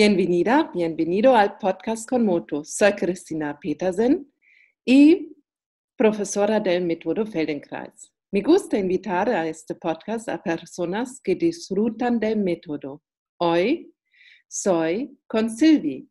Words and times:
Bienvenida, 0.00 0.70
bienvenido 0.72 1.34
al 1.34 1.58
podcast 1.58 2.08
con 2.08 2.24
Moto. 2.24 2.62
Soy 2.62 2.92
Cristina 2.92 3.58
Petersen 3.60 4.32
y 4.84 5.36
profesora 5.96 6.60
del 6.60 6.84
método 6.84 7.26
Feldenkrais. 7.26 8.14
Me 8.30 8.40
gusta 8.40 8.78
invitar 8.78 9.28
a 9.28 9.48
este 9.48 9.74
podcast 9.74 10.28
a 10.28 10.40
personas 10.40 11.20
que 11.20 11.34
disfrutan 11.34 12.20
del 12.20 12.36
método. 12.36 13.02
Hoy 13.40 13.92
soy 14.46 15.18
con 15.26 15.50
Silvi. 15.50 16.08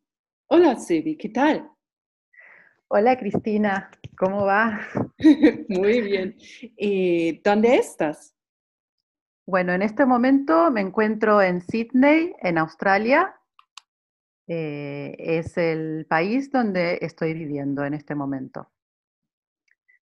Hola 0.50 0.76
Silvi, 0.76 1.16
¿qué 1.16 1.30
tal? 1.30 1.66
Hola 2.88 3.16
Cristina, 3.16 3.90
¿cómo 4.18 4.44
va? 4.44 4.86
Muy 5.70 6.02
bien. 6.02 6.36
¿Y 6.76 7.40
dónde 7.40 7.76
estás? 7.76 8.34
Bueno, 9.46 9.72
en 9.72 9.80
este 9.80 10.04
momento 10.04 10.70
me 10.70 10.82
encuentro 10.82 11.40
en 11.40 11.62
Sydney, 11.62 12.34
en 12.42 12.58
Australia, 12.58 13.34
eh, 14.48 15.14
es 15.18 15.58
el 15.58 16.06
país 16.08 16.50
donde 16.50 16.98
estoy 17.02 17.34
viviendo 17.34 17.84
en 17.84 17.92
este 17.92 18.14
momento. 18.14 18.70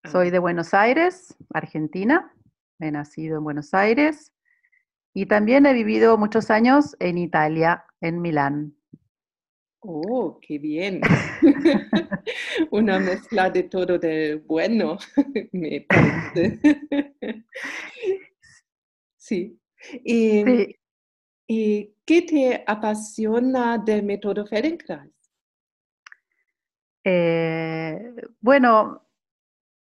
Soy 0.04 0.30
de 0.30 0.38
Buenos 0.38 0.74
Aires, 0.74 1.34
Argentina. 1.54 2.30
He 2.78 2.90
nacido 2.90 3.38
en 3.38 3.44
Buenos 3.44 3.72
Aires 3.72 4.34
y 5.14 5.26
también 5.26 5.64
he 5.64 5.72
vivido 5.72 6.18
muchos 6.18 6.50
años 6.50 6.94
en 7.00 7.16
Italia, 7.16 7.86
en 8.02 8.20
Milán. 8.20 8.76
Oh, 9.80 10.38
qué 10.42 10.58
bien. 10.58 11.00
Una 12.70 12.98
mezcla 12.98 13.48
de 13.48 13.62
todo 13.62 13.98
de 13.98 14.36
bueno, 14.46 14.98
me 15.52 15.86
parece. 15.88 16.60
sí. 19.16 19.58
sí. 20.04 20.76
¿Y 21.46 21.94
qué 22.06 22.22
te 22.22 22.64
apasiona 22.66 23.78
del 23.78 24.02
método 24.02 24.46
Feldenkrais? 24.46 25.12
Eh, 27.04 28.14
bueno, 28.40 29.06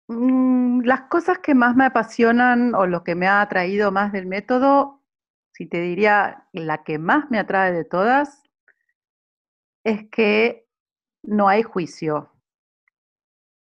mm, 0.07 0.81
las 0.81 1.03
cosas 1.03 1.39
que 1.39 1.55
más 1.55 1.75
me 1.75 1.85
apasionan 1.85 2.75
o 2.75 2.85
lo 2.87 3.03
que 3.03 3.15
me 3.15 3.27
ha 3.27 3.41
atraído 3.41 3.91
más 3.91 4.11
del 4.11 4.25
método, 4.27 5.01
si 5.53 5.65
te 5.65 5.79
diría 5.81 6.47
la 6.51 6.83
que 6.83 6.99
más 6.99 7.31
me 7.31 7.39
atrae 7.39 7.71
de 7.71 7.85
todas, 7.85 8.43
es 9.85 10.09
que 10.09 10.67
no 11.23 11.47
hay 11.47 11.63
juicio, 11.63 12.31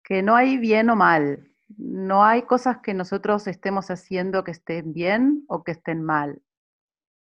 que 0.03 0.23
no 0.23 0.35
hay 0.35 0.57
bien 0.57 0.89
o 0.89 0.95
mal, 0.95 1.51
no 1.77 2.23
hay 2.23 2.43
cosas 2.43 2.79
que 2.79 2.93
nosotros 2.93 3.47
estemos 3.47 3.91
haciendo 3.91 4.43
que 4.43 4.51
estén 4.51 4.93
bien 4.93 5.45
o 5.47 5.63
que 5.63 5.71
estén 5.73 6.03
mal, 6.03 6.41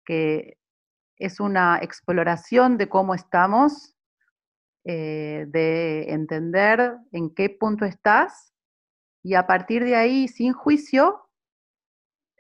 que 0.04 0.58
es 1.22 1.38
una 1.38 1.78
exploración 1.80 2.76
de 2.78 2.88
cómo 2.88 3.14
estamos, 3.14 3.94
eh, 4.84 5.46
de 5.48 6.12
entender 6.12 6.96
en 7.12 7.32
qué 7.32 7.48
punto 7.48 7.84
estás 7.84 8.52
y 9.22 9.34
a 9.34 9.46
partir 9.46 9.84
de 9.84 9.94
ahí, 9.94 10.26
sin 10.26 10.52
juicio, 10.52 11.28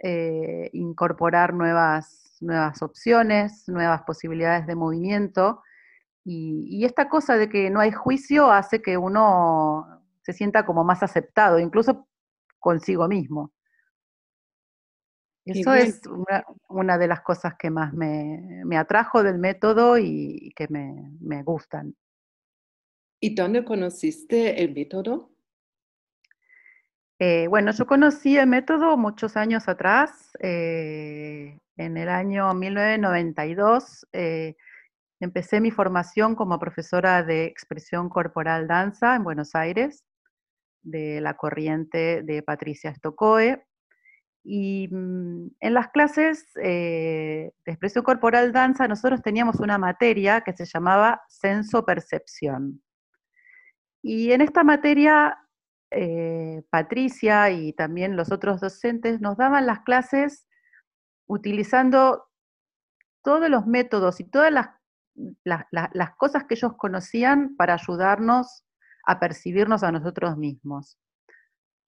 eh, 0.02 0.68
incorporar 0.72 1.54
nuevas, 1.54 2.38
nuevas 2.40 2.82
opciones, 2.82 3.68
nuevas 3.68 4.02
posibilidades 4.02 4.66
de 4.66 4.74
movimiento. 4.74 5.62
y, 6.24 6.84
esta 6.84 7.08
cosa 7.08 7.36
de 7.36 7.48
que 7.48 7.70
no 7.70 7.80
hay 7.80 7.90
juicio 7.92 8.50
hace 8.50 8.80
que 8.82 8.96
uno 8.96 10.02
se 10.22 10.32
sienta 10.32 10.64
como 10.66 10.84
más 10.84 11.02
aceptado, 11.02 11.58
incluso 11.58 12.06
consigo 12.60 13.08
mismo. 13.08 13.52
Eso 15.44 15.74
es 15.74 16.00
una, 16.68 16.98
de 16.98 17.08
las 17.08 17.20
cosas 17.22 17.54
que 17.58 17.70
más 17.70 17.92
me, 17.92 18.76
atrajo 18.76 19.22
del 19.22 19.38
método 19.38 19.98
y 19.98 20.52
que 20.54 20.68
me, 20.68 21.42
gustan. 21.42 21.96
¿Y 23.20 23.34
dónde 23.34 23.64
conociste 23.64 24.62
el 24.62 24.72
método? 24.72 25.30
Eh, 27.18 27.46
bueno, 27.48 27.72
yo 27.72 27.86
conocí 27.86 28.36
el 28.36 28.48
método 28.48 28.96
muchos 28.96 29.36
años 29.36 29.68
atrás, 29.68 30.30
eh, 30.40 31.58
en 31.76 31.96
el 31.96 32.08
año 32.08 32.52
1992. 32.54 34.06
Eh, 34.12 34.56
empecé 35.20 35.60
mi 35.60 35.70
formación 35.70 36.34
como 36.34 36.58
profesora 36.58 37.22
de 37.22 37.44
expresión 37.44 38.08
corporal 38.08 38.66
danza 38.66 39.14
en 39.14 39.24
Buenos 39.24 39.54
Aires, 39.54 40.04
de 40.82 41.20
la 41.20 41.36
corriente 41.36 42.22
de 42.22 42.42
Patricia 42.42 42.92
Stokoe. 42.94 43.64
Y 44.44 44.88
mm, 44.88 45.50
en 45.60 45.74
las 45.74 45.88
clases 45.88 46.46
eh, 46.62 47.52
de 47.64 47.72
expresión 47.72 48.04
corporal 48.04 48.52
danza 48.52 48.88
nosotros 48.88 49.22
teníamos 49.22 49.60
una 49.60 49.78
materia 49.78 50.40
que 50.40 50.52
se 50.52 50.64
llamaba 50.64 51.22
senso-percepción. 51.28 52.82
Y 54.02 54.32
en 54.32 54.40
esta 54.40 54.64
materia, 54.64 55.38
eh, 55.90 56.62
Patricia 56.70 57.50
y 57.50 57.72
también 57.72 58.16
los 58.16 58.32
otros 58.32 58.60
docentes 58.60 59.20
nos 59.20 59.36
daban 59.36 59.66
las 59.66 59.80
clases 59.80 60.48
utilizando 61.28 62.24
todos 63.22 63.48
los 63.48 63.66
métodos 63.66 64.18
y 64.18 64.24
todas 64.24 64.52
las, 64.52 64.68
las 65.70 66.16
cosas 66.16 66.44
que 66.44 66.54
ellos 66.54 66.72
conocían 66.76 67.54
para 67.56 67.74
ayudarnos 67.74 68.64
a 69.06 69.20
percibirnos 69.20 69.82
a 69.84 69.92
nosotros 69.92 70.36
mismos. 70.36 70.98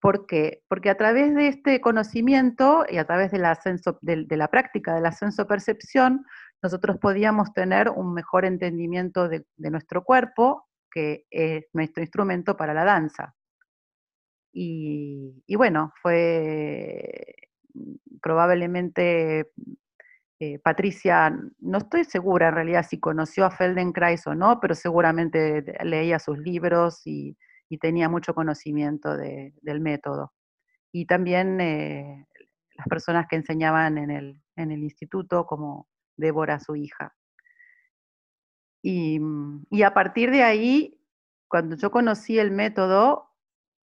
¿Por 0.05 0.27
qué? 0.27 0.63
Porque 0.69 0.91
a 0.91 0.99
través 0.99 1.35
de 1.35 1.49
este 1.49 1.81
conocimiento 1.81 2.85
y 2.91 2.99
a 2.99 3.07
través 3.07 3.31
de 3.31 3.39
la, 3.39 3.59
de, 4.03 4.37
la 4.37 4.49
práctica 4.49 4.95
de 4.95 5.01
la 5.01 5.13
senso-percepción, 5.13 6.27
nosotros 6.63 6.99
podíamos 6.99 7.55
tener 7.55 7.89
un 7.89 8.13
mejor 8.13 8.45
entendimiento 8.45 9.31
de, 9.31 9.47
nuestro 9.57 10.05
cuerpo, 10.05 10.69
que 10.91 11.25
es 11.31 11.65
nuestro 11.73 12.03
instrumento 12.03 12.55
para 12.55 12.75
la 12.75 12.85
danza. 12.85 13.35
Y, 14.53 15.43
bueno, 15.57 15.95
fue 16.03 17.37
probablemente 18.21 19.53
eh, 20.39 20.59
Patricia, 20.59 21.35
no 21.61 21.79
estoy 21.79 22.05
segura 22.05 22.49
en 22.49 22.55
realidad 22.57 22.87
si 22.87 23.01
conoció 23.01 23.47
a 23.47 23.51
Feldenkrais 23.51 24.27
o 24.27 24.35
no, 24.35 24.61
pero 24.61 24.75
seguramente 24.75 25.65
leía 25.83 26.19
sus 26.19 26.37
libros 26.37 27.07
y, 27.07 27.39
y 27.75 27.79
tenía 27.79 28.09
mucho 28.09 28.35
conocimiento 28.35 29.17
del 29.17 29.81
método. 29.81 30.33
Y 30.93 31.07
también 31.07 31.61
eh, 31.61 32.25
las 32.77 32.87
personas 32.87 33.27
que 33.29 33.35
enseñaban 33.35 33.99
en 33.99 34.11
el, 34.13 34.41
en 34.55 34.71
el, 34.71 34.85
instituto, 34.85 35.45
como 35.45 35.89
Débora, 36.17 36.61
su 36.61 36.77
hija. 36.77 37.17
Y, 38.81 39.19
y 39.71 39.83
a 39.83 39.93
partir 39.93 40.31
de 40.31 40.45
ahí, 40.45 41.01
cuando 41.49 41.75
yo 41.77 41.91
conocí 41.91 42.39
el 42.39 42.53
método, 42.53 43.33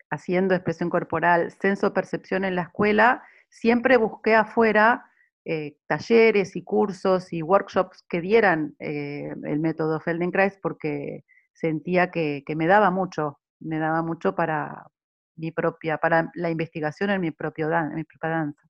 haciendo 0.09 0.53
expresión 0.53 0.89
corporal, 0.89 1.51
senso-percepción 1.51 2.43
en 2.43 2.55
la 2.55 2.63
escuela, 2.63 3.23
siempre 3.49 3.95
busqué 3.95 4.35
afuera 4.35 5.05
eh, 5.45 5.77
talleres 5.87 6.57
y 6.57 6.63
cursos 6.63 7.31
y 7.31 7.41
workshops 7.41 8.03
que 8.09 8.19
dieran 8.19 8.75
eh, 8.79 9.33
el 9.45 9.59
método 9.61 10.01
Feldenkrais 10.01 10.57
porque 10.61 11.23
sentía 11.53 12.11
que, 12.11 12.43
que, 12.45 12.57
me 12.57 12.67
daba 12.67 12.91
mucho 12.91 13.39
me 13.59 13.79
daba 13.79 14.01
mucho 14.01 14.35
para 14.35 14.89
mi 15.35 15.51
propia, 15.51 15.97
para 15.97 16.31
la 16.35 16.49
investigación 16.49 17.09
en 17.09 17.21
mi, 17.21 17.31
propio 17.31 17.69
mi 17.93 18.03
propia 18.03 18.29
danza. 18.29 18.61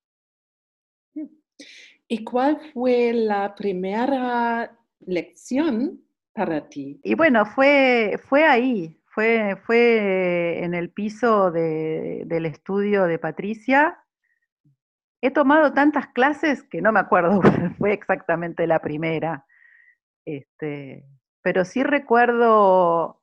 Mm. 1.16 1.28
¿Y 2.10 2.24
cuál 2.24 2.60
fue 2.74 3.14
la 3.14 3.56
primera 3.56 4.78
lección 5.00 6.02
para 6.34 6.68
ti? 6.70 7.00
Y 7.04 7.16
bueno, 7.16 7.46
fue, 7.46 8.20
fue 8.30 8.46
ahí, 8.46 8.98
fue, 9.06 9.58
fue 9.66 10.64
en 10.64 10.74
el 10.74 10.90
piso 10.92 11.52
del 11.52 12.46
estudio 12.46 13.06
de 13.06 13.20
Patricia. 13.20 13.98
He 15.22 15.32
tomado 15.32 15.74
tantas 15.74 16.08
clases 16.10 16.64
que 16.64 16.82
no 16.82 16.92
me 16.92 17.00
acuerdo 17.00 17.42
cuál 17.42 17.76
fue 17.78 17.94
exactamente 17.94 18.68
la 18.68 18.80
primera. 18.80 19.46
Este, 20.26 21.06
pero 21.42 21.66
sí 21.66 21.84
recuerdo 21.84 23.22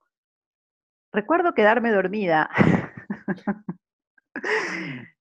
Recuerdo 1.14 1.54
quedarme 1.54 1.92
dormida. 1.92 2.50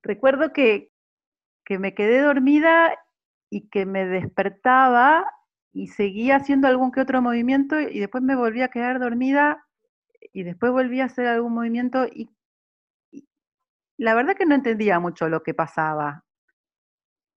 Recuerdo 0.01 0.51
que, 0.51 0.89
me 1.69 1.93
quedé 1.93 2.21
dormida 2.21 2.97
y 3.51 3.69
que 3.69 3.85
me 3.85 4.07
despertaba 4.07 5.31
y 5.71 5.89
seguía 5.89 6.37
haciendo 6.37 6.67
algún 6.67 6.91
que 6.91 7.01
otro 7.01 7.21
movimiento 7.21 7.79
y 7.79 7.99
después 7.99 8.23
me 8.23 8.35
volví 8.35 8.63
a 8.63 8.69
quedar 8.69 8.99
dormida 8.99 9.67
y 10.31 10.41
después 10.41 10.71
volví 10.71 10.99
a 10.99 11.05
hacer 11.05 11.27
algún 11.27 11.53
movimiento 11.53 12.07
y, 12.07 12.29
la 13.95 14.15
verdad 14.15 14.35
que 14.35 14.47
no 14.47 14.55
entendía 14.55 14.99
mucho 14.99 15.29
lo 15.29 15.43
que 15.43 15.53
pasaba. 15.53 16.23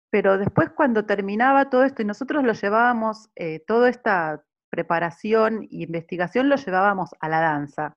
Pero 0.08 0.38
después 0.38 0.70
cuando 0.70 1.04
terminaba 1.04 1.68
todo 1.68 1.84
esto 1.84 2.00
y 2.00 2.06
nosotros 2.06 2.42
lo 2.42 2.54
llevábamos, 2.54 3.28
eh, 3.36 3.60
toda 3.66 3.90
esta 3.90 4.42
preparación 4.70 5.64
e 5.64 5.82
investigación 5.82 6.48
lo 6.48 6.56
llevábamos 6.56 7.10
a 7.20 7.28
la 7.28 7.40
danza. 7.40 7.96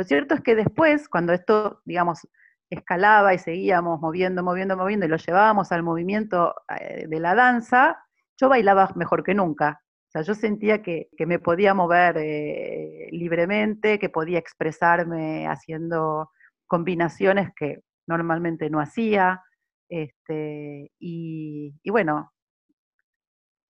Lo 0.00 0.04
cierto 0.04 0.34
es 0.34 0.40
que 0.40 0.54
después, 0.54 1.10
cuando 1.10 1.34
esto, 1.34 1.82
digamos, 1.84 2.26
escalaba 2.70 3.34
y 3.34 3.38
seguíamos 3.38 4.00
moviendo, 4.00 4.42
moviendo, 4.42 4.74
moviendo 4.74 5.04
y 5.04 5.10
lo 5.10 5.18
llevábamos 5.18 5.72
al 5.72 5.82
movimiento 5.82 6.54
eh, 6.80 7.04
de 7.06 7.20
la 7.20 7.34
danza, 7.34 8.02
yo 8.40 8.48
bailaba 8.48 8.90
mejor 8.96 9.22
que 9.22 9.34
nunca. 9.34 9.82
O 9.82 10.10
sea, 10.10 10.22
yo 10.22 10.34
sentía 10.34 10.80
que, 10.80 11.10
me 11.18 11.38
podía 11.38 11.74
mover 11.74 12.16
eh, 12.16 13.08
libremente, 13.10 13.98
que 13.98 14.08
podía 14.08 14.38
expresarme 14.38 15.46
haciendo 15.46 16.30
combinaciones 16.66 17.50
que 17.54 17.80
normalmente 18.06 18.70
no 18.70 18.80
hacía. 18.80 19.42
Este, 19.86 20.92
y, 20.98 21.74
bueno, 21.90 22.32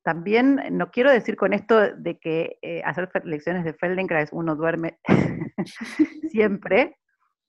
también 0.02 0.60
no 0.72 0.90
quiero 0.90 1.10
decir 1.10 1.36
con 1.36 1.52
esto 1.52 1.94
de 1.94 2.18
que 2.18 2.58
eh, 2.62 2.82
hacer 2.84 3.10
lecciones 3.24 3.64
de 3.64 3.74
Feldenkrais 3.74 4.30
uno 4.32 4.56
duerme 4.56 4.98
siempre. 6.30 6.96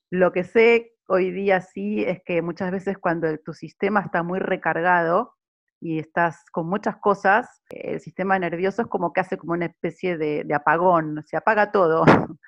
Lo 0.10 0.32
que 0.32 0.44
sé 0.44 0.94
hoy 1.08 1.32
día 1.32 1.62
sí 1.62 2.04
es 2.04 2.22
que 2.26 2.42
muchas 2.42 2.72
veces 2.72 2.98
cuando 2.98 3.38
tu 3.40 3.54
sistema 3.54 4.02
está 4.02 4.24
muy 4.24 4.40
recargado, 4.40 5.36
y 5.82 5.98
estás 5.98 6.46
con 6.52 6.68
muchas 6.70 6.98
cosas, 6.98 7.64
el 7.70 8.00
sistema 8.00 8.38
nervioso 8.38 8.84
es 8.84 8.88
como 8.88 9.12
que 9.12 9.22
hace 9.22 9.36
como 9.36 9.54
una 9.54 9.66
especie 9.66 10.16
de, 10.16 10.46
apagón, 10.54 11.24
se 11.26 11.36
apaga 11.36 11.72
todo 11.72 12.06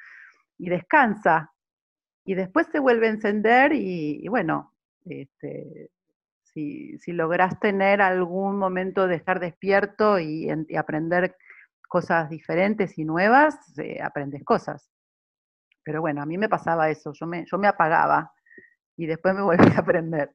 y 0.60 0.70
descansa. 0.70 1.52
Y 2.26 2.36
después 2.36 2.68
se 2.72 2.80
vuelve 2.80 3.08
a 3.08 3.12
encender 3.12 3.74
y, 3.74 4.26
bueno, 4.28 4.74
este, 5.04 5.90
si, 6.54 6.98
si, 7.00 7.12
logras 7.12 7.60
tener 7.60 8.02
algún 8.02 8.58
momento 8.58 9.08
de 9.08 9.16
estar 9.16 9.40
despierto 9.40 10.20
y, 10.20 10.50
aprender 10.78 11.36
cosas 11.88 12.30
diferentes 12.30 12.98
y 12.98 13.06
nuevas, 13.06 13.56
eh, 13.78 14.02
aprendes 14.02 14.44
cosas. 14.44 14.90
Pero 15.84 16.02
bueno, 16.02 16.22
a 16.22 16.26
mí 16.26 16.38
me 16.38 16.50
pasaba 16.50 16.90
eso, 16.90 17.14
yo 17.14 17.28
me, 17.28 17.46
yo 17.46 17.58
me 17.58 17.68
apagaba 17.68 18.32
y 18.96 19.06
después 19.06 19.36
me 19.36 19.42
volví 19.44 19.72
a 19.76 19.80
aprender. 19.80 20.32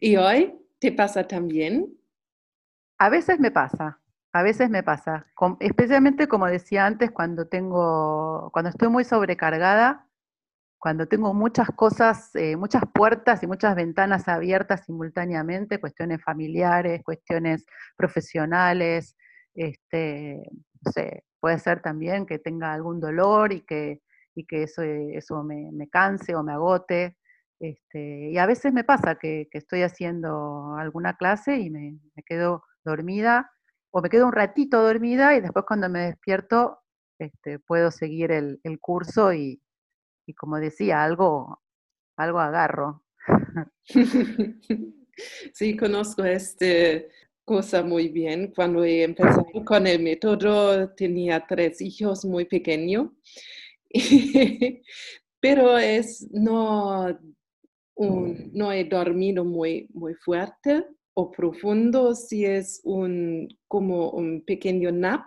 ¿Y 0.00 0.16
hoy 0.16 0.60
¿Te 0.80 0.92
pasa 0.92 1.28
también? 1.28 1.94
A 2.98 3.10
veces 3.10 3.38
me 3.38 3.50
pasa, 3.50 4.00
a 4.32 4.42
veces 4.42 4.70
me 4.70 4.82
pasa, 4.82 5.26
especialmente 5.60 6.26
como 6.26 6.46
decía 6.46 6.86
antes, 6.86 7.10
cuando 7.10 7.48
tengo, 7.48 8.48
cuando 8.52 8.70
estoy 8.70 8.88
muy 8.88 9.04
sobrecargada, 9.04 10.06
cuando 10.80 11.06
tengo 11.06 11.34
muchas 11.34 11.68
cosas, 11.76 12.34
eh, 12.34 12.56
muchas 12.56 12.82
puertas 12.92 13.42
y 13.42 13.46
muchas 13.46 13.76
ventanas 13.76 14.28
abiertas 14.28 14.86
simultáneamente, 14.86 15.78
cuestiones 15.78 16.22
familiares, 16.24 17.02
cuestiones 17.04 17.66
profesionales, 17.96 19.14
este, 19.54 20.42
no 20.82 20.92
sé, 20.92 21.24
puede 21.38 21.58
ser 21.58 21.82
también 21.82 22.24
que 22.24 22.38
tenga 22.38 22.72
algún 22.72 22.98
dolor 22.98 23.52
y 23.52 23.60
que, 23.60 24.00
y 24.34 24.46
que 24.46 24.62
eso, 24.62 24.82
eso 24.82 25.42
me, 25.44 25.70
me 25.70 25.88
canse 25.88 26.34
o 26.34 26.42
me 26.42 26.52
agote. 26.52 27.18
Este, 27.60 28.30
y 28.30 28.38
a 28.38 28.46
veces 28.46 28.72
me 28.72 28.84
pasa 28.84 29.16
que, 29.16 29.48
estoy 29.52 29.82
haciendo 29.82 30.76
alguna 30.76 31.16
clase 31.16 31.58
y 31.58 31.68
me, 31.68 32.00
quedo 32.24 32.64
dormida 32.84 33.52
o 33.90 34.00
me 34.00 34.08
quedo 34.08 34.26
un 34.26 34.32
ratito 34.32 34.82
dormida 34.82 35.36
y 35.36 35.42
después 35.42 35.66
cuando 35.66 35.90
me 35.90 36.06
despierto 36.06 36.78
este, 37.18 37.58
puedo 37.58 37.90
seguir 37.90 38.32
el, 38.32 38.60
curso 38.80 39.34
y, 39.34 39.60
como 40.34 40.58
decía, 40.58 41.02
algo, 41.02 41.62
algo 42.16 42.40
agarro. 42.40 43.04
Sí, 45.52 45.76
conozco 45.76 46.24
esta 46.24 46.66
cosa 47.44 47.82
muy 47.82 48.08
bien. 48.08 48.52
Cuando 48.54 48.84
he 48.84 49.02
empezado 49.02 49.46
con 49.64 49.86
el 49.86 50.02
método 50.02 50.90
tenía 50.94 51.44
tres 51.46 51.80
hijos 51.80 52.24
muy 52.24 52.44
pequeños, 52.44 53.08
pero 55.40 55.78
es 55.78 56.26
no 56.30 57.18
no 58.52 58.72
he 58.72 58.84
dormido 58.84 59.44
muy, 59.44 59.86
muy 59.92 60.14
fuerte 60.14 60.86
o 61.12 61.30
profundo, 61.30 62.14
si 62.14 62.46
es 62.46 62.80
un, 62.84 63.46
como 63.68 64.10
un 64.12 64.42
pequeño 64.42 64.90
nap, 64.90 65.26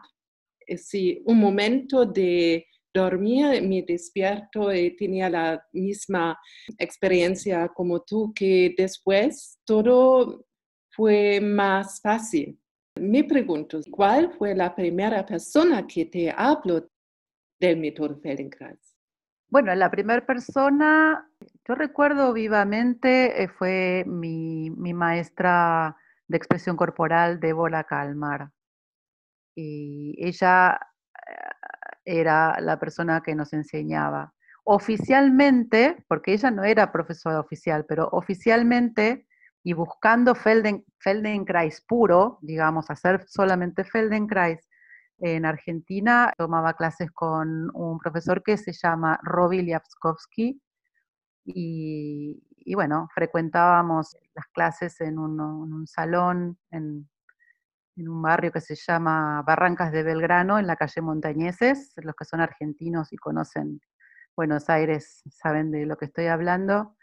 eh, 0.65 0.77
si 0.77 1.21
un 1.25 1.37
momento 1.37 2.03
de 2.03 2.65
dormir, 2.93 3.61
me 3.63 3.81
despierto 3.81 4.73
y 4.73 4.95
tenía 4.95 5.29
la 5.29 5.65
misma 5.73 6.37
experiencia 6.77 7.67
como 7.69 8.01
tú, 8.01 8.31
que 8.33 8.73
después 8.77 9.59
todo 9.65 10.45
fue 10.91 11.41
más 11.41 11.99
fácil. 12.01 12.59
Me 12.99 13.23
pregunto, 13.23 13.79
¿cuál 13.89 14.31
fue 14.33 14.53
la 14.53 14.75
primera 14.75 15.25
persona 15.25 15.87
que 15.87 16.05
te 16.05 16.31
habló 16.35 16.87
del 17.59 17.77
método 17.77 18.19
Feldenkrais? 18.19 18.95
Bueno, 19.49 19.73
la 19.75 19.89
primera 19.89 20.25
persona, 20.25 21.29
yo 21.67 21.75
recuerdo 21.75 22.33
vivamente, 22.33 23.43
eh, 23.43 23.47
fue 23.47 24.03
mi, 24.07 24.69
maestra 24.71 25.95
de 26.27 26.37
expresión 26.37 26.75
corporal, 26.75 27.39
Débora 27.39 27.83
Calmar. 27.83 28.51
Y 29.55 30.15
ella 30.17 30.79
eh, 30.79 30.92
era 32.05 32.59
la 32.59 32.79
persona 32.79 33.21
que 33.21 33.35
nos 33.35 33.53
enseñaba. 33.53 34.33
Oficialmente, 34.65 36.03
porque 36.07 36.33
ella 36.33 36.51
no 36.51 36.63
era 36.63 36.91
profesora 36.91 37.39
oficial, 37.39 37.85
pero 37.87 38.07
oficialmente 38.11 39.27
y 39.63 39.73
buscando 39.73 40.35
Felden, 40.35 40.85
Feldenkrais 40.99 41.81
puro, 41.81 42.39
digamos, 42.41 42.89
hacer 42.89 43.25
solamente 43.27 43.83
Feldenkrais, 43.83 44.67
en 45.19 45.45
Argentina, 45.45 46.33
tomaba 46.37 46.73
clases 46.73 47.09
con 47.11 47.69
un 47.73 47.97
profesor 47.99 48.43
que 48.43 48.57
se 48.57 48.73
llama 48.73 49.19
Roby 49.23 49.61
Liavskovsky 49.61 50.61
y, 51.45 52.75
bueno, 52.75 53.07
frecuentábamos 53.13 54.17
las 54.33 54.47
clases 54.47 54.99
en 55.01 55.17
un, 55.19 55.87
salón 55.87 56.57
en, 56.71 57.09
un 57.97 58.21
barrio 58.21 58.51
que 58.51 58.61
se 58.61 58.75
llama 58.75 59.41
Barrancas 59.43 59.91
de 59.91 60.03
Belgrano, 60.03 60.59
en 60.59 60.67
la 60.67 60.75
calle 60.75 61.01
Montañeses. 61.01 61.93
Los 61.97 62.15
que 62.15 62.25
son 62.25 62.41
argentinos 62.41 63.13
y 63.13 63.17
conocen 63.17 63.79
Buenos 64.35 64.69
Aires 64.69 65.21
saben 65.29 65.71
de 65.71 65.85
lo 65.85 65.97
que 65.97 66.05
estoy 66.05 66.27
hablando. 66.27 66.95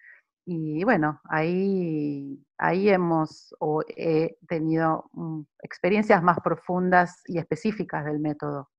Y 0.46 0.82
bueno, 0.84 1.20
ahí, 1.28 2.44
ahí 2.58 2.88
hemos 2.88 3.54
o 3.60 3.82
he 3.88 4.36
tenido 4.48 5.08
mm, 5.12 5.42
experiencias 5.62 6.22
más 6.22 6.38
profundas 6.40 7.22
y 7.26 7.38
específicas 7.38 8.04
del 8.04 8.18
método 8.18 8.70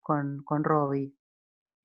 con, 0.00 0.42
con 0.44 0.64
Robbie. 0.64 1.12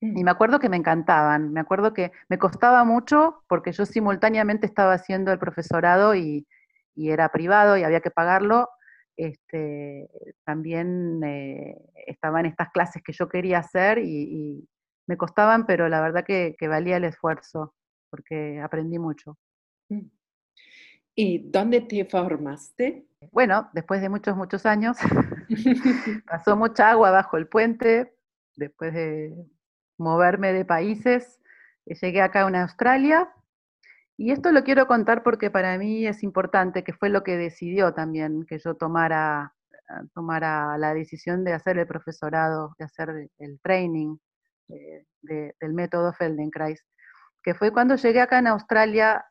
Y 0.04 0.22
mm. 0.22 0.26
me 0.26 0.32
acuerdo 0.32 0.60
que 0.60 0.70
me 0.70 0.78
encantaban, 0.78 1.54
me 1.54 1.62
acuerdo 1.62 1.94
que 1.94 2.12
me 2.28 2.38
costaba 2.38 2.84
mucho 2.84 3.44
porque 3.48 3.72
yo 3.72 3.86
simultáneamente 3.86 4.66
estaba 4.66 4.94
haciendo 4.94 5.32
el 5.32 5.40
profesorado 5.40 6.16
y, 6.16 6.46
era 6.96 7.30
privado 7.30 7.76
y 7.76 7.84
había 7.84 8.02
que 8.02 8.12
pagarlo. 8.12 8.70
Este, 9.16 10.10
también 10.44 11.24
eh, 11.24 11.78
estaban 12.08 12.46
estas 12.46 12.72
clases 12.72 13.04
que 13.04 13.14
yo 13.14 13.30
quería 13.30 13.60
hacer 13.60 14.00
y, 14.00 14.68
me 15.06 15.18
costaban, 15.18 15.66
pero 15.66 15.90
la 15.90 16.00
verdad 16.00 16.24
que 16.24 16.56
valía 16.62 16.96
el 16.96 17.04
esfuerzo 17.04 17.74
porque 18.14 18.62
aprendí 18.62 19.00
mucho. 19.00 19.40
Mm. 19.90 20.06
¿Y 21.16 21.50
dónde 21.50 21.82
te 21.82 22.06
formaste? 22.06 23.08
Bueno, 23.32 23.72
después 23.74 24.02
de 24.02 24.10
muchos, 24.10 24.38
muchos 24.38 24.68
años, 24.68 24.98
pasó 26.28 26.56
mucha 26.56 26.92
agua 26.92 27.10
bajo 27.10 27.38
el 27.38 27.48
puente, 27.48 28.14
después 28.56 28.94
de 28.94 29.34
moverme 29.98 30.54
de 30.54 30.64
países, 30.64 31.42
llegué 31.86 32.22
acá 32.22 32.42
a 32.42 32.62
Australia, 32.62 33.34
y 34.24 34.32
esto 34.32 34.52
lo 34.52 34.64
quiero 34.64 34.88
contar 34.88 35.24
porque 35.24 35.52
para 35.52 35.78
mí 35.78 36.06
es 36.08 36.24
importante, 36.24 36.84
que 36.84 36.94
fue 36.94 37.10
lo 37.10 37.24
que 37.24 37.38
decidió 37.38 37.94
también 37.94 38.46
que 38.48 38.60
yo 38.60 38.76
tomara, 38.76 39.54
tomara 40.14 40.78
la 40.78 40.94
decisión 40.94 41.44
de 41.44 41.54
hacer 41.54 41.78
el 41.78 41.88
profesorado, 41.88 42.74
de 42.80 42.86
hacer 42.86 43.30
el 43.40 43.60
training 43.62 44.18
eh, 44.70 45.06
del 45.22 45.74
método 45.74 46.14
Feldenkrais 46.14 46.84
que 47.44 47.54
fue 47.54 47.72
cuando 47.72 47.96
llegué 47.96 48.22
acá 48.22 48.40
en 48.40 48.48
Australia, 48.48 49.26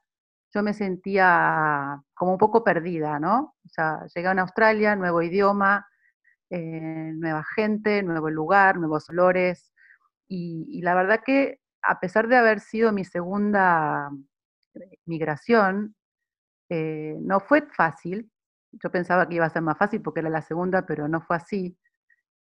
yo 0.55 0.63
me 0.63 0.75
sentía 0.75 2.01
como 2.15 2.33
un 2.33 2.39
poco 2.39 2.63
perdida, 2.63 3.19
¿no? 3.19 3.55
O 3.65 3.69
sea, 3.69 4.07
llegué 4.15 4.29
a 4.29 4.33
Australia, 4.33 4.95
nuevo 4.95 5.23
idioma, 5.23 5.87
eh, 6.51 7.13
nueva 7.15 7.43
gente, 7.57 8.03
nuevo 8.03 8.29
lugar, 8.29 8.77
nuevos 8.77 9.09
olores, 9.09 9.73
y, 10.29 10.81
la 10.83 10.95
verdad 10.95 11.21
que 11.25 11.61
a 11.83 12.01
pesar 12.01 12.29
de 12.29 12.37
haber 12.37 12.61
sido 12.61 12.93
mi 12.93 13.05
segunda 13.05 14.11
migración, 15.07 15.95
eh, 16.71 17.17
no 17.21 17.41
fue 17.41 17.63
fácil. 17.77 18.31
Yo 18.73 18.91
pensaba 18.91 19.29
que 19.29 19.37
iba 19.37 19.47
a 19.47 19.51
ser 19.51 19.63
más 19.63 19.79
fácil 19.79 20.03
porque 20.03 20.21
era 20.21 20.31
la 20.31 20.43
segunda, 20.43 20.87
pero 20.87 21.09
no 21.09 21.21
fue 21.21 21.37
así. 21.37 21.79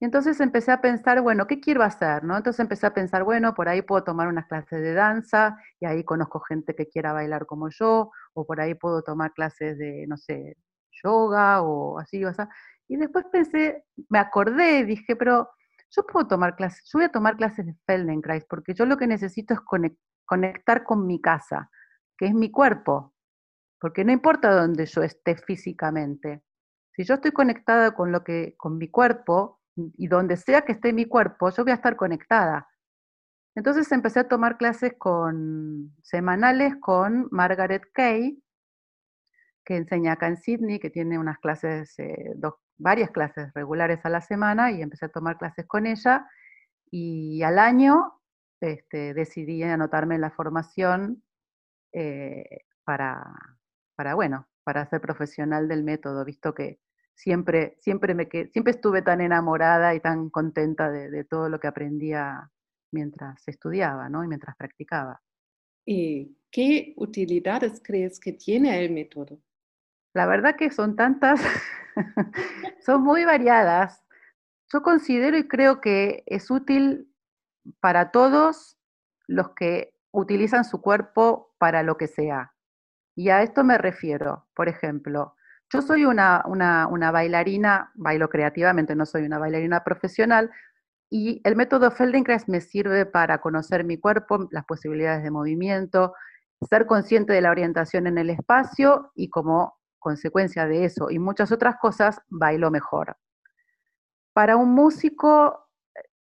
Y 0.01 0.05
entonces 0.05 0.41
empecé 0.41 0.71
a 0.71 0.81
pensar, 0.81 1.21
bueno, 1.23 1.47
¿qué 1.47 1.61
quiero 1.61 1.83
hacer? 1.83 2.23
¿no? 2.23 2.37
Entonces 2.37 2.61
empecé 2.61 2.87
a 2.87 2.95
pensar, 2.95 3.25
bueno, 3.25 3.55
por 3.55 3.69
ahí 3.69 3.83
puedo 3.83 4.05
tomar 4.05 4.29
unas 4.29 4.47
clases 4.47 4.81
de 4.81 4.95
danza 4.95 5.57
y 5.81 5.87
ahí 5.87 6.05
conozco 6.05 6.41
gente 6.41 6.75
que 6.77 6.89
quiera 6.89 7.13
bailar 7.13 7.47
como 7.47 7.69
yo, 7.71 8.13
o 8.35 8.47
por 8.47 8.61
ahí 8.61 8.75
puedo 8.75 9.03
tomar 9.03 9.33
clases 9.33 9.77
de, 9.79 10.07
no 10.07 10.17
sé, 10.17 10.57
yoga 11.03 11.63
o 11.63 11.99
así 11.99 12.25
o 12.25 12.29
así. 12.29 12.43
Y 12.89 12.97
después 12.97 13.25
pensé, 13.33 13.85
me 14.09 14.19
acordé, 14.21 14.85
dije, 14.85 15.17
pero 15.17 15.51
yo 15.91 16.07
puedo 16.07 16.29
tomar 16.29 16.55
clases, 16.55 16.89
yo 16.93 16.99
voy 16.99 17.07
a 17.07 17.13
tomar 17.13 17.37
clases 17.37 17.67
de 17.67 17.75
Feldenkrais, 17.87 18.45
porque 18.49 18.75
yo 18.75 18.87
lo 18.87 18.97
que 18.97 19.07
necesito 19.07 19.55
es 19.55 19.61
conectar 20.27 20.85
con 20.85 21.07
mi 21.07 21.21
casa, 21.21 21.71
que 22.19 22.27
es 22.27 22.35
mi 22.35 22.51
cuerpo, 22.51 23.15
porque 23.81 24.05
no 24.05 24.13
importa 24.13 24.51
dónde 24.53 24.85
yo 24.87 25.03
esté 25.03 25.37
físicamente, 25.37 26.43
Si 26.93 27.05
yo 27.05 27.15
estoy 27.15 27.31
conectada 27.31 27.93
con 27.95 28.11
lo 28.11 28.25
que, 28.25 28.57
con 28.57 28.77
mi 28.77 28.89
cuerpo, 28.89 29.61
y 29.77 30.09
donde 30.09 30.37
sea 30.37 30.63
que 30.63 30.73
esté 30.73 30.93
mi 30.93 31.05
cuerpo, 31.05 31.51
yo 31.51 31.63
voy 31.63 31.71
a 31.71 31.77
estar 31.77 31.95
conectada. 31.95 32.69
Entonces 33.55 33.91
empecé 33.93 34.21
a 34.21 34.29
tomar 34.29 34.59
clases 34.59 34.95
con, 34.99 35.95
semanales 36.03 36.75
con 36.81 37.29
Margaret 37.31 37.85
Kay, 37.93 38.43
que 39.65 39.77
enseña 39.77 40.13
acá 40.15 40.27
en 40.27 40.39
Sydney, 40.39 40.81
que 40.81 40.91
tiene 40.91 41.19
unas 41.21 41.39
clases, 41.39 41.97
eh, 42.01 42.35
varias 42.79 43.11
clases 43.13 43.53
regulares 43.55 44.01
a 44.05 44.09
la 44.09 44.21
semana, 44.21 44.73
y 44.73 44.83
empecé 44.83 45.07
a 45.07 45.11
tomar 45.11 45.39
clases 45.39 45.67
con 45.67 45.87
ella. 45.87 46.27
Y 46.91 47.43
al 47.43 47.61
año 47.61 48.21
este, 48.61 49.15
decidí 49.15 49.63
anotarme 49.63 50.17
en 50.17 50.23
la 50.23 50.31
formación 50.31 51.23
eh, 51.93 52.65
para, 52.85 53.25
para, 53.95 54.15
bueno, 54.15 54.49
para 54.65 54.87
ser 54.87 55.01
profesional 55.01 55.69
del 55.69 55.85
método, 55.85 56.25
visto 56.25 56.55
que 56.55 56.81
siempre, 57.15 57.77
siempre, 57.81 58.15
me, 58.15 58.29
siempre 58.53 58.71
estuve 58.71 59.03
tan 59.03 59.21
enamorada 59.21 59.95
y 59.95 60.01
tan 60.01 60.31
contenta 60.31 60.91
de, 60.91 61.25
todo 61.25 61.49
lo 61.49 61.59
que 61.59 61.67
aprendía 61.67 62.51
mientras 62.93 63.47
estudiaba 63.49 64.09
¿no? 64.09 64.25
y 64.25 64.29
mientras 64.29 64.57
practicaba. 64.57 65.21
¿Y 65.85 66.37
qué 66.51 66.95
utilidades 66.97 67.81
crees 67.83 68.21
que 68.21 68.33
tiene 68.33 68.85
el 68.85 68.93
método? 68.93 69.41
La 70.15 70.27
verdad 70.27 70.57
que 70.57 70.71
son 70.71 70.97
tantas, 70.97 71.41
son 72.85 73.03
muy 73.03 73.25
variadas. 73.25 74.05
Yo 74.73 74.83
considero 74.83 75.37
y 75.39 75.49
creo 75.49 75.81
que 75.81 76.23
es 76.27 76.51
útil 76.51 77.13
para 77.81 78.11
todos 78.11 78.79
los 79.27 79.51
que 79.51 79.95
utilizan 80.13 80.65
su 80.65 80.81
cuerpo 80.81 81.55
para 81.59 81.83
lo 81.83 81.97
que 81.97 82.07
sea. 82.07 82.53
Y 83.15 83.31
a 83.31 83.43
esto 83.43 83.65
me 83.65 83.79
refiero, 83.79 84.47
por 84.55 84.69
ejemplo, 84.69 85.35
yo 85.71 85.83
soy 85.83 86.05
una, 86.05 86.43
bailarina, 87.13 87.93
bailo 87.95 88.29
creativamente, 88.29 88.95
no 88.95 89.05
soy 89.05 89.25
una 89.25 89.39
bailarina 89.39 89.85
profesional, 89.85 90.51
y 91.11 91.41
el 91.45 91.57
método 91.57 91.91
Feldenkrais 91.91 92.49
me 92.49 92.61
sirve 92.61 93.07
para 93.07 93.41
conocer 93.41 93.85
mi 93.85 93.99
cuerpo, 93.99 94.49
las 94.51 94.65
posibilidades 94.65 95.23
de 95.23 95.31
movimiento, 95.31 96.15
ser 96.69 96.87
consciente 96.87 97.33
de 97.33 97.41
la 97.41 97.51
orientación 97.51 98.07
en 98.07 98.19
el 98.19 98.31
espacio 98.31 99.13
y 99.15 99.31
como 99.31 99.79
consecuencia 99.99 100.67
de 100.67 100.85
eso 100.85 101.11
y 101.11 101.19
muchas 101.19 101.51
otras 101.53 101.77
cosas, 101.81 102.21
bailo 102.29 102.71
mejor. 102.71 103.17
Para 104.33 104.57
un 104.57 104.73
músico, 104.73 105.69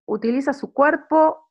utiliza 0.06 0.54
su 0.54 0.74
cuerpo 0.74 1.47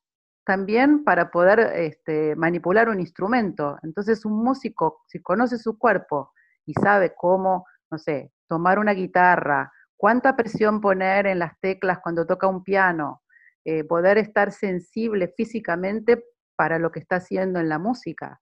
también 0.47 1.03
para 1.03 1.29
poder 1.29 1.59
este, 1.75 2.35
manipular 2.35 2.89
un 2.89 2.99
instrumento. 2.99 3.77
Entonces, 3.83 4.25
un 4.25 4.43
músico, 4.43 5.03
si 5.07 5.21
conoce 5.21 5.59
su 5.59 5.77
cuerpo 5.77 6.31
y 6.65 6.73
sabe 6.73 7.13
cómo 7.15 7.65
no 7.89 7.97
sé, 7.97 8.31
tomar 8.47 8.79
una 8.79 8.93
guitarra, 8.93 9.71
cuánta 9.95 10.35
presión 10.35 10.81
poner 10.81 11.27
en 11.27 11.39
las 11.39 11.59
teclas 11.59 11.99
cuando 12.01 12.25
toca 12.25 12.47
un 12.47 12.63
piano, 12.63 13.23
eh, 13.65 13.83
poder 13.83 14.17
estar 14.17 14.51
sensible 14.51 15.33
físicamente 15.35 16.23
para 16.55 16.79
lo 16.79 16.91
que 16.91 16.99
está 16.99 17.17
haciendo 17.17 17.59
en 17.59 17.69
la 17.69 17.79
música. 17.79 18.39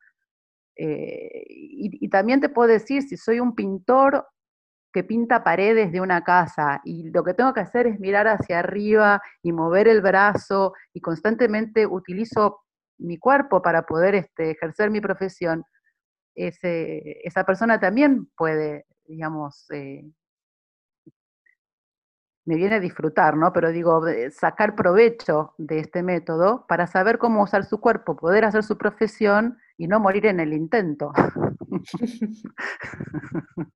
Eh, 0.77 1.45
y, 1.47 2.09
también 2.09 2.41
te 2.41 2.49
puedo 2.49 2.67
decir, 2.67 3.03
si 3.03 3.17
soy 3.17 3.39
un 3.39 3.55
pintor 3.55 4.27
que 4.95 5.03
pinta 5.03 5.43
paredes 5.43 5.91
de 5.91 5.99
una 5.99 6.23
casa 6.23 6.79
y 6.85 7.11
lo 7.11 7.21
que 7.21 7.33
tengo 7.33 7.53
que 7.53 7.59
hacer 7.59 7.85
es 7.85 7.99
mirar 7.99 8.29
hacia 8.29 8.59
arriba 8.59 9.21
y 9.43 9.51
mover 9.51 9.89
el 9.89 10.01
brazo 10.01 10.71
y 10.93 11.01
constantemente 11.01 11.85
utilizo 11.85 12.61
mi 12.97 13.17
cuerpo 13.17 13.61
para 13.61 13.85
poder 13.85 14.15
este, 14.15 14.51
ejercer 14.51 14.89
mi 14.89 15.01
profesión, 15.01 15.65
esa 16.33 17.43
persona 17.43 17.77
también 17.77 18.27
puede 18.37 18.85
digamos, 19.07 19.65
eh, 19.71 20.03
me 22.45 22.55
viene 22.55 22.75
a 22.75 22.79
disfrutar, 22.79 23.37
¿no? 23.37 23.51
Pero 23.53 23.71
digo, 23.71 24.03
sacar 24.31 24.75
provecho 24.75 25.53
de 25.57 25.79
este 25.79 26.03
método 26.03 26.65
para 26.67 26.87
saber 26.87 27.17
cómo 27.17 27.43
usar 27.43 27.65
su 27.65 27.79
cuerpo, 27.79 28.15
poder 28.15 28.45
hacer 28.45 28.63
su 28.63 28.77
profesión 28.77 29.57
y 29.77 29.87
no 29.87 29.99
morir 29.99 30.27
en 30.27 30.39
el 30.39 30.53
intento. 30.53 31.11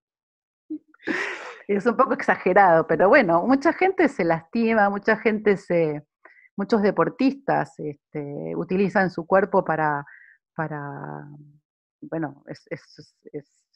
es 1.68 1.86
un 1.86 1.96
poco 1.96 2.14
exagerado, 2.14 2.88
pero 2.88 3.10
bueno, 3.10 3.46
mucha 3.46 3.74
gente 3.74 4.08
se 4.10 4.24
lastima, 4.24 4.90
mucha 4.90 5.18
gente 5.18 5.56
se, 5.56 6.04
muchos 6.58 6.82
deportistas 6.82 7.78
este, 7.80 8.56
utilizan 8.56 9.12
su 9.12 9.26
cuerpo 9.26 9.64
para, 9.64 10.04
para 10.56 11.28
bueno, 12.02 12.44
es, 12.48 13.16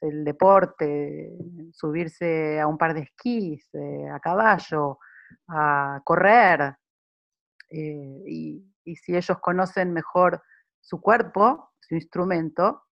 el 0.01 0.25
deporte, 0.25 1.31
subirse 1.71 2.59
a 2.59 2.67
un 2.67 2.77
par 2.77 2.93
de 2.93 3.01
esquís, 3.01 3.69
eh, 3.73 4.09
a 4.09 4.19
caballo, 4.19 4.99
a 5.47 6.01
correr. 6.03 6.75
Eh, 7.69 8.23
y, 8.27 8.69
si 8.97 9.15
ellos 9.15 9.37
conocen 9.39 9.93
mejor 9.93 10.43
su 10.81 10.99
cuerpo, 10.99 11.71
su 11.79 11.95
instrumento, 11.95 12.83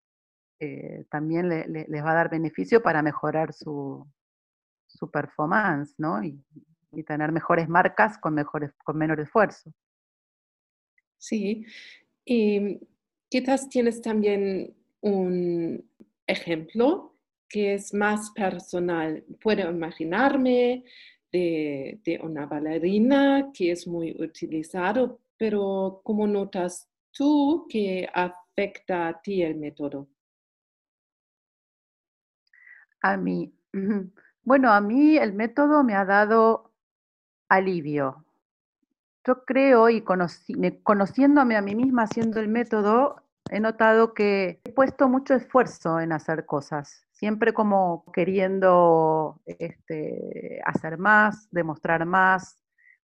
eh, 0.58 1.06
también 1.10 1.50
les 1.50 2.06
va 2.06 2.12
a 2.12 2.16
dar 2.16 2.30
beneficio 2.30 2.82
para 2.82 3.02
mejorar 3.02 3.52
su, 3.52 4.08
su 5.02 5.10
performance, 5.10 5.96
¿no? 5.98 6.24
Y, 6.24 6.40
y, 6.92 7.04
tener 7.04 7.32
mejores 7.32 7.68
marcas 7.68 8.20
con, 8.20 8.36
mejores, 8.36 8.72
con 8.84 8.98
menor 8.98 9.20
esfuerzo. 9.20 9.74
Sí, 11.18 11.66
y 12.24 12.80
quizás 13.30 13.68
tienes 13.68 14.00
también 14.02 14.76
un 15.02 15.84
ejemplo 16.28 17.16
que 17.50 17.74
es 17.74 17.94
más 17.94 18.30
personal. 18.32 19.24
Puedo 19.42 19.72
imaginarme 19.72 20.84
de, 21.32 22.20
una 22.24 22.46
bailarina 22.46 23.52
que 23.54 23.72
es 23.72 23.88
muy 23.88 24.16
utilizado, 24.22 25.20
pero 25.38 26.02
¿cómo 26.04 26.28
notas 26.28 26.88
tú 27.12 27.66
que 27.70 28.08
afecta 28.14 29.08
a 29.08 29.22
ti 29.22 29.42
el 29.42 29.56
método? 29.56 30.08
A 33.02 33.18
mí, 33.18 33.52
bueno, 34.44 34.72
a 34.72 34.82
mí 34.82 35.18
el 35.18 35.34
método 35.34 35.84
me 35.84 35.96
ha 35.96 36.06
dado 36.06 36.72
alivio. 37.50 38.26
Yo 39.26 39.46
creo 39.46 39.90
y 39.90 40.02
conociéndome 40.02 41.56
a 41.56 41.62
mí 41.62 41.76
misma 41.76 42.04
haciendo 42.04 42.40
el 42.40 42.48
método, 42.48 43.18
he 43.52 43.60
notado 43.60 44.14
que 44.14 44.62
he 44.64 44.72
puesto 44.72 45.10
mucho 45.10 45.36
esfuerzo 45.36 46.00
en 46.00 46.12
hacer 46.12 46.46
cosas, 46.46 47.06
siempre 47.12 47.54
como 47.54 48.06
queriendo 48.14 49.42
este, 49.46 50.62
hacer 50.66 50.98
más, 50.98 51.48
demostrar 51.52 52.06
más, 52.06 52.62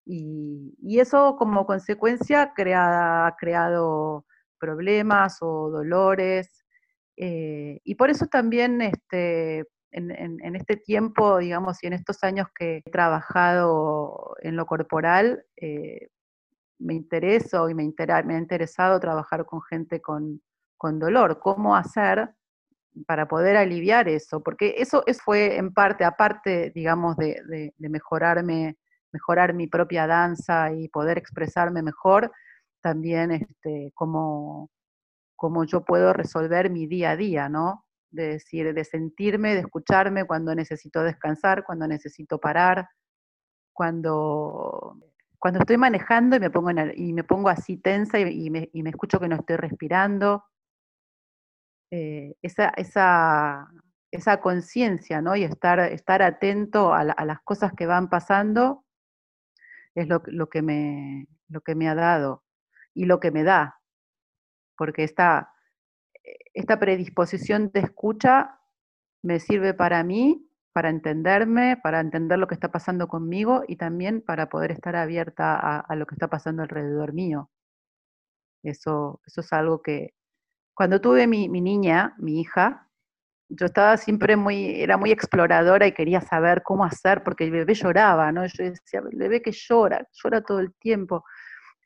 y, 0.05 0.99
eso 0.99 1.37
como 1.37 1.65
consecuencia 1.65 2.53
ha 2.53 3.35
creado 3.37 4.25
problemas 4.59 5.37
o 5.41 5.69
dolores, 5.69 6.65
eh, 7.15 7.79
y 7.83 7.95
por 7.95 8.09
eso 8.09 8.27
también 8.27 8.81
este, 8.81 9.65
en, 9.93 10.55
este 10.55 10.75
tiempo, 10.75 11.37
digamos, 11.37 11.83
y 11.83 11.87
en 11.87 11.93
estos 11.93 12.23
años 12.23 12.47
que 12.57 12.77
he 12.85 12.91
trabajado 12.91 14.35
en 14.41 14.55
lo 14.55 14.65
corporal, 14.65 15.45
eh, 15.55 16.09
me 16.79 16.95
intereso 16.95 17.69
y 17.69 17.75
me, 17.75 17.83
me 18.25 18.35
ha 18.35 18.37
interesado 18.37 18.99
trabajar 18.99 19.45
con 19.45 19.61
gente 19.61 20.01
con, 20.01 20.41
dolor, 20.99 21.39
cómo 21.39 21.77
hacer 21.77 22.29
para 23.07 23.27
poder 23.27 23.55
aliviar 23.55 24.09
eso, 24.09 24.43
porque 24.43 24.75
eso, 24.77 25.03
fue 25.23 25.55
en 25.57 25.73
parte, 25.73 26.03
aparte, 26.03 26.71
digamos, 26.75 27.15
de, 27.15 27.73
mejorarme, 27.77 28.77
mejorar 29.13 29.53
mi 29.53 29.67
propia 29.67 30.07
danza 30.07 30.73
y 30.73 30.89
poder 30.89 31.17
expresarme 31.17 31.81
mejor, 31.81 32.31
también 32.81 33.31
este, 33.31 33.91
cómo, 33.93 34.69
cómo 35.37 35.63
yo 35.63 35.85
puedo 35.85 36.11
resolver 36.11 36.69
mi 36.69 36.85
día 36.85 37.11
a 37.11 37.15
día, 37.15 37.47
¿no? 37.47 37.82
De 38.13 38.27
decir, 38.27 38.73
de 38.73 38.83
sentirme, 38.85 39.55
de 39.55 39.61
escucharme 39.61 40.25
cuando 40.25 40.53
necesito 40.53 41.03
descansar, 41.03 41.63
cuando 41.65 41.87
necesito 41.87 42.39
parar, 42.39 42.87
cuando 43.73 44.97
cuando 45.43 45.59
estoy 45.59 45.75
manejando 45.75 46.37
y 46.37 46.39
me 46.39 46.49
pongo, 46.49 46.71
y 46.95 47.11
me 47.11 47.25
pongo 47.25 47.49
así 47.49 47.75
tensa 47.75 48.17
y, 48.17 48.49
me, 48.49 48.69
escucho 48.85 49.19
que 49.19 49.27
no 49.27 49.35
estoy 49.35 49.57
respirando, 49.57 50.45
eh, 51.91 52.33
esa, 52.41 52.69
esa, 52.77 54.39
conciencia 54.41 55.21
¿no? 55.21 55.35
y 55.35 55.43
estar, 55.43 55.81
estar 55.81 56.21
atento 56.21 56.93
a, 56.93 57.03
las 57.03 57.41
cosas 57.43 57.73
que 57.73 57.85
van 57.85 58.09
pasando 58.09 58.85
es 59.95 60.07
lo, 60.07 60.21
que 60.49 60.61
me, 60.61 61.27
lo 61.49 61.59
que 61.59 61.75
me 61.75 61.89
ha 61.89 61.95
dado 61.95 62.45
y 62.93 63.03
lo 63.03 63.19
que 63.19 63.31
me 63.31 63.43
da, 63.43 63.81
porque 64.77 65.03
esta, 65.03 65.52
esta 66.53 66.79
predisposición 66.79 67.71
de 67.73 67.81
escucha 67.81 68.59
me 69.21 69.39
sirve 69.39 69.73
para 69.73 70.03
mí 70.03 70.49
para 70.73 70.89
entenderme, 70.89 71.77
para 71.77 71.99
entender 71.99 72.39
lo 72.39 72.47
que 72.47 72.55
está 72.55 72.71
pasando 72.71 73.07
conmigo 73.07 73.63
y 73.67 73.77
también 73.77 74.21
para 74.21 74.49
poder 74.49 74.71
estar 74.71 74.95
abierta 74.95 75.79
a, 75.79 75.95
lo 75.95 76.07
que 76.07 76.15
está 76.15 76.27
pasando 76.27 76.63
alrededor 76.63 77.13
mío. 77.13 77.49
Eso, 78.63 79.21
eso 79.25 79.41
es 79.41 79.53
algo 79.53 79.81
que, 79.81 80.15
cuando 80.73 80.99
tuve 80.99 81.27
mi, 81.27 81.47
niña, 81.47 82.15
mi 82.17 82.41
hija, 82.41 82.89
yo 83.49 83.67
estaba 83.67 83.97
siempre 83.97 84.35
muy, 84.35 84.81
era 84.81 84.97
muy 84.97 85.11
exploradora 85.11 85.85
y 85.85 85.93
quería 85.93 86.21
saber 86.21 86.63
cómo 86.63 86.85
hacer, 86.85 87.23
porque 87.23 87.43
el 87.43 87.51
bebé 87.51 87.75
lloraba, 87.75 88.31
¿no? 88.31 88.45
Yo 88.47 88.63
decía, 88.63 89.01
el 89.11 89.17
bebé 89.17 89.41
que 89.43 89.51
llora, 89.51 90.07
llora 90.11 90.41
todo 90.41 90.59
el 90.59 90.73
tiempo, 90.73 91.23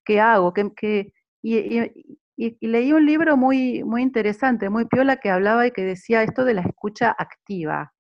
¿qué 0.06 0.22
hago? 0.22 0.54
¿Qué, 0.54 1.14
Y, 1.42 2.20
leí 2.62 2.94
un 2.94 3.06
libro 3.06 3.38
muy, 3.38 3.84
muy 3.84 4.02
interesante, 4.02 4.70
muy 4.70 4.86
piola, 4.86 5.18
que 5.18 5.30
hablaba 5.30 5.68
y 5.68 5.72
que 5.72 5.84
decía 5.84 6.24
esto 6.24 6.46
de 6.46 6.54
la 6.54 6.62
escucha 6.62 7.16
activa, 7.18 7.94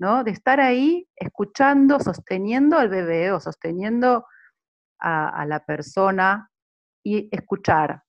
¿no? 0.00 0.24
De 0.24 0.30
estar 0.30 0.60
ahí 0.60 1.08
escuchando, 1.16 2.00
sosteniendo 2.00 2.78
al 2.78 2.88
bebé 2.88 3.32
o 3.32 3.40
sosteniendo 3.40 4.26
a 4.98 5.44
la 5.46 5.64
persona 5.64 6.50
y 7.04 7.28
escuchar, 7.30 8.02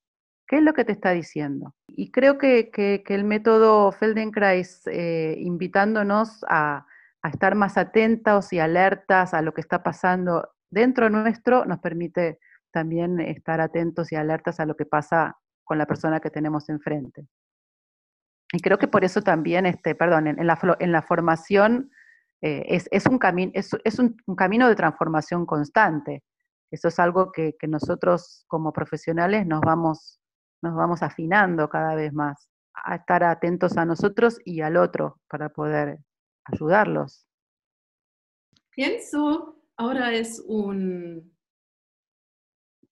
¿Qué 0.47 0.57
es 0.57 0.63
lo 0.63 0.73
que 0.73 0.85
te 0.85 0.93
está 0.93 1.11
diciendo? 1.11 1.75
Y 1.89 2.09
creo 2.11 2.37
que, 2.37 2.71
el 3.05 3.23
método 3.25 3.91
Feldenkrais, 3.91 4.87
eh, 4.87 5.35
invitándonos 5.39 6.45
a, 6.47 6.85
estar 7.23 7.55
más 7.55 7.77
atentos 7.77 8.53
y 8.53 8.59
alertas 8.59 9.33
a 9.33 9.41
lo 9.41 9.53
que 9.53 9.59
está 9.59 9.83
pasando 9.83 10.49
dentro 10.71 11.09
nuestro, 11.09 11.65
nos 11.65 11.79
permite 11.79 12.39
también 12.71 13.19
estar 13.19 13.59
atentos 13.59 14.13
y 14.13 14.15
alertas 14.15 14.61
a 14.61 14.65
lo 14.65 14.77
que 14.77 14.85
pasa 14.85 15.35
con 15.67 15.77
la 15.77 15.85
persona 15.85 16.19
que 16.19 16.31
tenemos 16.31 16.69
enfrente. 16.69 17.27
Y 18.53 18.59
creo 18.61 18.79
que 18.79 18.87
por 18.87 19.03
eso 19.03 19.21
también, 19.21 19.65
este, 19.65 19.93
perdón, 19.93 20.27
en, 20.27 20.47
la, 20.47 20.57
en 20.79 20.91
la, 20.91 21.01
formación 21.01 21.91
eh, 22.41 22.63
es, 22.91 23.05
un 23.05 23.19
es, 23.53 23.99
un, 23.99 24.15
camino 24.35 24.69
de 24.69 24.75
transformación 24.75 25.45
constante. 25.45 26.23
Eso 26.71 26.87
es 26.87 26.97
algo 26.99 27.31
que, 27.31 27.55
que 27.59 27.67
nosotros 27.67 28.45
como 28.47 28.71
profesionales 28.71 29.45
nos 29.45 29.61
vamos 29.61 30.19
nos 30.61 30.75
vamos 30.75 31.03
afinando 31.03 31.69
cada 31.69 31.95
vez 31.95 32.13
más 32.13 32.49
a 32.73 32.95
estar 32.95 33.23
atentos 33.23 33.77
a 33.77 33.85
nosotros 33.85 34.39
y 34.45 34.61
al 34.61 34.77
otro 34.77 35.19
para 35.27 35.49
poder 35.49 35.99
ayudarlos. 36.45 37.27
Pienso, 38.71 39.59
ahora 39.75 40.13
es 40.13 40.43
un 40.47 41.35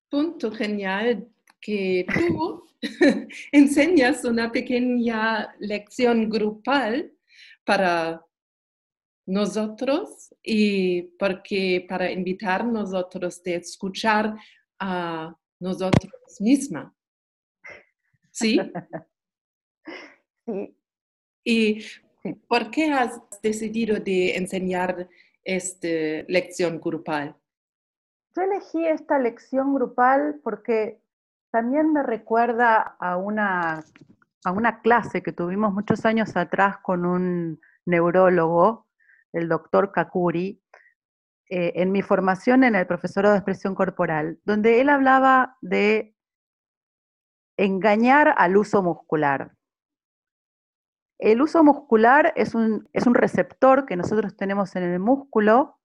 punto 0.10 0.51
genial 0.51 1.27
que 1.65 2.05
tú 2.13 2.63
enseñas 3.51 4.24
una 4.24 4.51
pequeña 4.51 5.55
lección 5.57 6.29
grupal 6.29 7.12
para 7.65 8.24
nosotros 9.25 10.31
y 10.43 11.01
porque 11.17 11.84
para 11.89 12.12
invitar 12.12 12.67
nosotros 12.67 13.41
de 13.41 13.55
escuchar 13.55 14.36
a 14.79 15.36
nosotros 15.60 16.13
mismas. 16.39 16.93
¿Sí? 18.29 18.60
sí. 20.45 20.77
¿Y 21.43 21.81
por 22.48 22.69
qué 22.69 22.91
has 22.91 23.19
decidido 23.41 24.00
de 24.00 24.36
enseñar 24.36 25.10
esta 25.43 25.88
lección 26.27 26.79
grupal? 26.79 27.36
Yo 28.36 28.43
elegí 28.43 28.86
esta 28.86 29.17
lección 29.17 29.74
grupal 29.74 30.41
porque 30.43 31.00
también 31.55 31.93
me 31.93 32.03
recuerda 32.03 32.97
a 33.00 33.15
una, 33.15 33.81
a 34.43 34.51
una 34.51 34.81
clase 34.81 35.24
que 35.24 35.31
tuvimos 35.31 35.71
muchos 35.71 36.05
años 36.05 36.35
atrás 36.35 36.79
con 36.83 37.05
un 37.05 37.62
neurólogo, 37.85 38.89
el 39.31 39.47
doctor 39.47 39.93
Kakuri, 39.93 40.62
eh, 41.50 41.71
en 41.75 41.93
mi 41.93 42.01
formación 42.01 42.65
en 42.65 42.75
el 42.75 42.85
profesorado 42.85 43.31
de 43.31 43.39
expresión 43.39 43.74
corporal, 43.74 44.38
donde 44.43 44.81
él 44.81 44.89
hablaba 44.89 45.55
de 45.62 46.13
engañar 47.55 48.35
al 48.38 48.57
uso 48.57 48.83
muscular. 48.83 49.55
El 51.19 51.41
uso 51.41 51.63
muscular 51.63 52.33
es 52.35 52.53
un, 52.53 52.89
es 52.91 53.07
un 53.07 53.13
receptor 53.13 53.85
que 53.85 53.95
nosotros 53.95 54.35
tenemos 54.35 54.75
en 54.75 54.83
el 54.83 55.00
músculo 55.00 55.79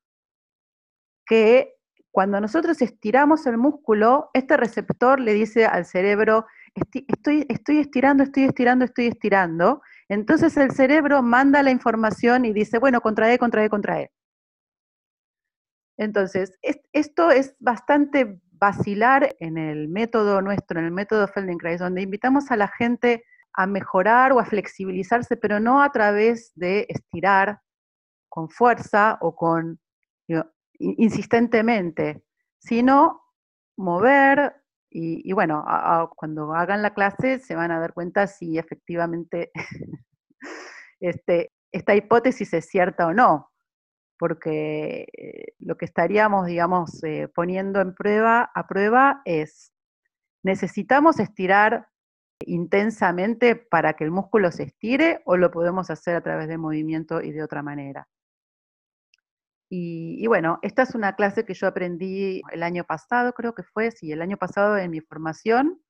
que 1.27 1.80
cuando 2.11 2.41
nosotros 2.41 2.83
estiramos 2.83 3.47
el 3.47 3.57
músculo, 3.57 4.31
este 4.35 4.57
receptor 4.57 5.21
le 5.21 5.33
dice 5.33 5.67
al 5.67 5.85
cerebro, 5.85 6.47
estoy, 6.75 7.47
estirando, 7.49 8.25
estoy 8.25 8.45
estirando, 8.45 8.85
estoy 8.85 9.07
estirando. 9.07 9.83
Entonces 10.09 10.57
el 10.57 10.73
cerebro 10.73 11.23
manda 11.23 11.63
la 11.63 11.71
información 11.71 12.45
y 12.45 12.53
dice, 12.53 12.79
bueno, 12.79 13.01
contrae, 13.01 13.39
contrae, 13.39 13.69
contrae. 13.69 14.11
Entonces, 15.97 16.59
esto 16.93 17.31
es 17.31 17.55
bastante 17.61 18.41
vacilar 18.53 19.37
en 19.39 19.59
el 19.59 19.89
método 19.89 20.41
nuestro, 20.41 20.81
en 20.81 20.87
el 20.87 20.93
método 20.93 21.29
Feldenkrais, 21.29 21.79
donde 21.79 22.03
invitamos 22.03 22.51
a 22.51 22.57
la 22.57 22.69
gente 22.69 23.25
a 23.53 23.67
mejorar 23.67 24.33
o 24.33 24.41
a 24.41 24.45
flexibilizarse, 24.45 25.37
pero 25.37 25.61
no 25.61 25.83
a 25.83 25.93
través 25.93 26.53
de 26.55 26.87
estirar 26.89 27.61
con 28.29 28.49
fuerza 28.49 29.19
o 29.21 29.35
con 29.35 29.79
insistentemente, 30.81 32.25
sino 32.59 33.23
mover 33.77 34.57
y, 34.93 35.33
bueno, 35.33 35.65
cuando 36.17 36.53
hagan 36.53 36.83
la 36.83 36.95
clase 36.95 37.39
se 37.39 37.55
van 37.55 37.71
a 37.71 37.79
dar 37.79 37.93
cuenta 37.93 38.27
si 38.27 38.59
efectivamente 38.59 39.53
este, 41.01 41.53
esta 41.71 41.95
hipótesis 41.95 42.53
es 42.55 42.67
cierta 42.67 43.07
o 43.07 43.15
no 43.15 43.51
porque 44.21 45.07
eh, 45.17 45.55
lo 45.61 45.79
que 45.79 45.87
estaríamos, 45.87 46.47
digamos, 46.47 47.03
eh, 47.05 47.27
poniendo 47.35 47.81
en 47.81 47.95
prueba, 47.95 48.51
a 48.55 48.67
prueba 48.67 49.23
es, 49.25 49.73
¿necesitamos 50.43 51.19
estirar 51.19 51.89
intensamente 52.45 53.57
para 53.57 53.95
que 53.95 54.05
el 54.05 54.11
músculo 54.11 54.53
se 54.53 54.65
estire 54.65 55.23
o 55.25 55.39
lo 55.39 55.51
podemos 55.51 55.89
hacer 55.89 56.17
a 56.17 56.21
través 56.21 56.49
de 56.49 56.59
movimiento 56.59 57.23
y 57.23 57.33
de 57.33 57.43
otra 57.43 57.63
manera? 57.63 58.09
Y, 59.73 60.27
bueno, 60.27 60.59
esta 60.63 60.83
es 60.83 60.97
una 60.97 61.15
clase 61.15 61.45
que 61.45 61.55
yo 61.55 61.69
aprendí 61.69 62.43
el 62.51 62.65
año 62.65 62.83
pasado, 62.83 63.33
creo 63.33 63.55
que 63.55 63.63
fue, 63.63 63.93
sí, 63.93 64.11
el 64.11 64.21
año 64.21 64.37
pasado 64.37 64.77
en 64.77 64.91
mi 64.91 65.01
formación, 65.01 65.81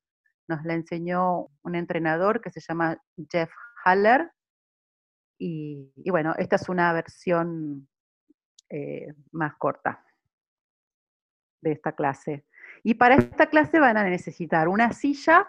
nos 0.48 0.62
la 0.64 0.74
enseñó 0.74 1.48
un 1.62 1.74
entrenador 1.74 2.42
que 2.42 2.50
se 2.50 2.60
llama 2.60 3.00
Jeff 3.30 3.50
Haller. 3.84 4.30
Y, 5.38 5.90
y 5.96 6.10
bueno, 6.10 6.34
esta 6.36 6.56
es 6.56 6.68
una 6.68 6.92
versión 6.92 7.88
eh, 8.68 9.14
más 9.32 9.56
corta 9.56 10.04
de 11.62 11.72
esta 11.72 11.92
clase. 11.92 12.44
Y 12.82 12.94
para 12.94 13.14
esta 13.14 13.46
clase 13.46 13.80
van 13.80 13.96
a 13.96 14.04
necesitar 14.04 14.68
una 14.68 14.92
silla 14.92 15.48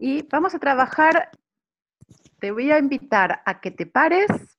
y 0.00 0.22
vamos 0.28 0.54
a 0.54 0.58
trabajar, 0.58 1.30
te 2.40 2.50
voy 2.50 2.70
a 2.70 2.78
invitar 2.78 3.42
a 3.44 3.60
que 3.60 3.70
te 3.70 3.86
pares, 3.86 4.53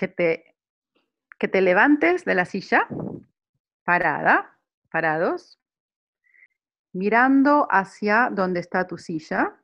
que 0.00 0.08
te, 0.08 0.56
que 1.38 1.46
te 1.46 1.60
levantes 1.60 2.24
de 2.24 2.34
la 2.34 2.46
silla, 2.46 2.88
parada, 3.84 4.58
parados, 4.90 5.60
mirando 6.94 7.68
hacia 7.70 8.30
donde 8.32 8.60
está 8.60 8.86
tu 8.86 8.96
silla. 8.96 9.60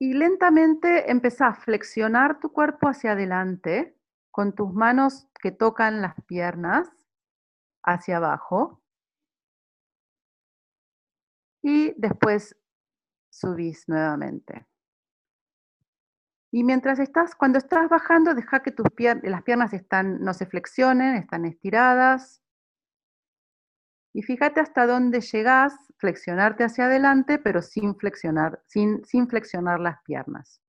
Y 0.00 0.14
lentamente 0.14 1.08
empieza 1.08 1.46
a 1.46 1.54
flexionar 1.54 2.40
tu 2.40 2.52
cuerpo 2.52 2.88
hacia 2.88 3.12
adelante 3.12 3.96
con 4.32 4.52
tus 4.52 4.72
manos 4.74 5.28
que 5.40 5.52
tocan 5.52 6.02
las 6.02 6.16
piernas 6.26 6.90
hacia 7.84 8.16
abajo. 8.16 8.82
Y 11.62 11.94
después 11.96 12.56
subís 13.30 13.88
nuevamente. 13.88 14.66
Y 16.54 16.62
mientras 16.62 17.00
estás, 17.00 17.34
cuando 17.34 17.58
estás 17.58 17.88
bajando, 17.88 18.32
deja 18.32 18.62
que 18.62 18.70
tus 18.70 18.86
las 19.24 19.42
piernas 19.42 19.72
están, 19.72 20.20
no 20.20 20.32
se 20.34 20.46
flexionen, 20.46 21.16
están 21.16 21.46
estiradas. 21.46 22.44
Y 24.14 24.22
fíjate 24.22 24.60
hasta 24.60 24.86
dónde 24.86 25.20
llegás, 25.20 25.74
flexionarte 25.96 26.62
hacia 26.62 26.84
adelante, 26.84 27.40
pero 27.40 27.60
sin 27.60 27.96
flexionar, 27.96 28.62
sin, 28.68 29.04
sin 29.04 29.26
flexionar 29.26 29.80
las 29.80 30.00
piernas. 30.04 30.60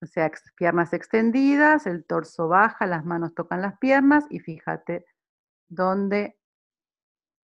O 0.00 0.06
sea, 0.06 0.30
piernas 0.54 0.92
extendidas, 0.92 1.88
el 1.88 2.04
torso 2.04 2.46
baja, 2.46 2.86
las 2.86 3.04
manos 3.04 3.34
tocan 3.34 3.60
las 3.60 3.76
piernas 3.80 4.24
y 4.30 4.38
fíjate 4.38 5.04
dónde, 5.68 6.38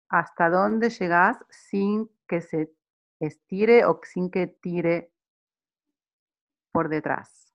hasta 0.08 0.50
dónde 0.50 0.90
llegás 0.90 1.38
sin 1.50 2.10
que 2.30 2.40
se 2.40 2.72
estire 3.20 3.84
o 3.84 4.00
sin 4.06 4.32
que 4.32 4.48
tire 4.48 5.12
por 6.72 6.90
detrás. 6.90 7.50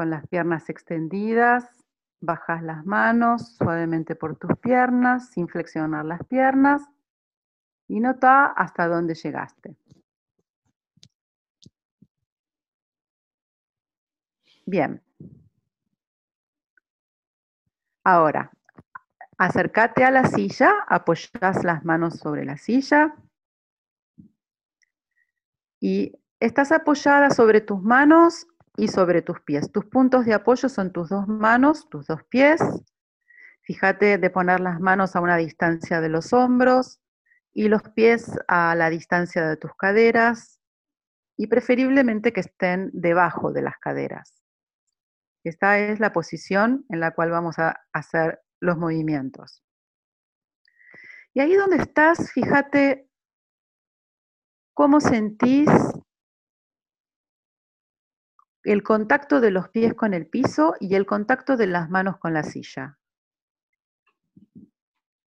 con 0.00 0.08
las 0.08 0.26
piernas 0.28 0.70
extendidas, 0.70 1.68
bajas 2.22 2.62
las 2.62 2.86
manos 2.86 3.54
suavemente 3.56 4.14
por 4.14 4.34
tus 4.34 4.56
piernas, 4.56 5.28
sin 5.28 5.46
flexionar 5.46 6.06
las 6.06 6.24
piernas 6.24 6.88
y 7.86 8.00
nota 8.00 8.46
hasta 8.46 8.88
dónde 8.88 9.14
llegaste. 9.14 9.76
Bien. 14.64 15.02
Ahora, 18.02 18.50
acércate 19.36 20.04
a 20.04 20.10
la 20.10 20.24
silla, 20.28 20.72
apoyas 20.88 21.62
las 21.62 21.84
manos 21.84 22.18
sobre 22.18 22.46
la 22.46 22.56
silla 22.56 23.14
y 25.80 26.12
estás 26.38 26.70
apoyada 26.70 27.30
sobre 27.30 27.62
tus 27.62 27.82
manos 27.82 28.46
y 28.76 28.88
sobre 28.88 29.22
tus 29.22 29.40
pies. 29.40 29.72
Tus 29.72 29.86
puntos 29.86 30.26
de 30.26 30.34
apoyo 30.34 30.68
son 30.68 30.92
tus 30.92 31.08
dos 31.08 31.26
manos, 31.26 31.88
tus 31.88 32.06
dos 32.06 32.22
pies. 32.24 32.60
Fíjate 33.62 34.18
de 34.18 34.30
poner 34.30 34.60
las 34.60 34.78
manos 34.80 35.16
a 35.16 35.20
una 35.20 35.36
distancia 35.36 36.00
de 36.00 36.08
los 36.08 36.32
hombros 36.32 37.00
y 37.52 37.68
los 37.68 37.82
pies 37.82 38.30
a 38.46 38.74
la 38.74 38.90
distancia 38.90 39.46
de 39.46 39.56
tus 39.56 39.74
caderas 39.74 40.60
y 41.36 41.46
preferiblemente 41.46 42.32
que 42.32 42.40
estén 42.40 42.90
debajo 42.92 43.52
de 43.52 43.62
las 43.62 43.78
caderas. 43.78 44.42
Esta 45.42 45.78
es 45.78 46.00
la 46.00 46.12
posición 46.12 46.84
en 46.90 47.00
la 47.00 47.12
cual 47.12 47.30
vamos 47.30 47.58
a 47.58 47.80
hacer 47.92 48.40
los 48.60 48.76
movimientos. 48.76 49.64
Y 51.32 51.40
ahí 51.40 51.54
donde 51.54 51.76
estás, 51.76 52.30
fíjate 52.32 53.09
cómo 54.80 55.02
sentís 55.02 55.68
el 58.62 58.82
contacto 58.82 59.42
de 59.42 59.50
los 59.50 59.68
pies 59.68 59.92
con 59.92 60.14
el 60.14 60.26
piso 60.26 60.74
y 60.80 60.94
el 60.94 61.04
contacto 61.04 61.58
de 61.58 61.66
las 61.66 61.90
manos 61.90 62.16
con 62.16 62.32
la 62.32 62.42
silla. 62.42 62.98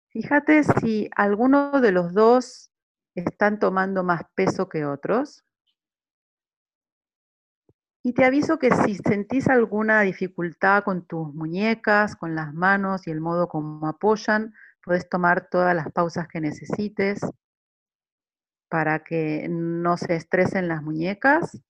Fíjate 0.10 0.63
si 0.63 1.08
alguno 1.16 1.80
de 1.82 1.92
los 1.92 2.16
dos 2.16 2.72
están 3.13 3.60
tomando 3.60 4.04
más 4.04 4.24
peso 4.34 4.70
que 4.70 4.86
otros. 4.86 5.46
Y 8.02 8.13
te 8.13 8.26
aviso 8.26 8.58
que 8.58 8.72
si 8.72 8.96
sentís 8.96 9.50
alguna 9.50 10.02
dificultad 10.02 10.84
con 10.84 11.06
tus 11.06 11.32
muñecas, 11.32 12.16
con 12.16 12.34
las 12.34 12.56
manos 12.56 13.06
y 13.06 13.12
el 13.12 13.22
modo 13.22 13.48
como 13.48 13.88
apoyan, 13.88 14.52
puedes 14.84 15.08
tomar 15.08 15.48
todas 15.52 15.76
las 15.76 15.92
pausas 15.92 16.28
que 16.28 16.42
necesites 16.42 17.22
para 18.74 19.04
que 19.04 19.46
no 19.52 19.98
se 19.98 20.16
estresen 20.16 20.68
las 20.68 20.82
muñecas. 20.82 21.62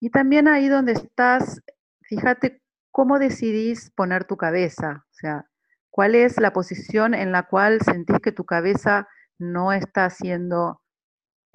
Y 0.00 0.10
también 0.10 0.48
ahí 0.48 0.68
donde 0.68 0.92
estás, 0.92 1.62
fíjate 2.02 2.60
cómo 2.90 3.18
decidís 3.18 3.90
poner 3.92 4.26
tu 4.26 4.36
cabeza, 4.36 5.06
o 5.08 5.14
sea, 5.14 5.46
cuál 5.88 6.14
es 6.14 6.38
la 6.38 6.52
posición 6.52 7.14
en 7.14 7.32
la 7.32 7.44
cual 7.44 7.80
sentís 7.80 8.18
que 8.18 8.32
tu 8.32 8.44
cabeza 8.44 9.08
no 9.38 9.72
está 9.72 10.04
haciendo, 10.04 10.82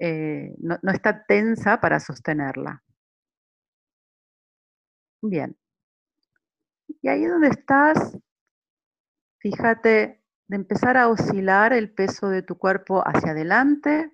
eh, 0.00 0.52
no, 0.58 0.78
no 0.82 0.90
está 0.90 1.24
tensa 1.26 1.80
para 1.80 2.00
sostenerla. 2.00 2.82
Bien. 5.22 5.56
Y 6.88 7.06
ahí 7.06 7.24
donde 7.24 7.50
estás, 7.50 8.18
fíjate 9.38 10.25
de 10.48 10.56
empezar 10.56 10.96
a 10.96 11.08
oscilar 11.08 11.72
el 11.72 11.92
peso 11.92 12.28
de 12.28 12.42
tu 12.42 12.56
cuerpo 12.56 13.02
hacia 13.06 13.32
adelante 13.32 14.12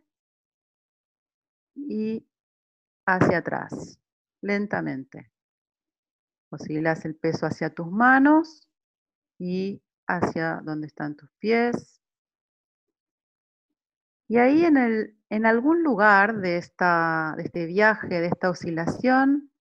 y 1.74 2.26
hacia 3.06 3.38
atrás 3.38 3.98
lentamente. 4.40 5.30
Oscilas 6.50 7.04
el 7.04 7.16
peso 7.16 7.46
hacia 7.46 7.70
tus 7.70 7.90
manos 7.90 8.68
y 9.38 9.82
hacia 10.06 10.60
donde 10.62 10.86
están 10.86 11.16
tus 11.16 11.30
pies. 11.38 12.00
Y 14.28 14.38
ahí 14.38 14.64
en, 14.64 14.76
el, 14.76 15.18
en 15.28 15.46
algún 15.46 15.82
lugar 15.82 16.38
de, 16.38 16.56
esta, 16.56 17.34
de 17.36 17.44
este 17.44 17.66
viaje, 17.66 18.08
de 18.08 18.26
esta 18.26 18.50
oscilación, 18.50 19.51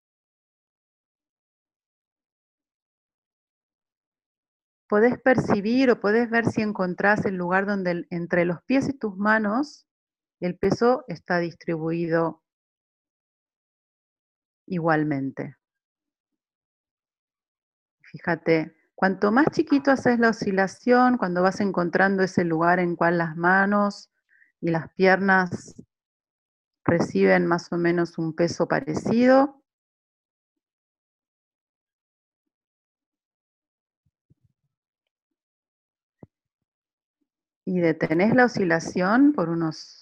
podés 4.91 5.17
percibir 5.21 5.89
o 5.89 6.01
podés 6.01 6.29
ver 6.29 6.45
si 6.47 6.61
encontrás 6.61 7.25
el 7.25 7.35
lugar 7.35 7.65
donde 7.65 8.05
entre 8.09 8.43
los 8.43 8.61
pies 8.63 8.89
y 8.89 8.93
tus 8.93 9.15
manos 9.15 9.87
el 10.41 10.57
peso 10.57 11.05
está 11.07 11.39
distribuido 11.39 12.43
igualmente. 14.67 15.55
Fíjate, 18.01 18.75
cuanto 18.93 19.31
más 19.31 19.45
chiquito 19.51 19.91
haces 19.91 20.19
la 20.19 20.31
oscilación, 20.31 21.17
cuando 21.17 21.41
vas 21.41 21.61
encontrando 21.61 22.21
ese 22.21 22.43
lugar 22.43 22.79
en 22.79 22.97
cual 22.97 23.17
las 23.17 23.37
manos 23.37 24.11
y 24.59 24.71
las 24.71 24.93
piernas 24.95 25.73
reciben 26.83 27.47
más 27.47 27.71
o 27.71 27.77
menos 27.77 28.17
un 28.17 28.35
peso 28.35 28.67
parecido, 28.67 29.60
y 37.65 37.79
detenés 37.79 38.35
la 38.35 38.45
oscilación 38.45 39.33
por 39.33 39.49
unos 39.49 40.01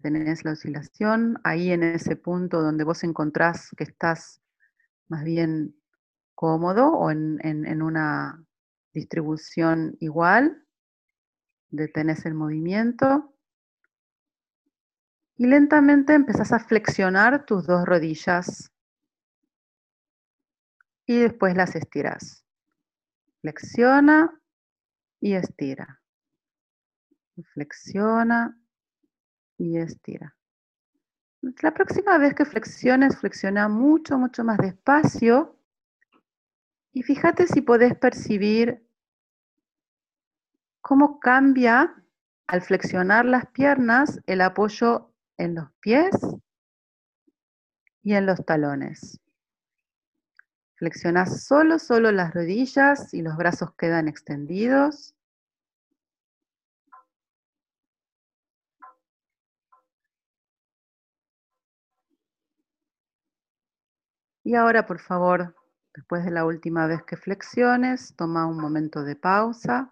tenés 0.00 0.44
la 0.44 0.52
oscilación, 0.52 1.38
ahí 1.42 1.70
en 1.70 1.82
ese 1.82 2.16
punto 2.16 2.62
donde 2.62 2.84
vos 2.84 3.02
encontrás 3.04 3.70
que 3.76 3.84
estás 3.84 4.40
más 5.08 5.24
bien 5.24 5.74
cómodo 6.34 6.92
o 6.92 7.10
en, 7.10 7.82
una 7.82 8.44
distribución 8.92 9.96
igual, 10.00 10.64
detenés 11.70 12.24
el 12.26 12.34
movimiento 12.34 13.34
y 15.36 15.46
lentamente 15.46 16.14
empezás 16.14 16.52
a 16.52 16.60
flexionar 16.60 17.44
tus 17.44 17.66
dos 17.66 17.84
rodillas 17.84 18.70
y 21.06 21.18
después 21.18 21.56
las 21.56 21.74
estiras. 21.74 22.44
Flexiona 23.40 24.40
y 25.20 25.34
estira. 25.34 26.03
Flexiona 27.42 28.58
y 29.58 29.78
estira. 29.78 30.36
La 31.62 31.74
próxima 31.74 32.16
vez 32.16 32.34
que 32.34 32.44
flexiones, 32.44 33.18
flexiona 33.18 33.68
mucho, 33.68 34.18
mucho 34.18 34.44
más 34.44 34.58
despacio 34.58 35.58
y 36.92 37.02
fíjate 37.02 37.46
si 37.46 37.60
podés 37.60 37.96
percibir 37.96 38.86
cómo 40.80 41.18
cambia 41.18 41.94
al 42.46 42.62
flexionar 42.62 43.24
las 43.24 43.46
piernas 43.46 44.20
el 44.26 44.40
apoyo 44.40 45.12
en 45.36 45.54
los 45.56 45.70
pies 45.80 46.14
y 48.02 48.14
en 48.14 48.26
los 48.26 48.44
talones. 48.44 49.20
Flexionas 50.76 51.44
solo, 51.44 51.78
solo 51.78 52.12
las 52.12 52.34
rodillas 52.34 53.12
y 53.14 53.22
los 53.22 53.36
brazos 53.36 53.74
quedan 53.76 54.08
extendidos. 54.08 55.13
Y 64.44 64.56
ahora, 64.56 64.84
por 64.84 65.00
favor, 65.00 65.56
después 65.94 66.22
de 66.24 66.30
la 66.30 66.44
última 66.44 66.86
vez 66.86 67.02
que 67.02 67.16
flexiones, 67.16 68.14
toma 68.14 68.46
un 68.46 68.58
momento 68.60 69.02
de 69.02 69.16
pausa. 69.16 69.90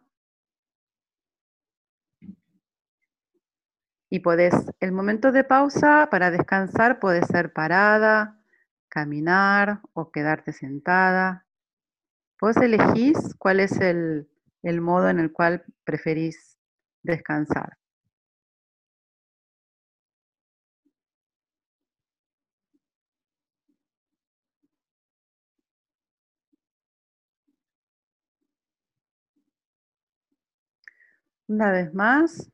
Y 4.11 4.21
podés, 4.21 4.55
el 4.81 4.93
momento 4.93 5.33
de 5.33 5.43
pausa 5.43 6.09
para 6.11 6.31
descansar 6.31 7.01
puede 7.01 7.25
ser 7.25 7.55
parada, 7.55 8.45
caminar 8.89 9.81
o 9.95 10.13
quedarte 10.13 10.53
sentada. 10.53 11.47
Vos 12.39 12.59
elegís 12.59 13.35
cuál 13.39 13.61
es 13.61 13.81
el, 13.81 14.29
el 14.63 14.83
modo 14.83 15.09
en 15.09 15.19
el 15.19 15.33
cual 15.33 15.65
preferís 15.85 16.59
descansar. 17.03 17.79
Una 31.53 31.71
vez 31.71 31.93
más, 31.93 32.51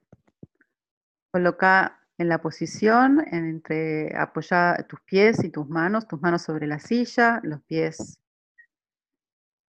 coloca 1.30 2.00
en 2.18 2.28
la 2.28 2.42
posición 2.42 3.24
entre 3.30 4.12
apoyar 4.16 4.88
tus 4.88 5.00
pies 5.02 5.44
y 5.44 5.50
tus 5.50 5.68
manos, 5.68 6.08
tus 6.08 6.20
manos 6.20 6.42
sobre 6.42 6.66
la 6.66 6.80
silla, 6.80 7.38
los 7.44 7.62
pies. 7.62 8.18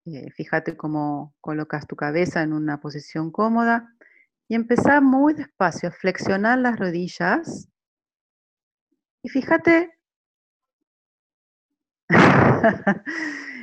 Eh, 0.04 0.30
fíjate 0.30 0.76
cómo 0.76 1.34
colocas 1.40 1.88
tu 1.88 1.96
cabeza 1.96 2.44
en 2.44 2.52
una 2.52 2.80
posición 2.80 3.32
cómoda 3.32 3.92
y 4.46 4.54
empezar 4.54 5.02
muy 5.02 5.34
despacio 5.34 5.88
a 5.88 5.92
flexionar 5.92 6.60
las 6.60 6.78
rodillas. 6.78 7.68
Y 9.24 9.28
fíjate 9.28 9.98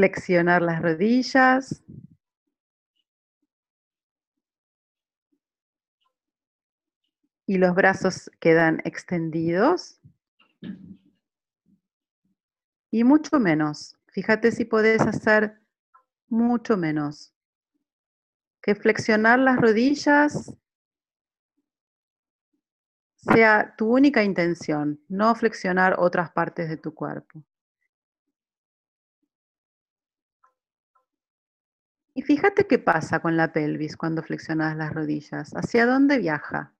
flexionar 0.00 0.62
las 0.62 0.80
rodillas. 0.80 1.84
Y 7.46 7.58
los 7.58 7.74
brazos 7.74 8.30
quedan 8.40 8.80
extendidos. 8.84 10.00
Y 12.90 13.04
mucho 13.04 13.38
menos. 13.38 13.94
Fíjate 14.06 14.52
si 14.52 14.64
podés 14.64 15.02
hacer 15.02 15.60
mucho 16.28 16.78
menos. 16.78 17.34
Que 18.62 18.74
flexionar 18.74 19.38
las 19.38 19.58
rodillas 19.58 20.56
sea 23.16 23.74
tu 23.76 23.94
única 23.94 24.22
intención, 24.22 24.98
no 25.08 25.34
flexionar 25.34 25.96
otras 25.98 26.30
partes 26.32 26.70
de 26.70 26.78
tu 26.78 26.94
cuerpo. 26.94 27.44
Y 32.20 32.22
fíjate 32.22 32.66
qué 32.66 32.78
pasa 32.78 33.20
con 33.20 33.38
la 33.38 33.50
pelvis 33.50 33.96
cuando 33.96 34.22
flexionas 34.22 34.76
las 34.76 34.92
rodillas. 34.92 35.52
¿Hacia 35.56 35.86
dónde 35.86 36.18
viaja? 36.18 36.74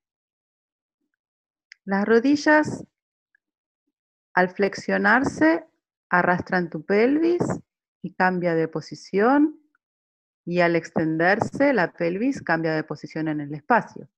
Las 1.87 2.05
rodillas, 2.07 2.85
al 4.35 4.50
flexionarse, 4.50 5.64
arrastran 6.11 6.68
tu 6.68 6.85
pelvis 6.85 7.40
y 8.03 8.12
cambia 8.12 8.55
de 8.55 8.68
posición. 8.68 9.59
Y 10.44 10.61
al 10.61 10.76
extenderse, 10.76 11.72
la 11.72 11.90
pelvis 11.90 12.42
cambia 12.42 12.74
de 12.74 12.85
posición 12.85 13.26
en 13.29 13.40
el 13.40 13.55
espacio. 13.55 14.11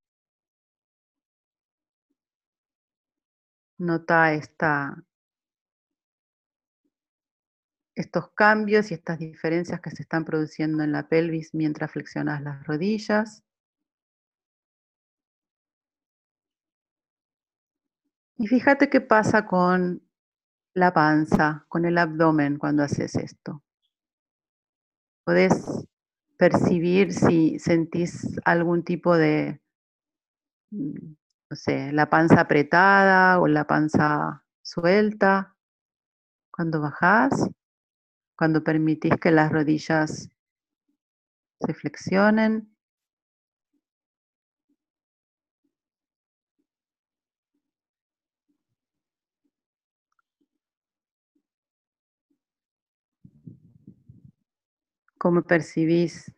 Nota 3.77 4.33
esta, 4.33 5.01
estos 7.95 8.31
cambios 8.31 8.91
y 8.91 8.95
estas 8.95 9.19
diferencias 9.19 9.79
que 9.81 9.91
se 9.91 10.03
están 10.03 10.25
produciendo 10.25 10.83
en 10.83 10.91
la 10.91 11.07
pelvis 11.07 11.53
mientras 11.53 11.91
flexionas 11.91 12.41
las 12.41 12.65
rodillas. 12.65 13.43
Y 18.37 18.47
fíjate 18.47 18.89
qué 18.89 18.99
pasa 18.99 19.45
con 19.45 20.01
la 20.73 20.91
panza, 20.91 21.65
con 21.69 21.85
el 21.85 21.97
abdomen 21.97 22.57
cuando 22.57 22.83
haces 22.83 23.15
esto. 23.15 23.63
Podés 25.23 25.85
percibir 26.37 27.13
si 27.13 27.59
sentís 27.59 28.27
algún 28.43 28.83
tipo 28.83 29.15
de, 29.15 29.61
mm, 30.71 31.15
no 31.51 31.55
sé, 31.55 31.93
la 31.93 32.09
panza 32.09 32.41
apretada 32.41 33.39
o 33.39 33.47
la 33.47 33.65
panza 33.65 34.43
suelta 34.61 35.55
cuando 36.51 36.81
bajás 36.81 37.49
cuando 38.37 38.63
permitís 38.63 39.13
que 39.21 39.31
las 39.31 39.51
rodillas 39.51 40.29
se 41.59 41.73
flexionen. 41.73 42.73
cómo 55.23 55.41
percibís. 55.41 56.33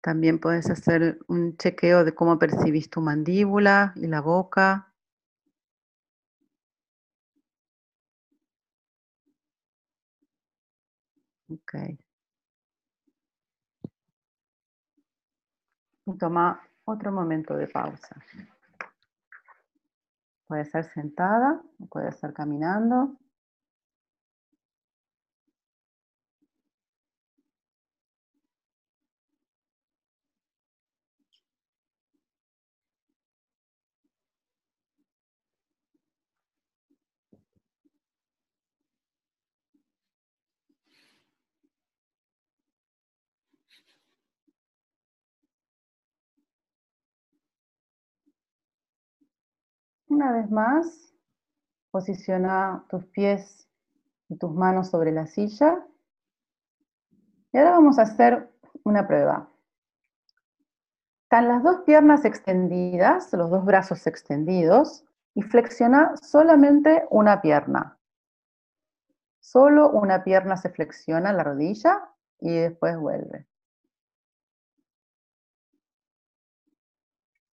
También 0.00 0.38
puedes 0.38 0.70
hacer 0.70 1.18
un 1.26 1.56
chequeo 1.56 2.04
de 2.04 2.14
cómo 2.14 2.38
percibís 2.38 2.88
tu 2.88 3.00
mandíbula 3.00 3.92
y 3.96 4.06
la 4.06 4.20
boca. 4.20 4.89
Ok. 11.50 11.74
Toma 16.18 16.60
otro 16.84 17.12
momento 17.12 17.56
de 17.56 17.66
pausa. 17.66 18.16
Puede 20.46 20.64
ser 20.64 20.84
sentada 20.84 21.62
puede 21.90 22.08
estar 22.08 22.32
caminando. 22.32 23.16
Una 50.20 50.32
vez 50.32 50.50
más, 50.50 51.14
posiciona 51.90 52.84
tus 52.90 53.06
pies 53.06 53.66
y 54.28 54.36
tus 54.36 54.52
manos 54.52 54.90
sobre 54.90 55.12
la 55.12 55.26
silla. 55.26 55.82
Y 57.50 57.56
ahora 57.56 57.70
vamos 57.70 57.98
a 57.98 58.02
hacer 58.02 58.50
una 58.84 59.08
prueba. 59.08 59.48
Están 61.22 61.48
las 61.48 61.62
dos 61.62 61.78
piernas 61.86 62.26
extendidas, 62.26 63.32
los 63.32 63.48
dos 63.48 63.64
brazos 63.64 64.06
extendidos, 64.06 65.06
y 65.32 65.40
flexiona 65.40 66.14
solamente 66.20 67.06
una 67.08 67.40
pierna. 67.40 67.96
Solo 69.38 69.88
una 69.88 70.22
pierna 70.22 70.58
se 70.58 70.68
flexiona 70.68 71.32
la 71.32 71.44
rodilla 71.44 72.10
y 72.40 72.58
después 72.58 72.98
vuelve. 72.98 73.46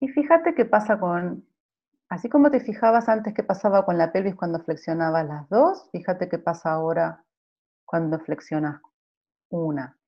Y 0.01 0.09
fíjate 0.09 0.55
qué 0.55 0.65
pasa 0.65 0.99
con 0.99 1.47
Así 2.15 2.29
como 2.29 2.49
te 2.49 2.61
fijabas 2.61 3.09
antes 3.09 3.35
qué 3.35 3.43
pasaba 3.43 3.85
con 3.85 3.99
la 3.99 4.13
pelvis 4.13 4.37
cuando 4.37 4.61
flexionabas 4.61 5.27
las 5.27 5.49
dos, 5.49 5.91
fíjate 5.91 6.29
qué 6.29 6.39
pasa 6.39 6.71
ahora 6.71 7.25
cuando 7.85 8.21
flexionas 8.21 8.81
una. 9.49 9.99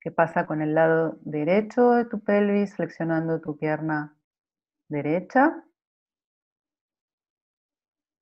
¿Qué 0.00 0.10
pasa 0.10 0.46
con 0.46 0.62
el 0.62 0.74
lado 0.74 1.18
derecho 1.20 1.90
de 1.90 2.06
tu 2.06 2.20
pelvis 2.20 2.76
flexionando 2.76 3.42
tu 3.42 3.58
pierna 3.58 4.16
derecha? 4.88 5.62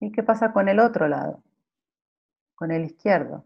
¿Y 0.00 0.10
qué 0.10 0.24
pasa 0.24 0.52
con 0.52 0.68
el 0.68 0.80
otro 0.80 1.06
lado? 1.06 1.44
Con 2.56 2.72
el 2.72 2.86
izquierdo. 2.86 3.44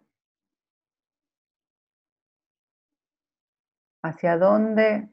¿Hacia 4.02 4.38
dónde 4.38 5.11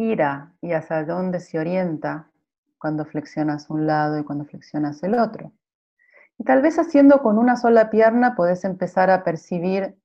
gira 0.00 0.54
y 0.62 0.72
hacia 0.72 1.04
dónde 1.04 1.40
se 1.40 1.58
orienta 1.58 2.30
cuando 2.78 3.04
flexionas 3.04 3.68
un 3.68 3.86
lado 3.86 4.18
y 4.18 4.24
cuando 4.24 4.46
flexionas 4.46 5.02
el 5.02 5.18
otro. 5.18 5.52
Y 6.38 6.44
tal 6.44 6.62
vez 6.62 6.78
haciendo 6.78 7.20
con 7.20 7.36
una 7.36 7.56
sola 7.56 7.90
pierna 7.90 8.34
podés 8.34 8.64
empezar 8.64 9.10
a 9.10 9.24
percibir 9.24 10.00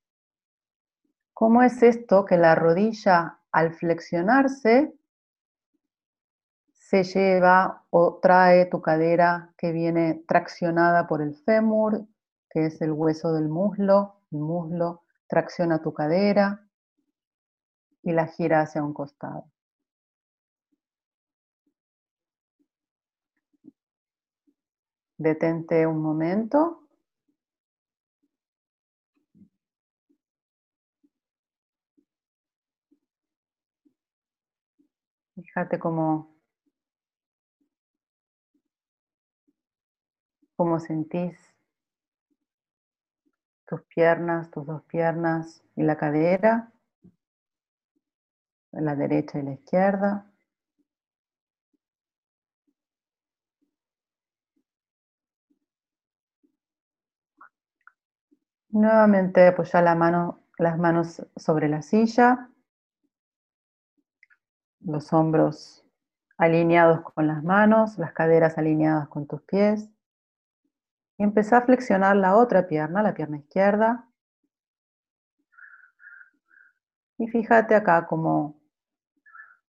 cómo 1.33 1.63
es 1.63 1.81
esto 1.81 2.25
que 2.25 2.35
la 2.35 2.55
rodilla 2.55 3.39
al 3.53 3.71
flexionarse 3.71 4.93
se 6.73 7.03
lleva 7.03 7.85
o 7.89 8.19
trae 8.21 8.65
tu 8.65 8.81
cadera 8.81 9.53
que 9.57 9.71
viene 9.71 10.25
traccionada 10.27 11.07
por 11.07 11.21
el 11.21 11.35
fémur, 11.35 12.05
que 12.49 12.65
es 12.65 12.81
el 12.81 12.91
hueso 12.91 13.31
del 13.31 13.47
muslo, 13.47 14.19
el 14.33 14.39
muslo 14.39 15.03
tracciona 15.27 15.81
tu 15.81 15.93
cadera 15.93 16.67
y 18.03 18.11
la 18.11 18.27
gira 18.27 18.59
hacia 18.59 18.83
un 18.83 18.93
costado. 18.93 19.54
Detente 25.17 25.85
un 25.87 26.01
momento. 26.01 26.87
Fíjate 35.35 35.79
cómo, 35.79 36.35
cómo 40.57 40.79
sentís 40.79 41.37
tus 43.67 43.83
piernas, 43.83 44.49
tus 44.49 44.65
dos 44.65 44.81
piernas 44.83 45.63
y 45.75 45.83
la 45.83 45.97
cadera, 45.97 46.71
la 48.73 48.95
derecha 48.95 49.39
y 49.39 49.41
la 49.41 49.53
izquierda. 49.53 50.31
Nuevamente 58.75 59.47
apoya 59.47 59.81
las 59.81 60.77
manos 60.77 61.25
sobre 61.37 61.69
la 61.69 61.81
silla, 61.81 62.49
los 64.81 65.13
hombros 65.13 65.87
alineados 66.37 66.99
con 66.99 67.25
las 67.25 67.41
manos, 67.41 67.97
las 67.97 68.11
caderas 68.11 68.57
alineadas 68.57 69.07
con 69.07 69.27
tus 69.27 69.41
pies. 69.43 69.89
Y 71.17 71.23
empezá 71.23 71.59
a 71.59 71.61
flexionar 71.61 72.17
la 72.17 72.35
otra 72.35 72.67
pierna, 72.67 73.01
la 73.01 73.13
pierna 73.13 73.37
izquierda. 73.37 74.09
Y 77.17 77.27
fíjate 77.27 77.75
acá 77.75 78.05
cómo 78.07 78.59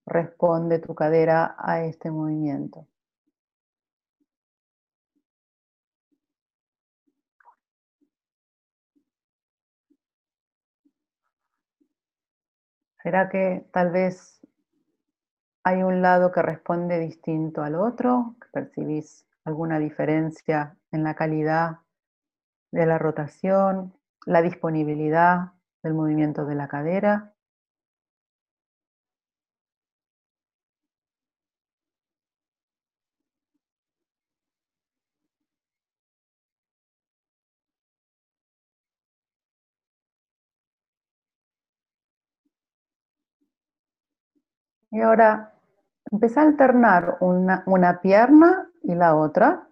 responde 0.04 0.80
tu 0.80 0.96
cadera 0.96 1.54
a 1.60 1.84
este 1.84 2.10
movimiento. 2.10 2.88
¿Será 13.06 13.28
que 13.28 13.64
tal 13.70 13.92
vez 13.92 14.40
hay 15.62 15.84
un 15.84 16.02
lado 16.02 16.32
que 16.32 16.42
responde 16.42 16.98
distinto 16.98 17.62
al 17.62 17.76
otro? 17.76 18.34
¿Que 18.40 18.48
percibís 18.52 19.28
alguna 19.44 19.78
diferencia 19.78 20.76
en 20.90 21.04
la 21.04 21.14
calidad 21.14 21.76
de 22.72 22.84
la 22.84 22.98
rotación, 22.98 23.94
la 24.24 24.42
disponibilidad 24.42 25.52
del 25.84 25.94
movimiento 25.94 26.46
de 26.46 26.56
la 26.56 26.66
cadera? 26.66 27.35
Y 44.96 45.00
ahora 45.02 45.52
empecé 46.10 46.40
a 46.40 46.44
alternar 46.44 47.18
una, 47.20 47.62
una 47.66 48.00
pierna 48.00 48.66
y 48.82 48.94
la 48.94 49.14
otra. 49.14 49.68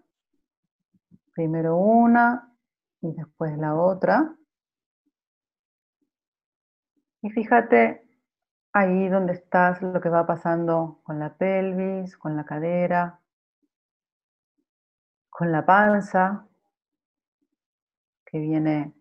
Primero 1.32 1.78
una 1.78 2.54
y 3.00 3.10
después 3.14 3.56
la 3.56 3.74
otra. 3.74 4.36
Y 7.22 7.30
fíjate 7.30 8.06
ahí 8.74 9.08
donde 9.08 9.32
estás, 9.32 9.80
lo 9.80 9.98
que 9.98 10.10
va 10.10 10.26
pasando 10.26 11.00
con 11.04 11.18
la 11.18 11.32
pelvis, 11.38 12.18
con 12.18 12.36
la 12.36 12.44
cadera, 12.44 13.18
con 15.30 15.50
la 15.50 15.64
panza, 15.64 16.46
que 18.26 18.40
viene 18.40 18.92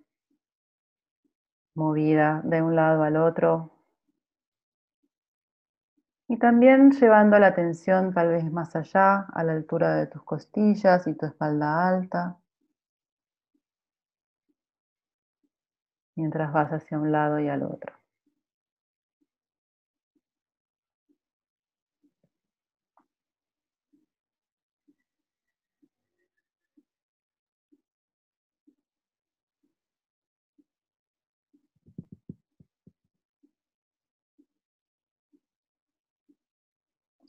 movida 1.75 2.39
de 2.45 2.62
un 2.62 2.77
lado 2.77 3.03
al 3.03 3.17
otro 3.17 3.72
y 6.27 6.38
también 6.38 6.91
llevando 6.91 7.38
la 7.39 7.47
atención 7.47 8.13
tal 8.13 8.29
vez 8.29 8.51
más 8.51 8.75
allá, 8.75 9.27
a 9.33 9.43
la 9.43 9.53
altura 9.53 9.95
de 9.95 10.07
tus 10.07 10.23
costillas 10.23 11.07
y 11.07 11.13
tu 11.15 11.25
espalda 11.25 11.88
alta. 11.88 12.38
Mientras 16.15 16.51
vas 16.53 16.71
hacia 16.71 16.99
un 16.99 17.12
lado 17.12 17.39
y 17.39 17.49
al 17.49 17.63
otro. 17.63 18.03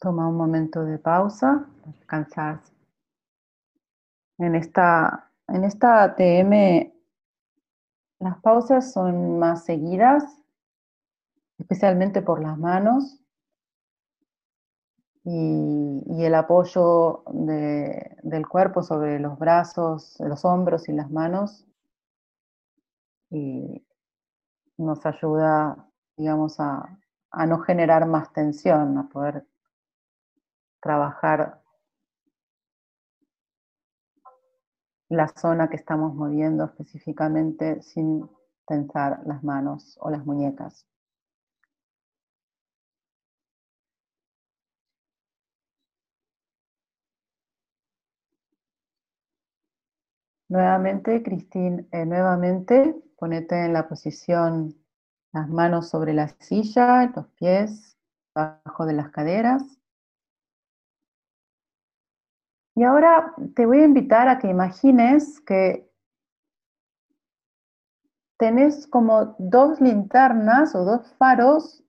Toma 0.05 0.29
un 0.29 0.37
momento 0.37 0.85
de 0.85 0.99
pausa, 0.99 1.67
descansar. 1.87 2.61
En 4.37 4.55
esta, 4.55 5.31
en 5.49 5.64
esta 5.64 6.14
TM 6.14 6.93
las 8.19 8.38
pausas 8.43 8.93
son 8.93 9.38
más 9.38 9.64
seguidas, 9.64 10.43
especialmente 11.57 12.21
por 12.21 12.43
las 12.43 12.59
manos 12.59 13.19
y, 15.25 16.23
el 16.23 16.35
apoyo 16.35 17.25
del 17.33 18.47
cuerpo 18.47 18.83
sobre 18.83 19.19
los 19.19 19.38
brazos, 19.38 20.17
los 20.21 20.45
hombros 20.45 20.87
y 20.90 20.93
las 20.93 21.11
manos. 21.11 21.67
Y 23.31 23.83
nos 24.77 25.07
ayuda, 25.07 25.88
digamos, 26.19 26.61
a 26.61 26.99
no 27.47 27.61
generar 27.61 28.07
más 28.07 28.31
tensión, 28.35 28.99
a 28.99 29.09
poder 29.09 29.47
trabajar 30.85 31.62
la 35.09 35.29
zona 35.29 35.70
que 35.70 35.77
estamos 35.77 36.14
moviendo 36.14 36.66
específicamente 36.66 37.81
sin 37.81 38.29
tensar 38.66 39.20
las 39.25 39.42
manos 39.42 39.97
o 40.03 40.11
las 40.11 40.27
muñecas. 40.27 40.87
Nuevamente, 50.51 51.23
Cristín, 51.23 51.88
eh, 51.92 52.05
nuevamente 52.05 52.94
ponete 53.16 53.64
en 53.64 53.73
la 53.73 53.88
posición 53.88 54.77
las 55.33 55.49
manos 55.49 55.88
sobre 55.88 56.12
la 56.12 56.29
silla, 56.40 57.11
los 57.16 57.27
pies 57.38 57.97
bajo 58.35 58.85
de 58.85 58.92
las 58.92 59.09
caderas. 59.11 59.62
Y 62.77 62.83
ahora 62.83 63.35
te 63.55 63.67
voy 63.67 63.81
a 63.81 63.85
invitar 63.85 64.29
a 64.29 64.39
que 64.39 64.49
imagines 64.49 65.41
que 65.41 65.89
tenés 68.37 68.89
como 68.89 69.37
dos 69.39 69.81
linternas 69.81 70.75
o 70.75 70.85
dos 70.85 71.15
faros 71.15 71.85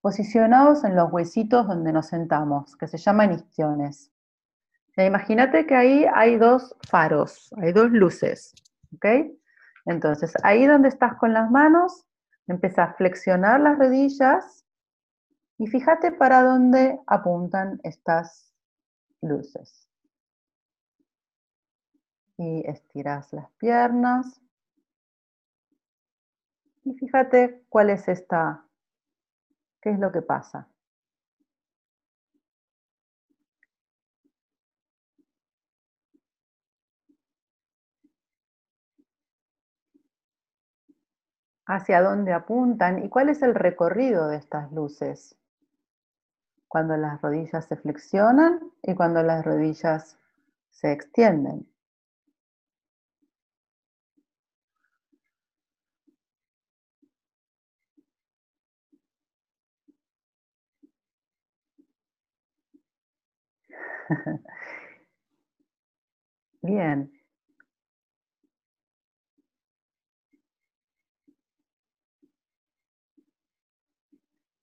posicionados 0.00 0.84
en 0.84 0.96
los 0.96 1.12
huesitos 1.12 1.66
donde 1.66 1.92
nos 1.92 2.06
sentamos, 2.06 2.76
que 2.76 2.86
se 2.86 2.96
llaman 2.96 3.32
istiones. 3.32 4.10
Imagínate 4.96 5.66
que 5.66 5.74
ahí 5.74 6.06
hay 6.14 6.38
dos 6.38 6.74
faros, 6.88 7.52
hay 7.60 7.72
dos 7.72 7.90
luces, 7.90 8.54
¿ok? 8.94 9.06
Entonces, 9.84 10.32
ahí 10.42 10.66
donde 10.66 10.88
estás 10.88 11.16
con 11.18 11.34
las 11.34 11.50
manos, 11.50 12.06
empieza 12.46 12.84
a 12.84 12.94
flexionar 12.94 13.60
las 13.60 13.78
rodillas 13.78 14.64
y 15.58 15.66
fíjate 15.66 16.12
para 16.12 16.42
dónde 16.42 16.98
apuntan 17.06 17.78
estas 17.82 18.54
luces 19.20 19.85
y 22.36 22.68
estiras 22.68 23.32
las 23.32 23.50
piernas. 23.52 24.40
Y 26.84 26.94
fíjate 26.94 27.64
cuál 27.68 27.90
es 27.90 28.08
esta, 28.08 28.64
qué 29.80 29.90
es 29.90 29.98
lo 29.98 30.12
que 30.12 30.22
pasa. 30.22 30.68
hacia 41.66 42.00
dónde 42.00 42.32
apuntan 42.32 43.04
y 43.04 43.08
cuál 43.08 43.28
es 43.28 43.42
el 43.42 43.54
recorrido 43.54 44.28
de 44.28 44.36
estas 44.36 44.70
luces. 44.72 45.36
Cuando 46.68 46.96
las 46.96 47.20
rodillas 47.20 47.64
se 47.66 47.76
flexionan 47.76 48.60
y 48.82 48.94
cuando 48.94 49.22
las 49.22 49.44
rodillas 49.44 50.18
se 50.70 50.92
extienden. 50.92 51.66
Bien. 66.62 67.10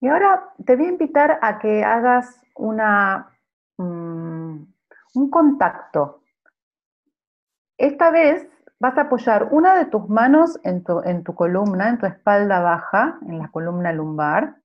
Y 0.02 0.08
ahora 0.08 0.50
te 0.66 0.76
voy 0.76 0.86
a 0.86 0.90
invitar 0.90 1.40
a 1.42 1.60
que 1.60 1.84
hagas 1.84 2.42
una, 2.56 3.30
mm, 3.78 4.64
un 5.16 5.30
contacto. 5.30 6.24
Esta 7.78 8.10
vez 8.10 8.48
vas 8.80 8.98
a 8.98 9.02
apoyar 9.02 9.50
una 9.52 9.76
de 9.76 9.86
tus 9.86 10.10
manos 10.10 10.60
en 10.64 10.84
tu, 10.84 11.02
en 11.04 11.24
tu 11.24 11.36
columna, 11.36 11.90
en 11.90 12.00
tu 12.00 12.06
espalda 12.08 12.60
baja, 12.62 13.20
en 13.28 13.40
la 13.40 13.50
columna 13.50 13.94
lumbar, 13.94 14.56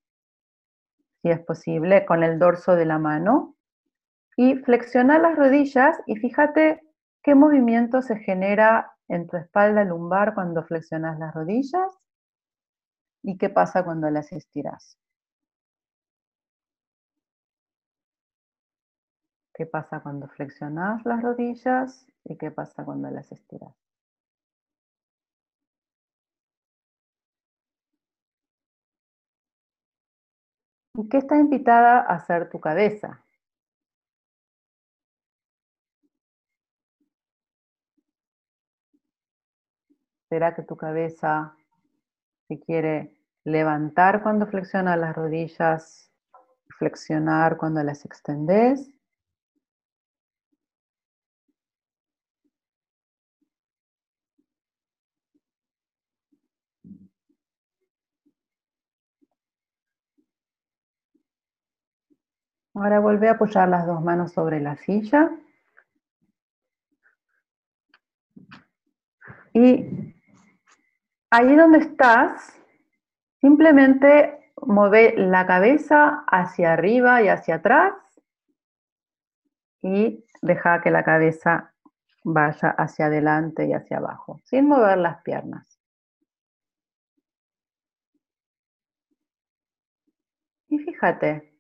si 1.22 1.30
es 1.30 1.38
posible, 1.40 2.04
con 2.06 2.24
el 2.24 2.38
dorso 2.38 2.74
de 2.74 2.86
la 2.86 2.98
mano 2.98 3.57
y 4.38 4.54
flexiona 4.54 5.18
las 5.18 5.36
rodillas 5.36 6.00
y 6.06 6.14
fíjate 6.14 6.80
qué 7.24 7.34
movimiento 7.34 8.02
se 8.02 8.16
genera 8.18 8.92
en 9.08 9.26
tu 9.26 9.36
espalda 9.36 9.82
lumbar 9.82 10.32
cuando 10.34 10.62
flexionas 10.62 11.18
las 11.18 11.34
rodillas 11.34 11.92
y 13.24 13.36
qué 13.36 13.48
pasa 13.50 13.84
cuando 13.84 14.08
las 14.10 14.30
estiras. 14.30 14.96
¿Qué 19.54 19.66
pasa 19.66 19.98
cuando 20.00 20.28
flexionas 20.28 21.04
las 21.04 21.20
rodillas 21.20 22.06
y 22.22 22.36
qué 22.36 22.52
pasa 22.52 22.84
cuando 22.84 23.10
las 23.10 23.32
estiras? 23.32 23.74
¿Y 30.94 31.08
qué 31.08 31.16
está 31.18 31.36
invitada 31.36 31.98
a 32.02 32.14
hacer 32.14 32.48
tu 32.50 32.60
cabeza? 32.60 33.24
¿Será 40.28 40.54
que 40.54 40.62
tu 40.62 40.76
cabeza 40.76 41.56
se 42.48 42.58
quiere 42.60 43.14
levantar 43.44 44.22
cuando 44.22 44.46
flexionas 44.46 44.98
las 44.98 45.14
rodillas, 45.14 46.10
flexionar 46.78 47.56
cuando 47.56 47.82
las 47.82 48.04
extendes. 48.04 48.90
Ahora 62.74 63.00
vuelve 63.00 63.28
a 63.28 63.32
apoyar 63.32 63.68
las 63.68 63.86
dos 63.86 64.02
manos 64.02 64.32
sobre 64.32 64.60
la 64.60 64.76
silla. 64.76 65.30
Y 69.52 70.14
ahí 71.30 71.54
donde 71.56 71.78
estás, 71.78 72.58
simplemente 73.40 74.52
mueve 74.62 75.14
la 75.16 75.46
cabeza 75.46 76.24
hacia 76.26 76.72
arriba 76.72 77.22
y 77.22 77.28
hacia 77.28 77.56
atrás 77.56 77.94
y 79.82 80.24
deja 80.42 80.80
que 80.80 80.90
la 80.90 81.04
cabeza 81.04 81.74
vaya 82.24 82.70
hacia 82.70 83.06
adelante 83.06 83.66
y 83.66 83.72
hacia 83.72 83.98
abajo, 83.98 84.40
sin 84.44 84.66
mover 84.66 84.98
las 84.98 85.22
piernas. 85.22 85.78
Y 90.68 90.78
fíjate, 90.78 91.54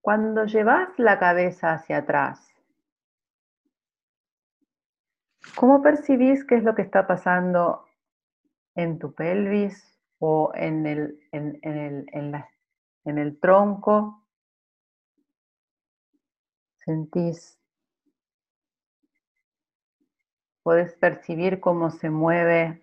cuando 0.00 0.44
llevas 0.46 0.88
la 0.98 1.18
cabeza 1.18 1.72
hacia 1.72 1.98
atrás, 1.98 2.48
¿cómo 5.54 5.82
percibís 5.82 6.44
qué 6.46 6.56
es 6.56 6.62
lo 6.62 6.74
que 6.74 6.82
está 6.82 7.06
pasando 7.06 7.87
en 8.78 9.00
tu 9.00 9.12
pelvis 9.12 9.98
o 10.20 10.52
en 10.54 10.86
el, 10.86 11.18
en, 11.32 11.58
el, 11.62 12.06
en 13.04 13.18
el 13.18 13.40
tronco? 13.40 14.24
¿Sentís? 16.84 17.58
¿Puedes 20.62 20.94
percibir 20.94 21.58
cómo 21.58 21.90
se 21.90 22.08
mueve 22.08 22.82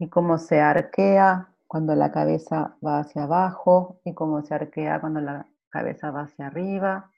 y 0.00 0.08
cómo 0.08 0.38
se 0.38 0.60
arquea 0.60 1.54
cuando 1.68 1.94
la 1.94 2.10
cabeza 2.10 2.76
va 2.84 2.98
hacia 2.98 3.22
abajo 3.22 4.00
y 4.04 4.12
cómo 4.12 4.42
se 4.42 4.54
arquea 4.54 5.00
cuando 5.00 5.20
la 5.20 5.46
cabeza 5.70 6.10
va 6.10 6.22
hacia 6.22 6.48
arriba. 6.48 7.12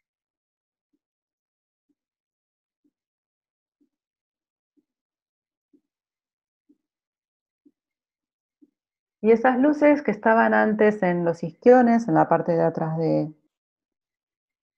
Y 9.25 9.31
esas 9.33 9.59
luces 9.59 10.03
que 10.03 10.11
estaban 10.11 10.53
antes 10.53 11.03
en 11.03 11.25
los 11.25 11.43
isquiones, 11.43 12.09
en 12.09 12.15
la 12.15 12.29
parte 12.29 12.53
de 12.53 12.63
atrás 12.63 12.99
de, 12.99 13.33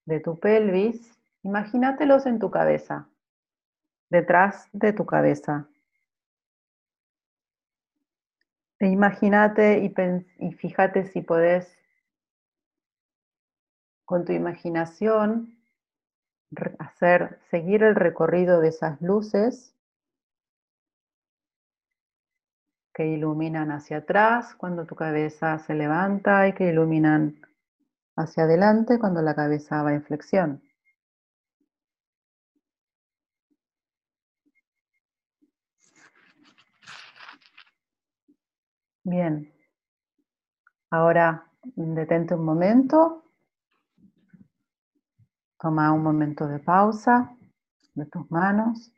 de 0.05 0.21
tu 0.21 0.39
pelvis, 0.39 1.19
imagínatelos 1.43 2.27
en 2.27 2.39
tu 2.39 2.49
cabeza, 2.49 3.09
detrás 4.09 4.69
de 4.73 4.93
tu 4.93 5.05
cabeza. 5.05 5.69
E 8.79 8.87
imagínate 8.87 9.81
y, 10.39 10.53
fíjate 10.53 11.07
si 11.07 11.23
podés 11.23 11.77
con 14.05 14.25
tu 14.25 14.31
imaginación 14.31 15.59
hacer, 16.79 17.41
seguir 17.51 17.83
el 17.83 17.97
recorrido 17.97 18.61
de 18.61 18.69
esas 18.69 19.03
luces 19.03 19.76
que 22.97 23.07
iluminan 23.07 23.73
hacia 23.73 23.99
atrás 23.99 24.55
cuando 24.55 24.87
tu 24.87 24.97
cabeza 24.97 25.59
se 25.59 25.75
levanta 25.75 26.49
y 26.49 26.55
que 26.55 26.71
iluminan 26.71 27.37
hacia 28.17 28.45
adelante 28.45 28.99
cuando 28.99 29.21
la 29.21 29.35
cabeza 29.35 29.83
va 29.83 29.93
en 29.93 30.03
flexión. 30.03 30.63
Bien, 39.05 39.53
ahora 40.91 41.53
detente 41.75 42.35
un 42.35 42.47
momento 42.47 43.25
Toma 45.59 45.93
un 45.93 46.03
momento 46.03 46.47
de 46.47 46.61
pausa 46.61 47.37
de 47.95 48.07
tus 48.07 48.31
manos. 48.31 48.96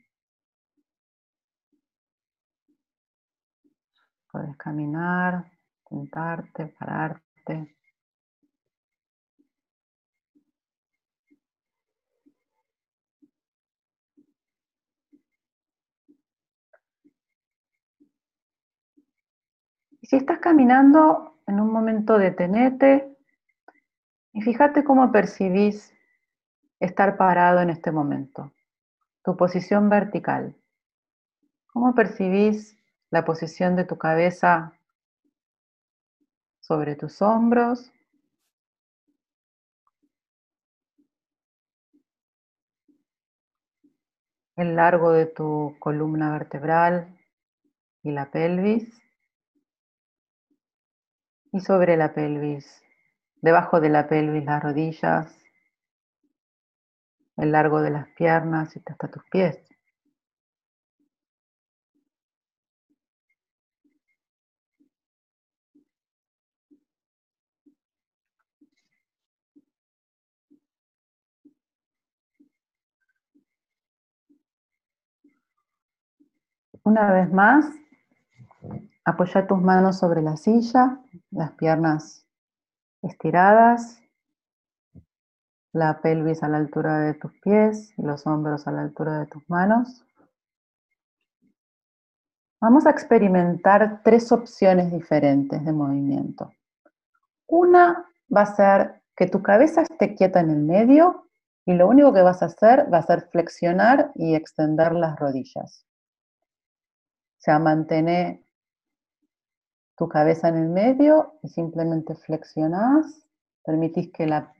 Puedes 4.31 4.57
caminar, 4.57 5.51
sentarte, 5.89 6.67
pararte. 6.79 7.75
Y 20.01 20.07
si 20.07 20.17
estás 20.17 20.39
caminando, 20.39 21.41
en 21.47 21.61
un 21.61 21.73
momento 21.73 22.19
detenete 22.19 23.17
y 24.33 24.43
fíjate 24.43 24.85
cómo 24.85 25.11
percibís 25.11 25.93
estar 26.79 27.17
parado 27.17 27.61
en 27.61 27.71
este 27.71 27.91
momento. 27.91 28.53
Tu 29.25 29.37
posición 29.37 29.89
vertical. 29.89 30.55
¿Cómo 31.73 31.95
percibís 31.95 32.78
la 33.11 33.25
posición 33.25 33.77
de 33.77 33.85
tu 33.85 33.97
cabeza 33.97 34.73
sobre 36.61 36.97
tus 36.97 37.23
hombros? 37.23 37.91
El 44.57 44.75
largo 44.77 45.13
de 45.13 45.27
tu 45.27 45.77
columna 45.79 46.33
vertebral 46.33 47.17
y 48.03 48.11
la 48.11 48.31
pelvis. 48.31 49.01
Y 51.53 51.61
sobre 51.61 51.97
la 51.97 52.13
pelvis, 52.13 52.83
debajo 53.41 53.81
de 53.81 53.89
la 53.89 54.07
pelvis 54.07 54.45
las 54.45 54.63
rodillas, 54.63 55.35
el 57.39 57.53
largo 57.53 57.81
de 57.81 57.91
las 57.91 58.09
piernas 58.09 58.77
y 58.77 58.83
hasta 58.85 59.09
tus 59.09 59.25
pies. 59.31 59.68
Una 76.89 77.13
vez 77.13 77.31
más, 77.31 77.67
apoya 79.05 79.47
tus 79.47 79.61
manos 79.61 79.99
sobre 79.99 80.23
la 80.23 80.39
silla, 80.39 80.99
las 81.31 81.51
piernas 81.53 82.25
estiradas 83.03 84.01
la 85.75 86.01
pelvis 86.01 86.43
a 86.43 86.49
la 86.49 86.57
altura 86.57 87.01
de 87.01 87.13
tus 87.13 87.31
pies 87.43 87.93
y 87.99 88.01
los 88.01 88.27
hombros 88.27 88.67
a 88.67 88.73
la 88.73 88.81
altura 88.81 89.19
de 89.19 89.27
tus 89.27 89.43
manos. 89.51 90.03
Vamos 92.59 92.87
a 92.87 92.91
experimentar 92.91 94.01
tres 94.03 94.33
opciones 94.33 94.91
diferentes 94.91 95.63
de 95.63 95.73
movimiento. 95.73 96.55
Una 97.49 98.07
va 98.35 98.41
a 98.41 98.57
ser 98.57 99.03
que 99.15 99.27
tu 99.27 99.43
cabeza 99.43 99.83
esté 99.83 100.15
quieta 100.15 100.41
en 100.41 100.49
el 100.53 100.63
medio 100.63 101.29
y 101.67 101.75
lo 101.75 101.87
único 101.87 102.15
que 102.15 102.23
vas 102.23 102.43
a 102.43 102.47
hacer 102.47 102.91
va 102.91 102.97
a 102.97 103.07
ser 103.07 103.29
flexionar 103.31 104.11
y 104.15 104.35
extender 104.35 104.95
las 104.95 105.19
rodillas. 105.19 105.85
O 107.39 107.41
sea, 107.41 107.59
mantén 107.59 108.45
tu 109.97 110.09
cabeza 110.09 110.49
en 110.49 110.57
el 110.57 110.69
medio 110.69 111.39
y 111.43 111.49
simplemente 111.49 112.15
flexionás, 112.15 113.27
permitís 113.65 114.13
que 114.13 114.27
la 114.27 114.53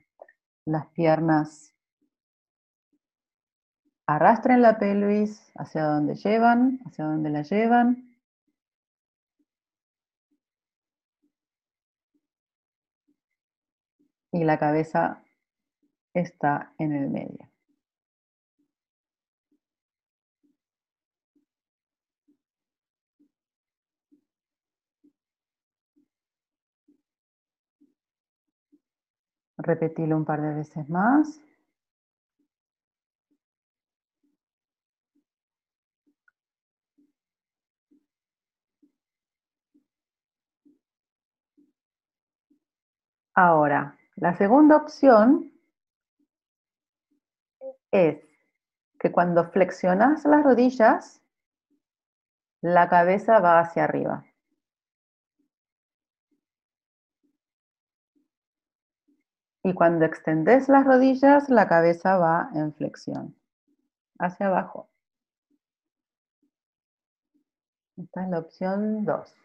las 0.69 0.87
piernas 0.87 1.73
arrastren 4.05 4.61
la 4.61 4.77
pelvis 4.77 5.51
hacia 5.55 5.83
donde 5.83 6.15
llevan, 6.15 6.79
hacia 6.85 7.05
donde 7.05 7.29
la 7.29 7.41
llevan. 7.41 8.05
Y 14.31 14.43
la 14.43 14.59
cabeza 14.59 15.23
está 16.13 16.73
en 16.77 16.93
el 16.93 17.09
medio. 17.09 17.49
Repetilo 29.69 30.17
un 30.17 30.25
par 30.25 30.41
de 30.41 30.51
veces 30.51 30.89
más. 30.89 31.39
Ahora, 43.35 43.95
la 44.15 44.33
segunda 44.33 44.75
opción 44.75 45.53
es 47.91 48.17
que 48.99 49.11
cuando 49.11 49.51
flexionas 49.51 50.25
las 50.25 50.43
rodillas, 50.43 51.21
la 52.61 52.89
cabeza 52.89 53.39
va 53.39 53.59
hacia 53.59 53.83
arriba. 53.83 54.28
Y 59.63 59.73
cuando 59.73 60.05
extendes 60.05 60.69
las 60.69 60.85
rodillas, 60.85 61.49
la 61.49 61.67
cabeza 61.67 62.17
va 62.17 62.49
en 62.53 62.73
flexión, 62.73 63.35
hacia 64.17 64.47
abajo. 64.47 64.89
Esta 67.97 68.23
es 68.23 68.29
la 68.29 68.39
opción 68.39 69.03
2. 69.03 69.35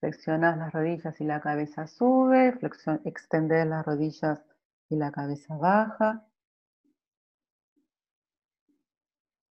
Flexionas 0.00 0.58
las 0.58 0.72
rodillas 0.72 1.20
y 1.20 1.24
la 1.24 1.40
cabeza 1.40 1.86
sube, 1.86 2.58
extendes 3.04 3.66
las 3.66 3.86
rodillas 3.86 4.44
y 4.88 4.96
la 4.96 5.12
cabeza 5.12 5.56
baja. 5.56 6.26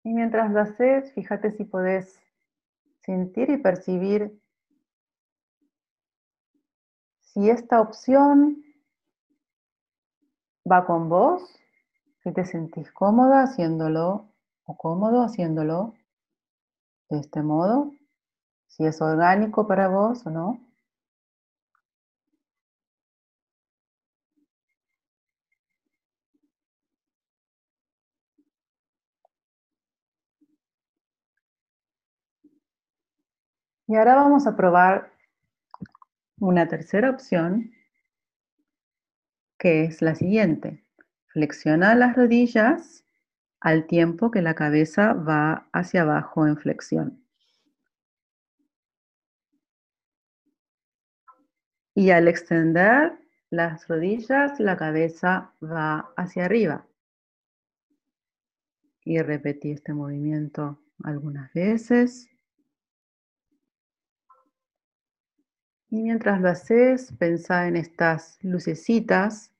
Y 0.04 0.14
mientras 0.14 0.52
lo 0.52 0.62
haces, 0.62 1.14
fíjate 1.14 1.52
si 1.52 1.66
podés 1.66 2.20
sentir 3.02 3.52
y 3.52 3.58
percibir 3.58 4.40
si 7.22 7.50
esta 7.50 7.82
opción 7.82 8.65
va 10.70 10.86
con 10.86 11.10
vos, 11.10 11.42
si 12.24 12.34
te 12.34 12.46
sentís 12.46 12.92
cómoda 12.92 13.44
haciéndolo 13.44 14.28
o 14.66 14.78
cómodo 14.78 15.24
haciéndolo 15.24 15.94
de 17.10 17.20
este 17.20 17.44
modo, 17.44 17.92
si 18.68 18.86
es 18.86 19.02
orgánico 19.02 19.68
para 19.68 19.88
vos 19.88 20.26
o 20.26 20.32
no. 20.32 20.60
Y 33.88 33.96
ahora 33.96 34.16
vamos 34.16 34.48
a 34.48 34.56
probar 34.56 35.12
una 36.40 36.68
tercera 36.68 37.12
opción, 37.12 37.72
que 39.66 39.84
es 39.84 40.04
la 40.04 40.14
siguiente. 40.14 40.86
Flexiona 41.26 41.96
las 41.96 42.16
rodillas 42.16 43.04
al 43.60 43.88
tiempo 43.88 44.30
que 44.30 44.44
la 44.44 44.54
cabeza 44.54 45.14
va 45.14 45.68
hacia 45.74 46.04
abajo 46.04 46.46
en 46.46 46.56
flexión. 46.56 47.26
Y 51.96 52.12
al 52.12 52.28
extender 52.28 53.18
las 53.50 53.88
rodillas, 53.88 54.60
la 54.60 54.78
cabeza 54.78 55.52
va 55.64 56.14
hacia 56.16 56.46
arriba. 56.46 56.86
Y 59.04 59.20
repetí 59.20 59.72
este 59.72 59.94
movimiento 59.94 60.80
algunas 61.04 61.52
veces. 61.54 62.30
Y 65.90 66.04
mientras 66.04 66.40
lo 66.40 66.50
haces, 66.50 67.12
pensá 67.18 67.68
en 67.68 67.78
estas 67.78 68.38
lucecitas, 68.44 69.55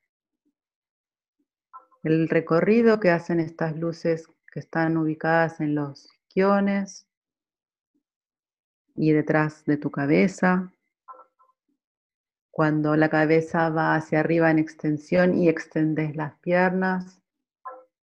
el 2.06 2.28
recorrido 2.28 3.00
que 3.00 3.10
hacen 3.10 3.40
estas 3.40 3.76
luces 3.76 4.28
que 4.52 4.60
están 4.60 4.96
ubicadas 4.96 5.60
en 5.60 5.74
los 5.74 6.06
isquiones 6.06 7.08
y 8.94 9.12
detrás 9.12 9.64
de 9.64 9.76
tu 9.76 9.90
cabeza. 9.90 10.72
Cuando 12.50 12.96
la 12.96 13.08
cabeza 13.08 13.70
va 13.70 13.96
hacia 13.96 14.20
arriba 14.20 14.50
en 14.50 14.58
extensión 14.58 15.34
y 15.34 15.48
extendes 15.48 16.14
las 16.14 16.38
piernas, 16.38 17.20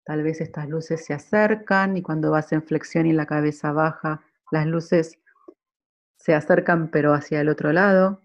tal 0.04 0.24
vez 0.24 0.40
estas 0.40 0.68
luces 0.68 1.04
se 1.04 1.14
acercan 1.14 1.96
y 1.96 2.02
cuando 2.02 2.32
vas 2.32 2.52
en 2.52 2.62
flexión 2.62 3.06
y 3.06 3.12
la 3.12 3.26
cabeza 3.26 3.72
baja, 3.72 4.22
las 4.50 4.66
luces 4.66 5.18
se 6.16 6.34
acercan 6.34 6.90
pero 6.90 7.14
hacia 7.14 7.40
el 7.40 7.48
otro 7.48 7.72
lado. 7.72 8.20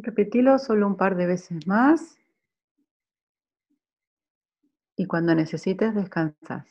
Repetilo 0.00 0.60
solo 0.60 0.86
un 0.86 0.96
par 0.96 1.16
de 1.16 1.26
veces 1.26 1.66
más 1.66 2.18
y 4.96 5.06
cuando 5.06 5.34
necesites 5.34 5.94
descansas. 5.94 6.66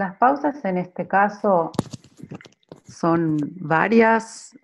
Las 0.00 0.16
pausas 0.16 0.64
en 0.64 0.78
este 0.78 1.06
caso 1.06 1.72
son 2.86 3.36
varias, 3.56 4.58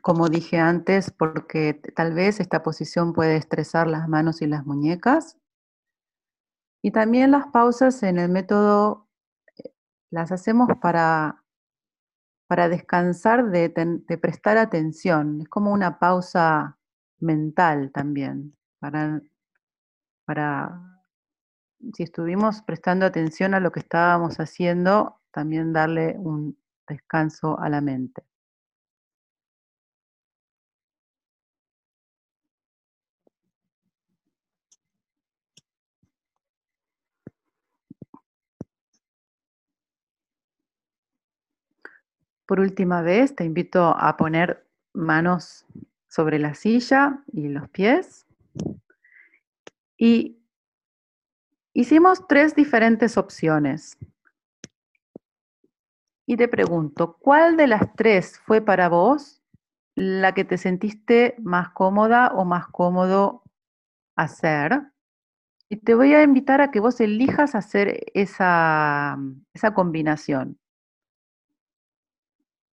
como 0.00 0.28
dije 0.28 0.58
antes, 0.58 1.12
porque 1.12 1.74
tal 1.74 2.12
vez 2.12 2.40
esta 2.40 2.64
posición 2.64 3.12
puede 3.12 3.36
estresar 3.36 3.86
las 3.86 4.08
manos 4.08 4.42
y 4.42 4.48
las 4.48 4.66
muñecas. 4.66 5.38
Y 6.82 6.90
también 6.90 7.30
las 7.30 7.46
pausas 7.52 8.02
en 8.02 8.18
el 8.18 8.28
método 8.28 9.08
eh, 9.56 9.72
las 10.10 10.32
hacemos 10.32 10.68
para, 10.80 11.44
para 12.48 12.68
descansar 12.68 13.50
de, 13.52 13.70
prestar 14.20 14.58
atención. 14.58 15.42
Es 15.42 15.48
como 15.48 15.70
una 15.72 16.00
pausa 16.00 16.76
mental 17.20 17.92
también, 17.92 18.56
para, 18.80 19.22
para 20.24 20.91
si 21.94 22.02
estuvimos 22.02 22.62
prestando 22.62 23.06
atención 23.06 23.54
a 23.54 23.60
lo 23.60 23.72
que 23.72 23.80
estábamos 23.80 24.38
haciendo, 24.38 25.20
también 25.30 25.72
darle 25.72 26.16
un 26.18 26.56
descanso 26.86 27.58
a 27.58 27.68
la 27.68 27.80
mente. 27.80 28.22
Por 42.46 42.60
última 42.60 43.02
vez, 43.02 43.34
te 43.34 43.44
invito 43.44 43.96
a 43.96 44.16
poner 44.16 44.66
manos 44.92 45.64
sobre 46.08 46.38
la 46.38 46.54
silla 46.54 47.22
y 47.32 47.48
los 47.48 47.68
pies 47.70 48.26
y 49.96 50.41
Hicimos 51.74 52.26
tres 52.26 52.54
diferentes 52.54 53.16
opciones. 53.16 53.96
Y 56.26 56.36
te 56.36 56.46
pregunto, 56.46 57.16
¿cuál 57.18 57.56
de 57.56 57.66
las 57.66 57.94
tres 57.94 58.38
fue 58.38 58.60
para 58.60 58.88
vos 58.88 59.42
la 59.94 60.34
que 60.34 60.44
te 60.44 60.58
sentiste 60.58 61.34
más 61.38 61.70
cómoda 61.70 62.32
o 62.34 62.44
más 62.44 62.68
cómodo 62.68 63.42
hacer? 64.16 64.82
Y 65.70 65.76
te 65.76 65.94
voy 65.94 66.12
a 66.14 66.22
invitar 66.22 66.60
a 66.60 66.70
que 66.70 66.80
vos 66.80 67.00
elijas 67.00 67.54
hacer 67.54 68.04
esa, 68.12 69.16
esa 69.54 69.72
combinación. 69.72 70.58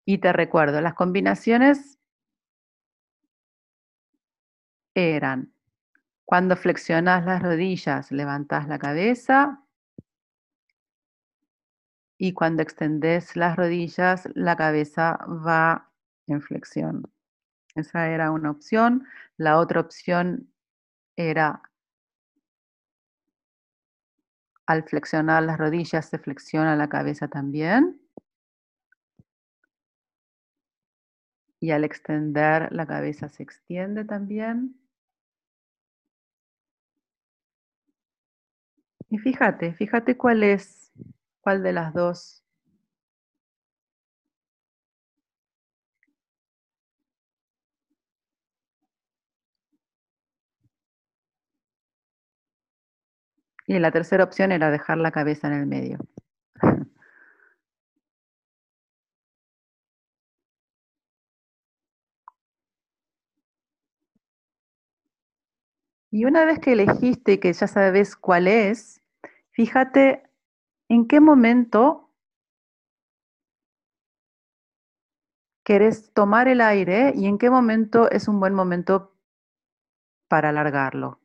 Y 0.06 0.18
te 0.18 0.32
recuerdo, 0.32 0.80
las 0.80 0.94
combinaciones 0.94 1.98
eran 4.94 5.53
cuando 6.24 6.56
flexionas 6.56 7.24
las 7.24 7.42
rodillas, 7.42 8.10
levantas 8.10 8.66
la 8.68 8.78
cabeza. 8.78 9.62
Y 12.18 12.32
cuando 12.32 12.62
extendes 12.62 13.36
las 13.36 13.56
rodillas, 13.56 14.28
la 14.34 14.56
cabeza 14.56 15.18
va 15.26 15.90
en 16.26 16.40
flexión. 16.40 17.10
Esa 17.74 18.08
era 18.08 18.30
una 18.30 18.50
opción. 18.50 19.06
La 19.36 19.58
otra 19.58 19.80
opción 19.80 20.52
era 21.16 21.62
al 24.66 24.82
flexionar 24.84 25.42
las 25.42 25.58
rodillas 25.58 26.06
se 26.06 26.18
flexiona 26.18 26.76
la 26.76 26.88
cabeza 26.88 27.28
también. 27.28 28.00
Y 31.60 31.70
al 31.70 31.84
extender 31.84 32.72
la 32.72 32.86
cabeza 32.86 33.28
se 33.28 33.42
extiende 33.42 34.04
también. 34.04 34.83
Y 39.10 39.18
fíjate, 39.18 39.72
fíjate 39.74 40.16
cuál 40.16 40.42
es, 40.42 40.92
cuál 41.40 41.62
de 41.62 41.72
las 41.72 41.94
dos 41.94 42.44
Y 53.66 53.78
la 53.78 53.90
tercera 53.90 54.24
opción 54.24 54.52
era 54.52 54.70
dejar 54.70 54.96
la 54.96 55.10
cabeza 55.12 55.48
en 55.48 55.52
el 55.52 55.66
medio. 55.66 55.98
Y 66.14 66.26
una 66.26 66.44
vez 66.44 66.60
que 66.60 66.74
elegiste 66.74 67.40
que 67.40 67.52
ya 67.52 67.66
sabes 67.66 68.14
cuál 68.14 68.46
es, 68.46 69.02
fíjate 69.50 70.22
en 70.88 71.08
qué 71.08 71.18
momento 71.18 72.14
querés 75.64 76.12
tomar 76.12 76.46
el 76.46 76.60
aire 76.60 77.12
y 77.16 77.26
en 77.26 77.36
qué 77.36 77.50
momento 77.50 78.08
es 78.12 78.28
un 78.28 78.38
buen 78.38 78.54
momento 78.54 79.18
para 80.28 80.50
alargarlo. 80.50 81.18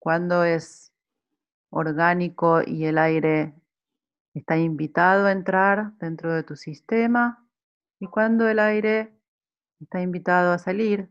Cuando 0.00 0.42
es 0.42 0.92
orgánico 1.70 2.62
y 2.66 2.86
el 2.86 2.98
aire 2.98 3.54
está 4.34 4.56
invitado 4.56 5.26
a 5.26 5.30
entrar 5.30 5.92
dentro 5.98 6.34
de 6.34 6.42
tu 6.42 6.56
sistema 6.56 7.46
y 8.00 8.08
cuando 8.08 8.48
el 8.48 8.58
aire 8.58 9.21
Está 9.82 10.00
invitado 10.00 10.52
a 10.52 10.58
salir. 10.58 11.10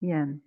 Bien. 0.00 0.42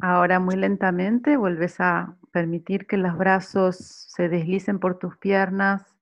Ahora 0.00 0.40
muy 0.40 0.56
lentamente 0.56 1.36
vuelves 1.36 1.80
a 1.80 2.16
permitir 2.32 2.86
que 2.86 2.96
los 2.96 3.16
brazos 3.16 3.76
se 3.76 4.28
deslicen 4.28 4.78
por 4.78 4.98
tus 4.98 5.16
piernas 5.18 5.95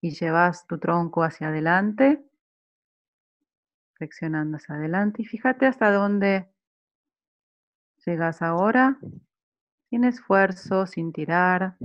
y 0.00 0.10
llevas 0.10 0.66
tu 0.66 0.78
tronco 0.78 1.22
hacia 1.22 1.48
adelante, 1.48 2.24
flexionando 3.94 4.56
hacia 4.56 4.76
adelante 4.76 5.22
y 5.22 5.24
fíjate 5.24 5.66
hasta 5.66 5.90
dónde 5.90 6.48
llegas 8.06 8.42
ahora, 8.42 8.98
sin 9.90 10.04
esfuerzo, 10.04 10.86
sin 10.86 11.12
tirar. 11.12 11.76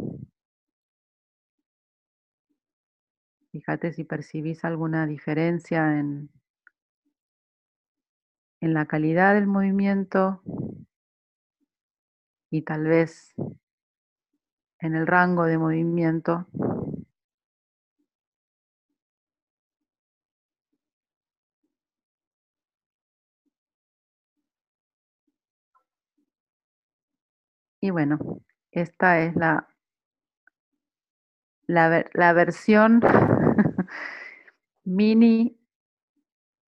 Fíjate 3.52 3.94
si 3.94 4.04
percibís 4.04 4.64
alguna 4.66 5.06
diferencia 5.06 6.00
en, 6.00 6.30
en 8.62 8.74
la 8.74 8.86
calidad 8.86 9.34
del 9.36 9.48
movimiento 9.48 10.42
y 12.50 12.62
tal 12.62 12.84
vez 12.86 13.34
en 14.80 14.96
el 14.96 15.08
rango 15.08 15.46
de 15.46 15.58
movimiento. 15.58 16.48
Y 27.84 27.90
bueno, 27.90 28.18
esta 28.72 29.20
es 29.20 29.36
la, 29.36 29.68
la, 31.68 32.32
versión 32.32 33.02
mini 34.86 35.60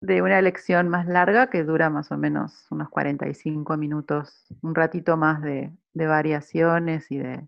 de 0.02 0.24
una 0.24 0.42
lección 0.42 0.90
más 0.90 1.06
larga 1.06 1.52
que 1.52 1.64
dura 1.64 1.92
más 1.92 2.12
o 2.12 2.18
menos 2.18 2.66
unos 2.72 2.90
45 2.90 3.78
minutos, 3.78 4.48
un 4.64 4.74
ratito 4.74 5.16
más 5.16 5.44
de, 5.44 5.72
de 5.94 6.08
variaciones 6.08 7.12
y 7.12 7.20
de 7.20 7.48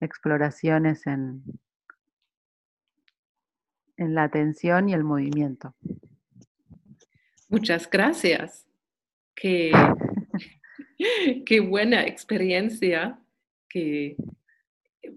exploraciones 0.00 1.06
en, 1.06 1.42
en 3.98 4.14
la 4.14 4.22
atención 4.22 4.88
y 4.88 4.94
el 4.94 5.04
movimiento. 5.04 5.74
Muchas 7.50 7.90
gracias. 7.90 8.66
Qué 11.46 11.60
buena 11.60 12.04
experiencia 12.06 13.18
que 13.68 14.16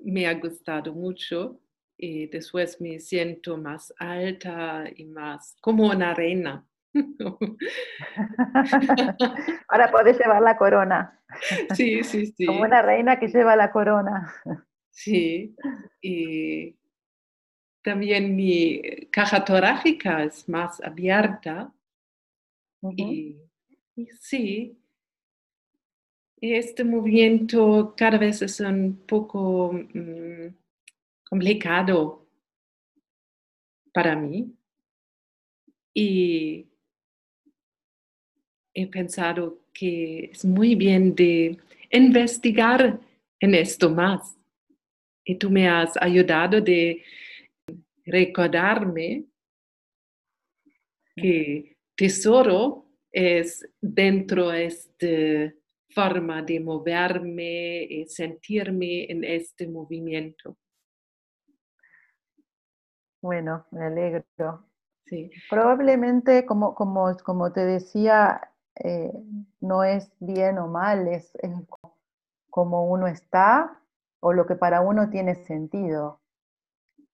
me 0.04 0.28
ha 0.28 0.34
gustado 0.36 0.94
mucho 0.94 1.60
y 1.98 2.28
después 2.28 2.80
me 2.82 3.00
siento 3.00 3.58
más 3.58 3.94
alta 3.98 4.86
y 4.96 5.06
más 5.06 5.58
como 5.62 5.88
una 5.88 6.14
reina. 6.14 6.66
Ahora 9.68 9.92
puedes 9.92 10.20
llevar 10.20 10.42
la 10.42 10.58
corona. 10.58 11.20
Sí, 11.74 12.04
sí, 12.04 12.28
sí. 12.28 12.46
Como 12.46 12.64
una 12.64 12.82
reina 12.82 13.18
que 13.20 13.28
lleva 13.28 13.56
la 13.56 13.72
corona. 13.72 14.34
Sí, 14.90 15.56
y 16.02 16.76
también 17.82 18.36
mi 18.36 18.82
caja 19.12 19.46
torácica 19.46 20.24
es 20.24 20.50
más 20.50 20.82
abierta. 20.82 21.72
y, 22.98 23.38
sí, 24.20 24.81
este 26.42 26.84
movimiento 26.84 27.94
cada 27.96 28.18
vez 28.18 28.42
es 28.42 28.60
un 28.60 29.04
poco 29.06 29.74
mm, 29.74 30.48
complicado 31.24 32.28
para 33.94 34.16
mí 34.16 34.52
y 35.94 36.68
he 38.74 38.88
pensado 38.88 39.62
que 39.72 40.32
es 40.32 40.44
muy 40.44 40.76
bien 40.76 41.14
de 41.14 41.58
investigar 41.92 43.00
en 43.40 43.56
esto 43.56 43.90
más. 43.90 44.36
Y 45.24 45.36
tú 45.36 45.50
me 45.52 45.68
has 45.70 45.96
ayudado 45.98 46.60
de 46.62 47.04
recordarme 48.06 49.26
que 51.16 51.78
tesoro 51.96 52.86
es 53.12 53.70
dentro 53.80 54.50
de 54.50 54.66
este 54.66 55.61
forma 55.94 56.42
de 56.42 56.60
moverme 56.60 57.84
y 57.84 58.06
sentirme 58.08 59.12
en 59.12 59.24
este 59.24 59.68
movimiento. 59.68 60.58
Bueno, 63.22 63.66
me 63.72 63.86
alegro. 63.86 64.66
Sí. 65.06 65.30
Probablemente, 65.50 66.46
como, 66.46 66.74
como, 66.74 67.16
como 67.24 67.52
te 67.52 67.66
decía, 67.66 68.52
eh, 68.76 69.12
no 69.60 69.84
es 69.84 70.12
bien 70.20 70.58
o 70.58 70.68
mal, 70.68 71.08
es, 71.08 71.36
es 71.42 71.52
como 72.50 72.90
uno 72.90 73.08
está 73.08 73.80
o 74.22 74.34
lo 74.34 74.46
que 74.46 74.56
para 74.56 74.82
uno 74.82 75.10
tiene 75.10 75.36
sentido. 75.36 76.22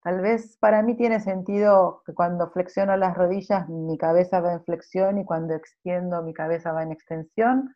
Tal 0.04 0.22
vez 0.22 0.58
para 0.58 0.84
mí 0.84 0.96
tiene 0.96 1.20
sentido 1.20 2.04
que 2.06 2.14
cuando 2.14 2.52
flexiono 2.52 2.96
las 2.96 3.18
rodillas 3.18 3.68
mi 3.70 3.98
cabeza 3.98 4.40
va 4.40 4.54
en 4.54 4.64
flexión 4.64 5.18
y 5.18 5.26
cuando 5.26 5.56
extiendo 5.56 6.22
mi 6.22 6.34
cabeza 6.34 6.72
va 6.72 6.84
en 6.84 6.92
extensión 6.92 7.74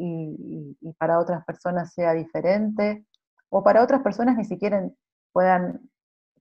y, 0.00 0.94
para 0.98 1.18
otras 1.18 1.44
personas 1.44 1.92
sea 1.92 2.14
diferente, 2.14 3.04
o 3.48 3.62
para 3.62 3.82
otras 3.82 4.02
personas 4.02 4.36
ni 4.36 4.44
siquiera 4.44 4.88
puedan 5.32 5.80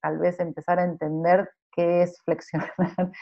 tal 0.01 0.17
vez 0.17 0.39
empezar 0.39 0.79
a 0.79 0.85
entender 0.85 1.49
qué 1.75 2.03
es 2.03 2.21
flexionar, 2.23 2.71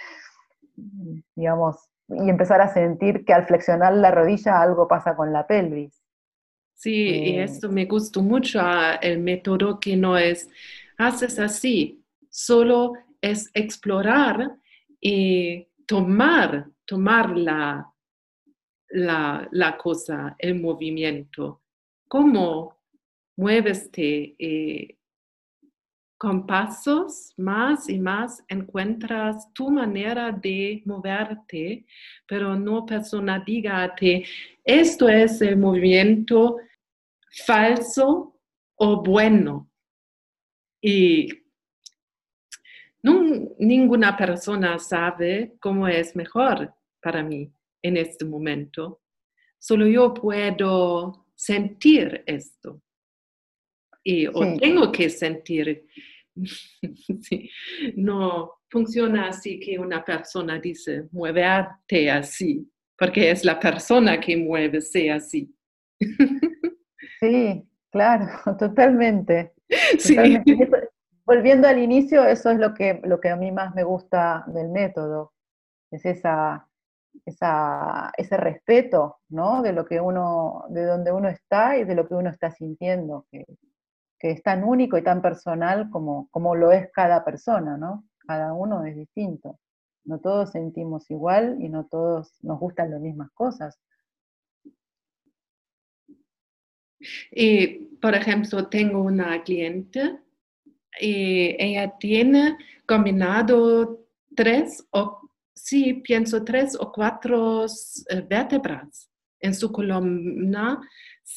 digamos, 1.36 1.78
y 2.10 2.30
empezar 2.30 2.62
a 2.62 2.74
sentir 2.74 3.26
que 3.26 3.34
al 3.34 3.46
flexionar 3.48 3.94
la 3.94 4.12
rodilla 4.12 4.62
algo 4.62 4.88
pasa 4.88 5.16
con 5.16 5.34
la 5.34 5.48
pelvis. 5.48 6.02
Sí, 6.74 7.10
y 7.10 7.38
eh, 7.38 7.44
esto 7.44 7.70
me 7.70 7.86
gustó 7.86 8.22
mucho, 8.22 8.60
ah, 8.62 9.00
el 9.02 9.20
método 9.20 9.80
que 9.80 9.98
no 9.98 10.18
es, 10.18 10.48
haces 10.98 11.40
así, 11.40 12.06
solo 12.30 12.94
es 13.20 13.50
explorar 13.56 14.56
y 15.02 15.68
tomar, 15.88 16.68
tomar 16.86 17.32
la, 17.32 17.92
la, 18.90 19.78
cosa, 19.82 20.36
el 20.40 20.60
movimiento. 20.60 21.62
¿Cómo 22.08 22.78
mueveste 23.36 24.36
eh, 24.40 24.98
con 26.18 26.48
pasos 26.48 27.34
más 27.38 27.88
y 27.90 28.00
más 28.00 28.44
encuentras 28.48 29.54
tu 29.54 29.70
manera 29.70 30.32
de 30.32 30.82
moverte, 30.86 31.86
pero 32.26 32.56
no 32.56 32.86
persona 32.86 33.44
dígate, 33.46 34.26
esto 34.64 35.08
es 35.08 35.42
el 35.42 35.58
movimiento 35.58 36.58
falso 37.46 38.40
o 38.76 39.04
bueno. 39.04 39.70
Y 40.82 41.30
ninguna 43.60 44.18
persona 44.18 44.80
sabe 44.80 45.56
cómo 45.60 45.88
es 45.88 46.16
mejor 46.16 46.74
para 47.00 47.24
mí 47.24 47.52
en 47.82 47.98
este 47.98 48.26
momento. 48.26 49.02
Solo 49.60 49.88
yo 49.88 50.14
puedo 50.14 51.28
sentir 51.36 52.24
esto. 52.26 52.82
Y, 54.04 54.28
o 54.28 54.58
tengo 54.60 54.92
que 54.92 55.10
sentir. 55.10 55.86
No 57.96 58.58
funciona 58.70 59.30
así 59.30 59.60
que 59.60 59.80
una 59.80 60.06
persona 60.06 60.60
dice, 60.60 61.08
muévete 61.12 62.12
así. 62.12 62.70
porque 62.98 63.32
es 63.32 63.44
la 63.44 63.60
persona 63.60 64.20
que 64.20 64.38
mueve, 64.38 64.82
sea 64.82 65.16
así. 65.16 65.54
Sí, 67.20 67.68
claro, 67.92 68.28
totalmente. 68.60 69.54
Sí. 69.98 70.16
Volviendo 71.26 71.68
al 71.68 71.80
inicio, 71.80 72.24
eso 72.26 72.52
es 72.52 72.60
lo 72.60 72.74
que, 72.74 73.02
lo 73.04 73.20
que 73.20 73.30
a 73.30 73.36
mí 73.36 73.52
más 73.52 73.74
me 73.76 73.84
gusta 73.84 74.46
del 74.48 74.70
método, 74.70 75.34
es 75.92 76.06
esa, 76.06 76.67
esa, 77.28 78.12
ese 78.18 78.38
respeto, 78.38 79.18
¿no? 79.30 79.62
De 79.62 79.74
lo 79.74 79.86
que 79.86 80.00
uno, 80.00 80.64
de 80.70 80.86
donde 80.86 81.12
uno 81.12 81.28
está 81.28 81.78
y 81.78 81.84
de 81.84 81.94
lo 81.94 82.08
que 82.08 82.16
uno 82.16 82.30
está 82.30 82.52
sintiendo, 82.52 83.26
que, 83.30 83.46
es 84.20 84.42
tan 84.42 84.64
único 84.64 84.98
y 84.98 85.04
tan 85.04 85.22
personal 85.22 85.90
como, 85.90 86.28
como 86.32 86.56
lo 86.56 86.72
es 86.72 86.90
cada 86.92 87.24
persona, 87.24 87.78
¿no? 87.78 88.06
Cada 88.26 88.54
uno 88.54 88.84
es 88.86 88.96
distinto. 88.96 89.60
No 90.06 90.20
todos 90.20 90.52
sentimos 90.52 91.10
igual 91.12 91.58
y 91.62 91.70
no 91.70 91.86
todos 91.86 92.34
nos 92.44 92.60
gustan 92.60 92.92
las 92.92 93.02
mismas 93.02 93.30
cosas. 93.32 93.78
Y, 97.32 97.68
por 98.02 98.16
ejemplo, 98.16 98.68
tengo 98.68 99.02
una 99.02 99.44
cliente 99.44 100.18
y 101.00 101.56
ella 101.62 101.94
tiene 102.00 102.58
combinado 102.88 104.00
tres 104.36 104.88
o, 104.92 105.27
sí, 105.58 105.96
pienso 105.96 106.44
tres 106.44 106.78
o 106.80 106.92
cuatro 106.92 107.66
eh, 107.66 108.22
vértebras 108.28 109.10
en 109.40 109.54
su 109.54 109.72
columna 109.72 110.80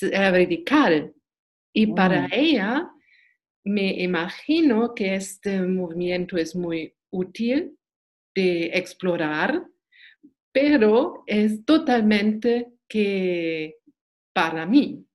vertical. 0.00 1.12
Y 1.72 1.88
para 1.88 2.28
ella, 2.32 2.90
me 3.64 4.02
imagino 4.02 4.94
que 4.94 5.14
este 5.14 5.60
movimiento 5.60 6.36
es 6.36 6.54
muy 6.54 6.94
útil 7.10 7.76
de 8.34 8.66
explorar, 8.66 9.64
pero 10.52 11.22
es 11.26 11.64
totalmente 11.64 12.72
que 12.88 13.76
para 14.32 14.66
mí, 14.66 15.06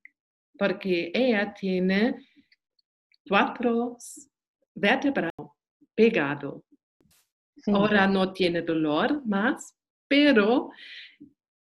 porque 0.58 1.10
ella 1.12 1.52
tiene 1.52 2.16
cuatro 3.28 3.96
vértebras 4.74 5.32
Ahora 7.72 8.06
no 8.06 8.32
tiene 8.32 8.62
dolor 8.62 9.26
más, 9.26 9.74
pero 10.08 10.70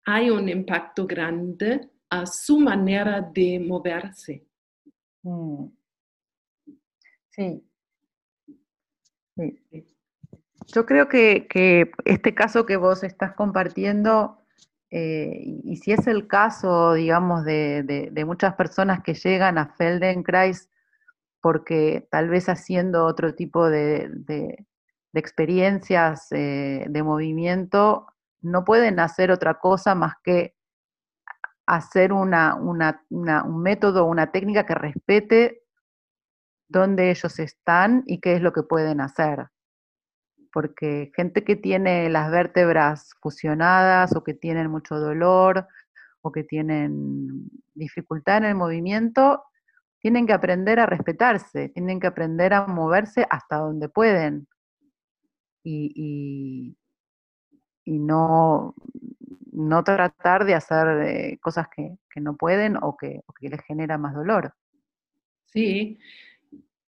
hay 0.05 0.31
un 0.31 0.49
impacto 0.49 1.07
grande 1.07 1.91
a 2.11 2.27
su 2.27 2.59
manera 2.59 3.21
de 3.21 3.61
moverse. 3.61 4.45
Mm. 5.23 5.67
Sí. 7.31 7.63
Yo 10.69 10.87
creo 10.87 11.09
que, 11.09 11.91
este 12.05 12.35
caso 12.35 12.67
que 12.67 12.77
vos 12.77 13.05
estás 13.05 13.35
compartiendo, 13.35 14.39
eh, 14.91 15.61
y 15.65 15.77
si 15.77 15.93
es 15.93 16.07
el 16.07 16.27
caso, 16.27 16.95
digamos, 16.95 17.45
de, 17.45 18.25
muchas 18.27 18.55
personas 18.55 19.03
que 19.03 19.15
llegan 19.15 19.59
a 19.59 19.75
Feldenkrais 19.75 20.71
porque 21.41 22.09
tal 22.11 22.29
vez 22.29 22.49
haciendo 22.49 23.05
otro 23.05 23.35
tipo 23.35 23.69
de, 23.69 24.67
experiencias 25.21 26.31
eh, 26.33 26.87
de 26.89 27.03
movimiento, 27.03 28.07
no 28.41 28.65
pueden 28.65 29.01
hacer 29.01 29.31
otra 29.31 29.55
cosa 29.55 29.95
más 29.95 30.15
que 30.23 30.55
hacer 31.67 32.13
una, 32.13 32.55
un 32.55 33.63
método, 33.63 34.05
una 34.05 34.31
técnica 34.31 34.67
que 34.67 34.75
respete 34.75 35.63
dónde 36.69 37.11
ellos 37.11 37.39
están 37.39 38.03
y 38.07 38.21
qué 38.21 38.35
es 38.35 38.43
lo 38.43 38.53
que 38.53 38.63
pueden 38.63 39.01
hacer. 39.01 39.49
Porque 40.53 41.11
gente 41.15 41.45
que 41.45 41.57
tiene 41.57 42.09
las 42.09 42.31
vértebras 42.31 43.15
fusionadas 43.21 44.15
o 44.15 44.23
que 44.23 44.35
tienen 44.35 44.71
mucho 44.71 44.99
dolor 44.99 45.67
o 46.23 46.33
que 46.33 46.45
tienen 46.45 47.51
dificultad 47.75 48.39
en 48.39 48.45
el 48.45 48.55
movimiento, 48.55 49.45
tienen 50.01 50.27
que 50.27 50.33
aprender 50.33 50.81
a 50.81 50.87
respetarse, 50.87 51.71
tienen 51.71 52.01
que 52.01 52.07
aprender 52.07 52.55
a 52.55 52.67
moverse 52.67 53.27
hasta 53.29 53.57
donde 53.57 53.89
pueden. 53.89 54.47
Y, 55.69 56.77
y, 57.85 57.99
no, 57.99 58.75
no 59.53 59.85
tratar 59.85 60.45
de 60.45 60.55
hacer 60.55 60.87
eh, 61.03 61.39
cosas 61.41 61.67
que, 61.69 61.99
no 62.21 62.37
pueden 62.37 62.77
o 62.81 62.97
que, 62.97 63.21
o 63.27 63.33
que 63.33 63.49
les 63.49 63.61
genera 63.63 63.99
más 63.99 64.15
dolor. 64.15 64.55
Sí, 65.45 65.99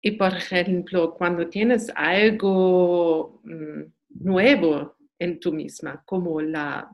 y 0.02 0.12
por 0.12 0.36
ejemplo, 0.36 1.16
cuando 1.16 1.48
tienes 1.48 1.92
algo 1.96 3.42
mm, 3.44 3.82
nuevo 4.24 4.98
en 5.18 5.40
tú 5.40 5.52
misma, 5.52 6.04
como 6.06 6.42
la 6.42 6.90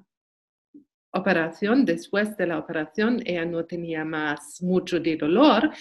operación, 1.11 1.83
después 1.83 2.37
de 2.37 2.47
la 2.47 2.59
operación 2.59 3.21
ella 3.25 3.45
no 3.45 3.65
tenía 3.65 4.05
más 4.05 4.61
mucho 4.61 4.99
de 4.99 5.17
dolor, 5.17 5.71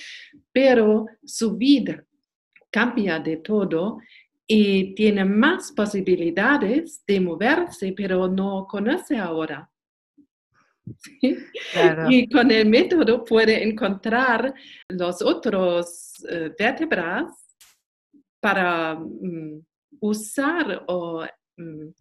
pero 0.51 1.07
su 1.24 1.57
vida 1.57 2.05
cambia 2.70 3.18
de 3.18 3.36
todo 3.38 3.98
y 4.53 4.96
tiene 4.96 5.24
más 5.24 5.70
posibilidades 5.70 7.05
de 7.07 7.20
moverse, 7.20 7.92
pero 7.96 8.26
no 8.26 8.66
conoce 8.68 9.16
ahora. 9.16 9.70
Y 12.11 12.28
con 12.28 12.51
el 12.51 12.68
método 12.68 13.24
puede 13.24 13.62
encontrar 13.62 14.53
los 14.88 15.22
otros 15.22 16.14
uh, 16.24 16.53
vértebras 16.59 17.32
para 18.40 18.94
um, 18.94 19.62
usar 20.01 20.82
o 20.88 21.24
um, 21.57 21.92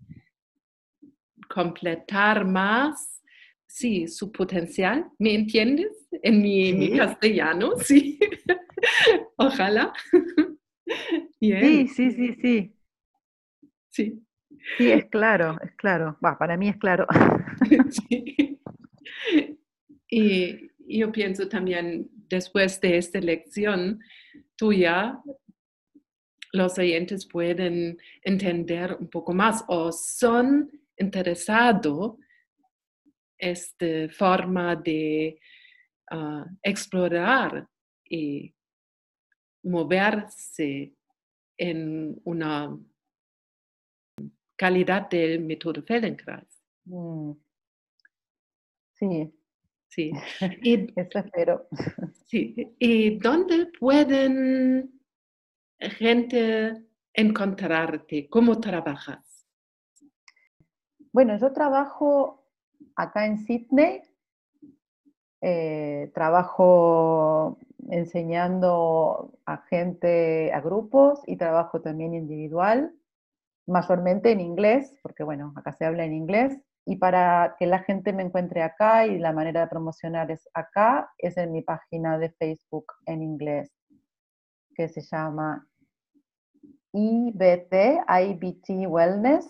completar 1.47 2.45
más 2.45 3.21
sí, 3.67 4.07
su 4.07 4.31
potencial. 4.31 5.05
¿Me 5.19 5.35
entiendes? 5.35 6.07
En 6.23 6.41
mi, 6.41 6.73
mi 6.73 6.97
castellano, 6.97 7.73
sí. 7.77 8.17
Ojalá. 9.37 9.93
Sí, 11.39 11.87
sí, 11.87 12.11
sí, 12.11 12.33
sí. 12.41 12.75
Sí. 13.89 14.25
Sí, 14.77 14.91
es 14.91 15.05
claro, 15.05 15.57
es 15.63 15.71
claro. 15.75 16.17
Va, 16.23 16.37
para 16.37 16.57
mí 16.57 16.69
es 16.69 16.77
claro. 16.77 17.07
sí. 17.89 18.59
Y 20.09 20.69
yo 20.99 21.11
pienso 21.11 21.47
también, 21.47 22.09
después 22.29 22.81
de 22.81 22.97
esta 22.97 23.19
lección 23.19 23.99
tuya, 24.55 25.19
los 26.51 26.77
oyentes 26.77 27.27
pueden 27.27 27.97
entender 28.23 28.97
un 28.99 29.09
poco 29.09 29.33
más 29.33 29.63
o 29.67 29.91
son 29.91 30.69
interesados 30.97 32.17
esta 33.37 34.09
forma 34.09 34.75
de 34.75 35.39
ah, 36.11 36.45
explorar 36.63 37.67
y 38.03 38.53
moverse 39.69 40.93
en 41.57 42.19
una 42.23 42.77
calidad 44.55 45.09
del 45.09 45.41
método 45.41 45.81
Feldenkrais. 45.83 46.61
Mm. 46.85 47.31
Sí. 48.93 49.33
Sí. 49.87 50.11
Y, 50.63 50.87
Eso 50.99 51.19
espero. 51.19 51.67
Sí. 52.25 52.75
¿Y 52.77 53.17
dónde 53.17 53.67
pueden 53.79 55.01
gente 55.79 56.85
encontrarte? 57.13 58.29
¿Cómo 58.29 58.59
trabajas? 58.59 59.47
Bueno, 61.11 61.37
yo 61.39 61.51
trabajo 61.53 62.45
acá 62.95 63.25
en 63.25 63.39
Sydney. 63.39 64.01
Eh, 65.41 66.11
trabajo 66.13 67.57
enseñando 67.89 69.31
a 69.45 69.57
gente, 69.69 70.51
a 70.53 70.61
grupos 70.61 71.21
y 71.25 71.37
trabajo 71.37 71.81
también 71.81 72.13
individual, 72.13 72.93
mayormente 73.67 74.31
en 74.31 74.41
inglés, 74.41 74.93
porque 75.01 75.23
bueno, 75.23 75.53
acá 75.55 75.73
se 75.73 75.85
habla 75.85 76.05
en 76.05 76.13
inglés. 76.13 76.57
Y 76.85 76.95
para 76.95 77.55
que 77.59 77.67
la 77.67 77.79
gente 77.79 78.13
me 78.13 78.23
encuentre 78.23 78.63
acá 78.63 79.05
y 79.05 79.19
la 79.19 79.31
manera 79.31 79.61
de 79.61 79.67
promocionar 79.67 80.31
es 80.31 80.49
acá, 80.53 81.11
es 81.17 81.37
en 81.37 81.51
mi 81.51 81.61
página 81.61 82.17
de 82.17 82.31
Facebook 82.31 82.87
en 83.05 83.21
inglés, 83.21 83.71
que 84.73 84.87
se 84.87 85.01
llama 85.01 85.67
IBT, 86.93 88.03
IBT 88.07 88.87
Wellness, 88.87 89.45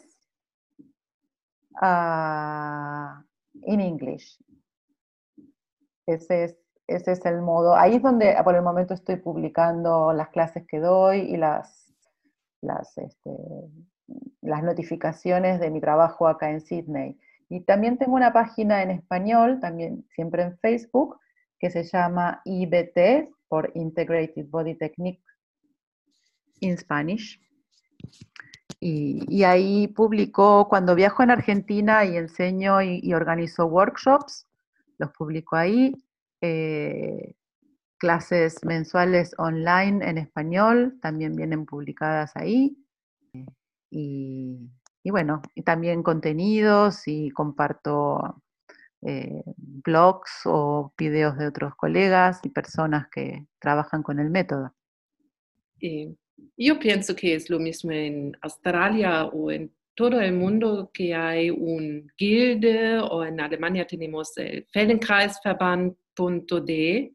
uh, 1.81 3.23
in 3.63 3.79
English. 3.79 4.37
Ese 6.05 6.43
es, 6.43 6.57
ese 6.89 7.13
es 7.13 7.25
el 7.25 7.41
modo. 7.41 7.75
Ahí 7.75 7.95
es 7.95 8.01
donde 8.01 8.35
por 8.43 8.55
el 8.55 8.61
momento 8.61 8.93
estoy 8.93 9.17
publicando 9.17 10.13
las 10.13 10.29
clases 10.29 10.65
que 10.67 10.79
doy 10.79 11.19
y 11.19 11.37
las, 11.37 11.87
este, 12.97 13.31
las 14.41 14.63
notificaciones 14.63 15.59
de 15.59 15.69
mi 15.69 15.79
trabajo 15.79 16.27
acá 16.27 16.49
en 16.49 16.61
Sydney. 16.61 17.19
Y 17.49 17.61
también 17.61 17.97
tengo 17.97 18.15
una 18.15 18.33
página 18.33 18.83
en 18.83 18.91
español, 18.91 19.59
también 19.59 20.05
siempre 20.13 20.43
en 20.43 20.57
Facebook, 20.59 21.19
que 21.57 21.69
se 21.69 21.83
llama 21.83 22.41
IBT, 22.45 23.29
por 23.49 23.71
Integrated 23.73 24.47
Body 24.47 24.75
Technique 24.75 25.23
in 26.61 26.77
Spanish. 26.77 27.41
Y, 28.79 29.43
ahí 29.43 29.87
publicó, 29.89 30.69
cuando 30.69 30.95
viajo 30.95 31.21
en 31.23 31.31
Argentina 31.31 32.05
y 32.05 32.15
enseño 32.15 32.81
y, 32.81 33.13
organizo 33.13 33.65
workshops, 33.65 34.47
los 34.97 35.11
publico 35.11 35.57
ahí. 35.57 35.93
Eh, 36.41 37.35
clases 37.97 38.63
mensuales 38.63 39.35
online 39.37 40.09
en 40.09 40.17
español 40.17 40.97
también 41.01 41.35
vienen 41.35 41.65
publicadas 41.65 42.31
ahí. 42.35 42.77
Y, 43.91 44.69
bueno, 45.03 45.41
y 45.55 45.63
también 45.63 46.03
contenidos 46.03 47.07
y 47.07 47.29
comparto 47.31 48.41
eh, 49.01 49.43
blogs 49.57 50.41
o 50.45 50.93
videos 50.97 51.37
de 51.37 51.47
otros 51.47 51.75
colegas 51.75 52.39
y 52.43 52.49
personas 52.49 53.07
que 53.09 53.45
trabajan 53.59 54.03
con 54.03 54.19
el 54.19 54.29
método. 54.29 54.73
yo 56.57 56.79
pienso 56.79 57.15
que 57.15 57.35
es 57.35 57.49
lo 57.49 57.59
mismo 57.59 57.91
en 57.91 58.37
Australia 58.41 59.25
o 59.25 59.51
en 59.51 59.73
todo 59.99 60.19
el 60.21 60.31
mundo 60.31 60.89
que 60.93 61.13
hay 61.13 61.49
un 61.49 62.09
Gilde 62.15 62.99
o 62.99 63.25
en 63.25 63.41
Alemania 63.41 63.85
tenemos 63.85 64.31
el 64.37 64.65
Feldenkreisverband.de 64.71 67.11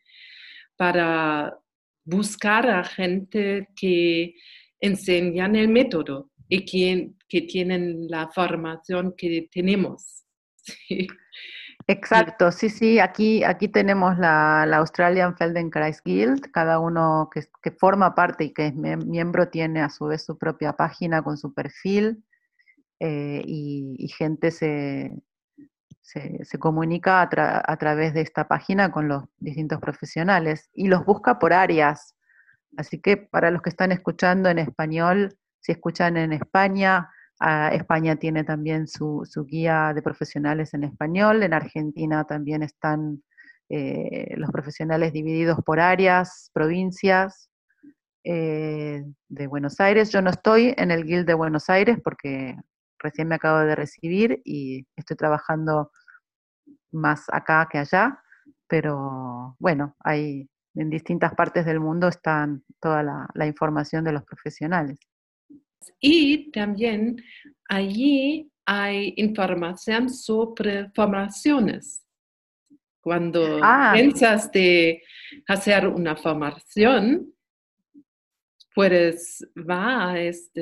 para 0.76 1.59
buscar 2.05 2.68
a 2.68 2.85
gente 2.85 3.70
que 3.74 4.35
enseñan 4.80 5.57
el 5.57 5.68
método 5.68 6.30
y 6.47 6.66
que, 6.66 7.12
que 7.26 7.41
tienen 7.41 8.07
la 8.11 8.28
formación 8.28 9.14
que 9.16 9.49
tenemos. 9.51 10.26
Exacto, 11.87 12.53
sí, 12.53 12.68
sí, 12.68 12.99
aquí, 12.99 13.45
aquí 13.45 13.68
tenemos 13.68 14.18
la, 14.18 14.64
Australian 14.76 15.39
Feldenkrais 15.39 16.03
Guild, 16.05 16.51
cada 16.51 16.80
uno 16.80 17.30
que, 17.32 17.70
forma 17.70 18.14
parte 18.14 18.45
y 18.45 18.53
que 18.53 18.66
es 18.66 18.74
miembro 18.74 19.49
tiene 19.49 19.80
a 19.80 19.89
su 19.89 20.05
vez 20.05 20.22
su 20.22 20.37
propia 20.37 20.74
página 20.74 21.22
con 21.22 21.39
su 21.39 21.55
perfil 21.55 22.22
eh, 23.07 23.43
y, 23.45 24.09
gente 24.09 24.51
se, 24.51 25.13
se, 26.01 26.59
comunica 26.59 27.21
a, 27.21 27.77
través 27.77 28.15
de 28.15 28.23
esta 28.23 28.49
página 28.49 28.91
con 28.91 29.09
los 29.09 29.25
distintos 29.37 29.79
profesionales 29.79 30.71
y 30.73 30.89
los 30.89 31.05
busca 31.05 31.39
por 31.39 31.53
áreas. 31.53 32.15
Así 32.79 33.03
que 33.03 33.19
para 33.19 33.51
los 33.51 33.61
que 33.61 33.69
están 33.69 33.93
escuchando 33.93 34.49
en 34.49 34.59
español, 34.59 35.37
si 35.61 35.73
escuchan 35.73 36.17
en 36.17 36.33
España, 36.33 37.11
España 37.73 38.17
tiene 38.17 38.43
también 38.43 38.89
su, 38.89 39.23
guía 39.47 39.93
de 39.95 40.01
profesionales 40.01 40.73
en 40.73 40.85
español, 40.85 41.43
en 41.43 41.53
Argentina 41.53 42.25
también 42.25 42.63
están 42.63 43.23
eh, 43.69 44.33
los 44.39 44.51
profesionales 44.51 45.13
divididos 45.13 45.59
por 45.63 45.79
áreas, 45.79 46.51
provincias 46.55 47.51
eh, 48.25 49.05
de 49.29 49.47
Buenos 49.47 49.79
Aires. 49.79 50.11
Yo 50.11 50.23
no 50.23 50.31
estoy 50.31 50.73
en 50.79 50.91
el 50.91 51.05
Guild 51.05 51.27
de 51.27 51.35
Buenos 51.35 51.69
Aires 51.69 51.99
porque 52.03 52.57
recién 53.05 53.29
me 53.29 53.37
acabo 53.37 53.61
de 53.61 53.77
recibir 53.77 54.41
y 54.45 54.85
estoy 54.97 55.17
trabajando 55.17 55.93
más 56.91 57.27
acá 57.29 57.69
que 57.71 57.79
allá, 57.79 58.19
pero 58.67 59.55
bueno, 59.61 59.95
hay 60.01 60.49
en 60.75 60.91
distintas 60.91 61.35
partes 61.35 61.65
del 61.67 61.79
mundo 61.79 62.09
están 62.09 62.65
toda 62.81 63.29
la 63.35 63.47
información 63.47 64.03
de 64.03 64.13
los 64.13 64.25
profesionales. 64.25 64.99
Y 66.01 66.51
también 66.51 67.17
allí 67.69 68.51
hay 68.67 69.15
información 69.17 70.09
sobre 70.09 70.91
formaciones. 70.91 72.03
Cuando 73.01 73.61
ah. 73.63 73.93
piensas 73.95 74.51
de 74.51 75.03
hacer 75.47 75.87
una 75.87 76.17
formación, 76.17 77.35
puedes 78.75 79.47
va 79.57 80.11
a 80.11 80.21
esta 80.21 80.61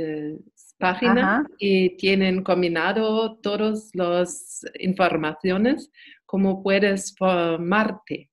página 0.82 1.46
y 1.58 1.96
tienen 1.96 2.42
combinado 2.42 3.38
todas 3.38 3.90
las 3.94 4.66
informaciones 4.80 5.92
como 6.26 6.60
puedes 6.60 7.14
formarte. 7.16 8.30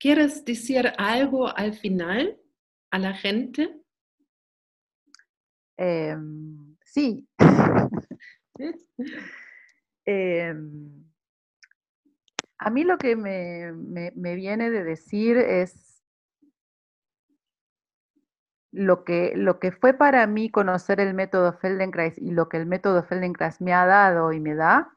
¿Quieres 0.00 0.44
decir 0.44 0.92
algo 0.98 1.48
al 1.56 1.74
final 1.74 2.36
a 2.90 2.98
la 2.98 3.14
gente? 3.14 3.80
Em, 5.76 6.76
sí. 6.84 7.28
Em, 10.04 11.04
a 12.58 12.70
mí 12.70 12.82
lo 12.82 12.98
que 12.98 13.14
me, 13.14 14.10
viene 14.34 14.68
de 14.68 14.82
decir 14.82 15.36
es 15.36 15.91
lo 18.72 19.04
que, 19.04 19.34
lo 19.36 19.60
que 19.60 19.70
fue 19.70 19.92
para 19.92 20.26
mí 20.26 20.50
conocer 20.50 20.98
el 20.98 21.14
método 21.14 21.52
Feldenkrais 21.52 22.16
y 22.18 22.30
lo 22.30 22.48
que 22.48 22.56
el 22.56 22.66
método 22.66 23.02
Feldenkrais 23.02 23.60
me 23.60 23.74
ha 23.74 23.84
dado 23.86 24.32
y 24.32 24.40
me 24.40 24.54
da, 24.54 24.96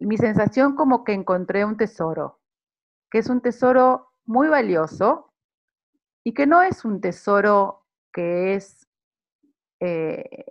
mi 0.00 0.16
sensación 0.16 0.74
como 0.74 1.04
que 1.04 1.12
encontré 1.12 1.64
un 1.64 1.76
tesoro, 1.76 2.40
que 3.10 3.18
es 3.18 3.28
un 3.28 3.40
tesoro 3.40 4.12
muy 4.24 4.48
valioso 4.48 5.32
y 6.24 6.34
que 6.34 6.46
no 6.46 6.62
es 6.62 6.84
un 6.84 7.00
tesoro 7.00 7.86
que 8.12 8.54
es 8.54 8.88
eh, 9.78 10.44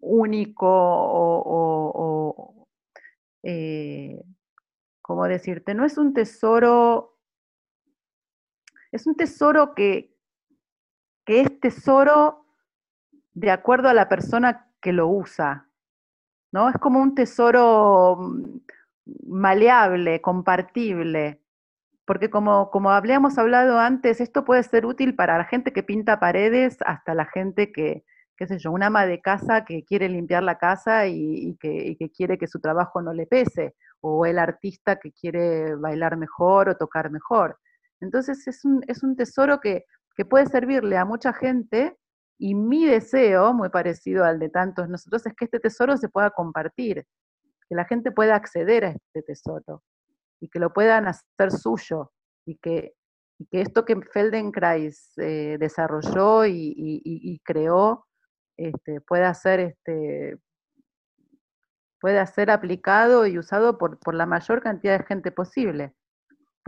único 0.00 0.66
o, 0.68 2.66
eh, 3.42 4.20
¿cómo 5.00 5.24
decirte? 5.26 5.74
No 5.74 5.84
es 5.84 5.96
un 5.96 6.12
tesoro, 6.12 7.18
es 8.90 9.06
un 9.06 9.14
tesoro 9.14 9.74
que, 9.74 10.16
tesoro 11.60 12.46
de 13.32 13.50
acuerdo 13.50 13.88
a 13.88 13.94
la 13.94 14.08
persona 14.08 14.70
que 14.80 14.92
lo 14.92 15.08
usa, 15.08 15.68
¿no? 16.52 16.68
Es 16.68 16.76
como 16.78 17.00
un 17.00 17.14
tesoro 17.14 18.16
mm, 18.18 18.58
maleable, 19.28 20.20
compartible, 20.20 21.40
porque 22.04 22.28
como, 22.28 22.70
como 22.70 22.90
habíamos 22.90 23.38
hablado 23.38 23.78
antes, 23.78 24.20
esto 24.20 24.44
puede 24.44 24.62
ser 24.64 24.84
útil 24.84 25.14
para 25.14 25.38
la 25.38 25.44
gente 25.44 25.72
que 25.72 25.82
pinta 25.82 26.18
paredes 26.18 26.78
hasta 26.84 27.14
la 27.14 27.26
gente 27.26 27.70
que, 27.70 28.04
qué 28.36 28.46
sé 28.46 28.58
yo, 28.58 28.72
una 28.72 28.86
ama 28.86 29.06
de 29.06 29.20
casa 29.20 29.64
que 29.64 29.84
quiere 29.84 30.08
limpiar 30.08 30.42
la 30.42 30.58
casa 30.58 31.06
y, 31.06 31.56
que, 31.60 31.96
quiere 32.16 32.38
que 32.38 32.48
su 32.48 32.58
trabajo 32.58 33.02
no 33.02 33.12
le 33.12 33.26
pese, 33.26 33.74
o 34.00 34.24
el 34.26 34.38
artista 34.38 34.98
que 34.98 35.12
quiere 35.12 35.76
bailar 35.76 36.16
mejor 36.16 36.70
o 36.70 36.76
tocar 36.76 37.10
mejor. 37.10 37.58
Entonces 38.00 38.48
es 38.48 38.64
un, 38.64 39.16
tesoro 39.16 39.60
que, 39.60 39.84
puede 40.24 40.46
servirle 40.46 40.96
a 40.96 41.04
mucha 41.04 41.32
gente 41.32 41.96
y 42.38 42.54
mi 42.54 42.86
deseo, 42.86 43.52
muy 43.52 43.68
parecido 43.68 44.24
al 44.24 44.38
de 44.38 44.48
tantos 44.48 44.88
nosotros, 44.88 45.26
es 45.26 45.34
que 45.34 45.44
este 45.44 45.60
tesoro 45.60 45.96
se 45.96 46.08
pueda 46.08 46.30
compartir, 46.30 47.04
que 47.68 47.74
la 47.74 47.84
gente 47.84 48.12
pueda 48.12 48.34
acceder 48.34 48.84
a 48.84 48.90
este 48.90 49.22
tesoro 49.22 49.82
y 50.40 50.48
que 50.48 50.58
lo 50.58 50.72
puedan 50.72 51.06
hacer 51.06 51.50
suyo 51.50 52.12
y 52.46 52.56
que, 52.56 52.94
esto 53.52 53.84
que 53.84 54.00
Feldenkrais 54.12 55.12
eh, 55.18 55.56
desarrolló 55.58 56.46
y, 56.46 57.40
creó 57.44 58.06
este, 58.56 59.00
pueda 59.00 59.32
ser 59.34 59.60
este, 59.60 60.38
pueda 62.00 62.26
ser 62.26 62.50
aplicado 62.50 63.26
y 63.26 63.38
usado 63.38 63.78
por, 63.78 64.14
la 64.14 64.26
mayor 64.26 64.62
cantidad 64.62 64.98
de 64.98 65.04
gente 65.04 65.30
posible. 65.30 65.94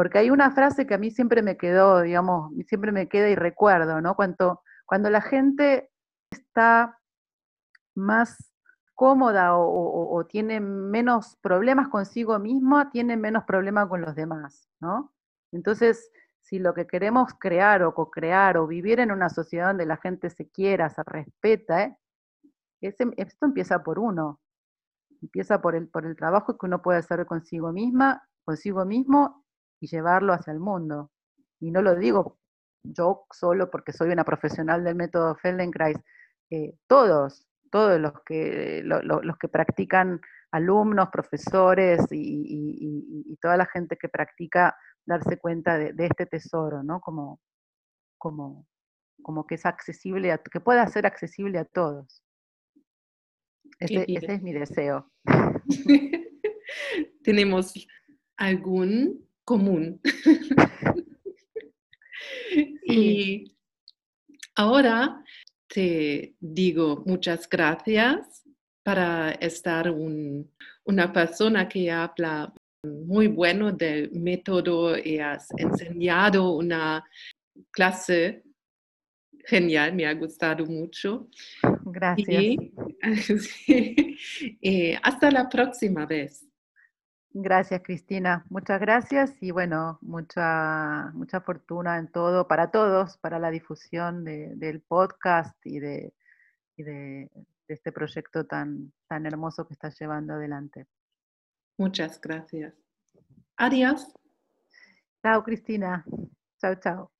Porque 0.02 0.18
hay 0.18 0.30
una 0.30 0.50
frase 0.50 0.84
que 0.84 0.94
a 0.94 0.98
mí 0.98 1.12
siempre 1.12 1.42
me 1.42 1.56
quedó, 1.56 2.00
digamos, 2.00 2.50
siempre 2.66 2.90
me 2.90 3.08
queda 3.08 3.28
y 3.28 3.36
recuerdo, 3.36 4.00
¿no? 4.00 4.16
Cuando, 4.16 4.60
cuando 4.84 5.10
la 5.10 5.20
gente 5.20 5.92
está 6.28 6.98
más 7.94 8.52
cómoda 8.96 9.56
o, 9.56 10.26
tiene 10.28 10.58
menos 10.58 11.36
problemas 11.40 11.86
consigo 11.86 12.36
misma, 12.40 12.90
tiene 12.90 13.16
menos 13.16 13.44
problemas 13.44 13.86
con 13.86 14.00
los 14.00 14.16
demás, 14.16 14.68
¿no? 14.80 15.12
Entonces, 15.52 16.10
si 16.40 16.58
lo 16.58 16.74
que 16.74 16.88
queremos 16.88 17.34
crear 17.38 17.84
o 17.84 17.94
co-crear 17.94 18.56
o 18.56 18.66
vivir 18.66 18.98
en 18.98 19.12
una 19.12 19.28
sociedad 19.28 19.68
donde 19.68 19.86
la 19.86 19.98
gente 19.98 20.30
se 20.30 20.50
quiera, 20.50 20.90
se 20.90 21.04
respeta, 21.04 21.96
esto 22.80 23.46
empieza 23.46 23.84
por 23.84 24.00
uno, 24.00 24.40
empieza 25.20 25.62
por 25.62 25.76
el, 25.76 25.86
por 25.86 26.06
el 26.06 26.16
trabajo 26.16 26.58
que 26.58 26.66
uno 26.66 26.82
puede 26.82 26.98
hacer 26.98 27.24
consigo 27.24 27.70
misma, 27.70 28.28
consigo 28.44 28.84
mismo 28.84 29.41
y 29.82 29.88
llevarlo 29.88 30.32
hacia 30.32 30.52
el 30.52 30.60
mundo. 30.60 31.10
Y 31.60 31.72
no 31.72 31.82
lo 31.82 31.96
digo 31.96 32.38
yo 32.84 33.26
solo 33.32 33.70
porque 33.70 33.92
soy 33.92 34.10
una 34.10 34.24
profesional 34.24 34.84
del 34.84 34.94
método 34.94 35.36
Feldenkrais, 35.36 35.98
eh, 36.50 36.74
todos, 36.86 37.46
todos 37.70 38.00
los 38.00 38.12
que, 38.24 38.82
los 38.84 39.38
que 39.38 39.48
practican 39.48 40.20
alumnos, 40.52 41.08
profesores 41.10 42.06
y, 42.10 43.36
toda 43.40 43.56
la 43.56 43.66
gente 43.66 43.96
que 43.96 44.08
practica 44.08 44.76
darse 45.04 45.36
cuenta 45.36 45.78
de, 45.78 46.06
este 46.06 46.26
tesoro, 46.26 46.84
¿no? 46.84 47.00
Como, 47.00 47.40
como, 48.18 48.66
como 49.20 49.46
que 49.46 49.56
es 49.56 49.66
accesible, 49.66 50.30
a, 50.30 50.38
que 50.38 50.60
pueda 50.60 50.86
ser 50.86 51.06
accesible 51.06 51.58
a 51.58 51.64
todos. 51.64 52.22
Ese, 53.80 54.04
es 54.06 54.42
mi 54.42 54.52
deseo. 54.52 55.10
Tenemos 57.24 57.74
algún 58.36 59.26
común. 59.44 60.00
y 62.86 63.52
ahora 64.54 65.24
te 65.68 66.34
digo 66.38 67.02
muchas 67.06 67.48
gracias 67.48 68.44
para 68.82 69.30
estar 69.32 69.90
una 70.84 71.12
persona 71.12 71.68
que 71.68 71.90
habla 71.90 72.52
muy 72.84 73.28
bueno 73.28 73.70
del 73.72 74.10
método 74.12 74.98
y 74.98 75.18
has 75.18 75.48
enseñado 75.56 76.50
una 76.50 77.04
clase 77.70 78.42
genial, 79.44 79.94
me 79.94 80.06
ha 80.06 80.14
gustado 80.14 80.66
mucho. 80.66 81.28
Gracias. 81.84 82.42
Y, 83.68 84.94
hasta 85.02 85.30
la 85.30 85.48
próxima 85.48 86.06
vez. 86.06 86.44
Gracias, 87.34 87.80
Cristina. 87.82 88.44
Muchas 88.50 88.78
gracias 88.78 89.34
y 89.42 89.52
bueno, 89.52 89.98
mucha, 90.02 91.10
mucha 91.14 91.40
fortuna 91.40 91.98
en 91.98 92.08
todo, 92.08 92.46
para 92.46 92.70
todos, 92.70 93.16
para 93.18 93.38
la 93.38 93.50
difusión 93.50 94.24
del 94.24 94.82
podcast 94.82 95.56
y, 95.64 95.80
de, 95.80 96.12
de, 96.76 97.30
este 97.68 97.90
proyecto 97.90 98.44
tan, 98.44 98.92
tan 99.08 99.24
hermoso 99.24 99.66
que 99.66 99.72
estás 99.72 99.98
llevando 99.98 100.34
adelante. 100.34 100.86
Muchas 101.78 102.20
gracias. 102.20 102.74
Adiós. 103.56 104.12
Chao, 105.22 105.42
Cristina. 105.42 106.04
Chao, 106.60 106.74
chao. 106.74 107.11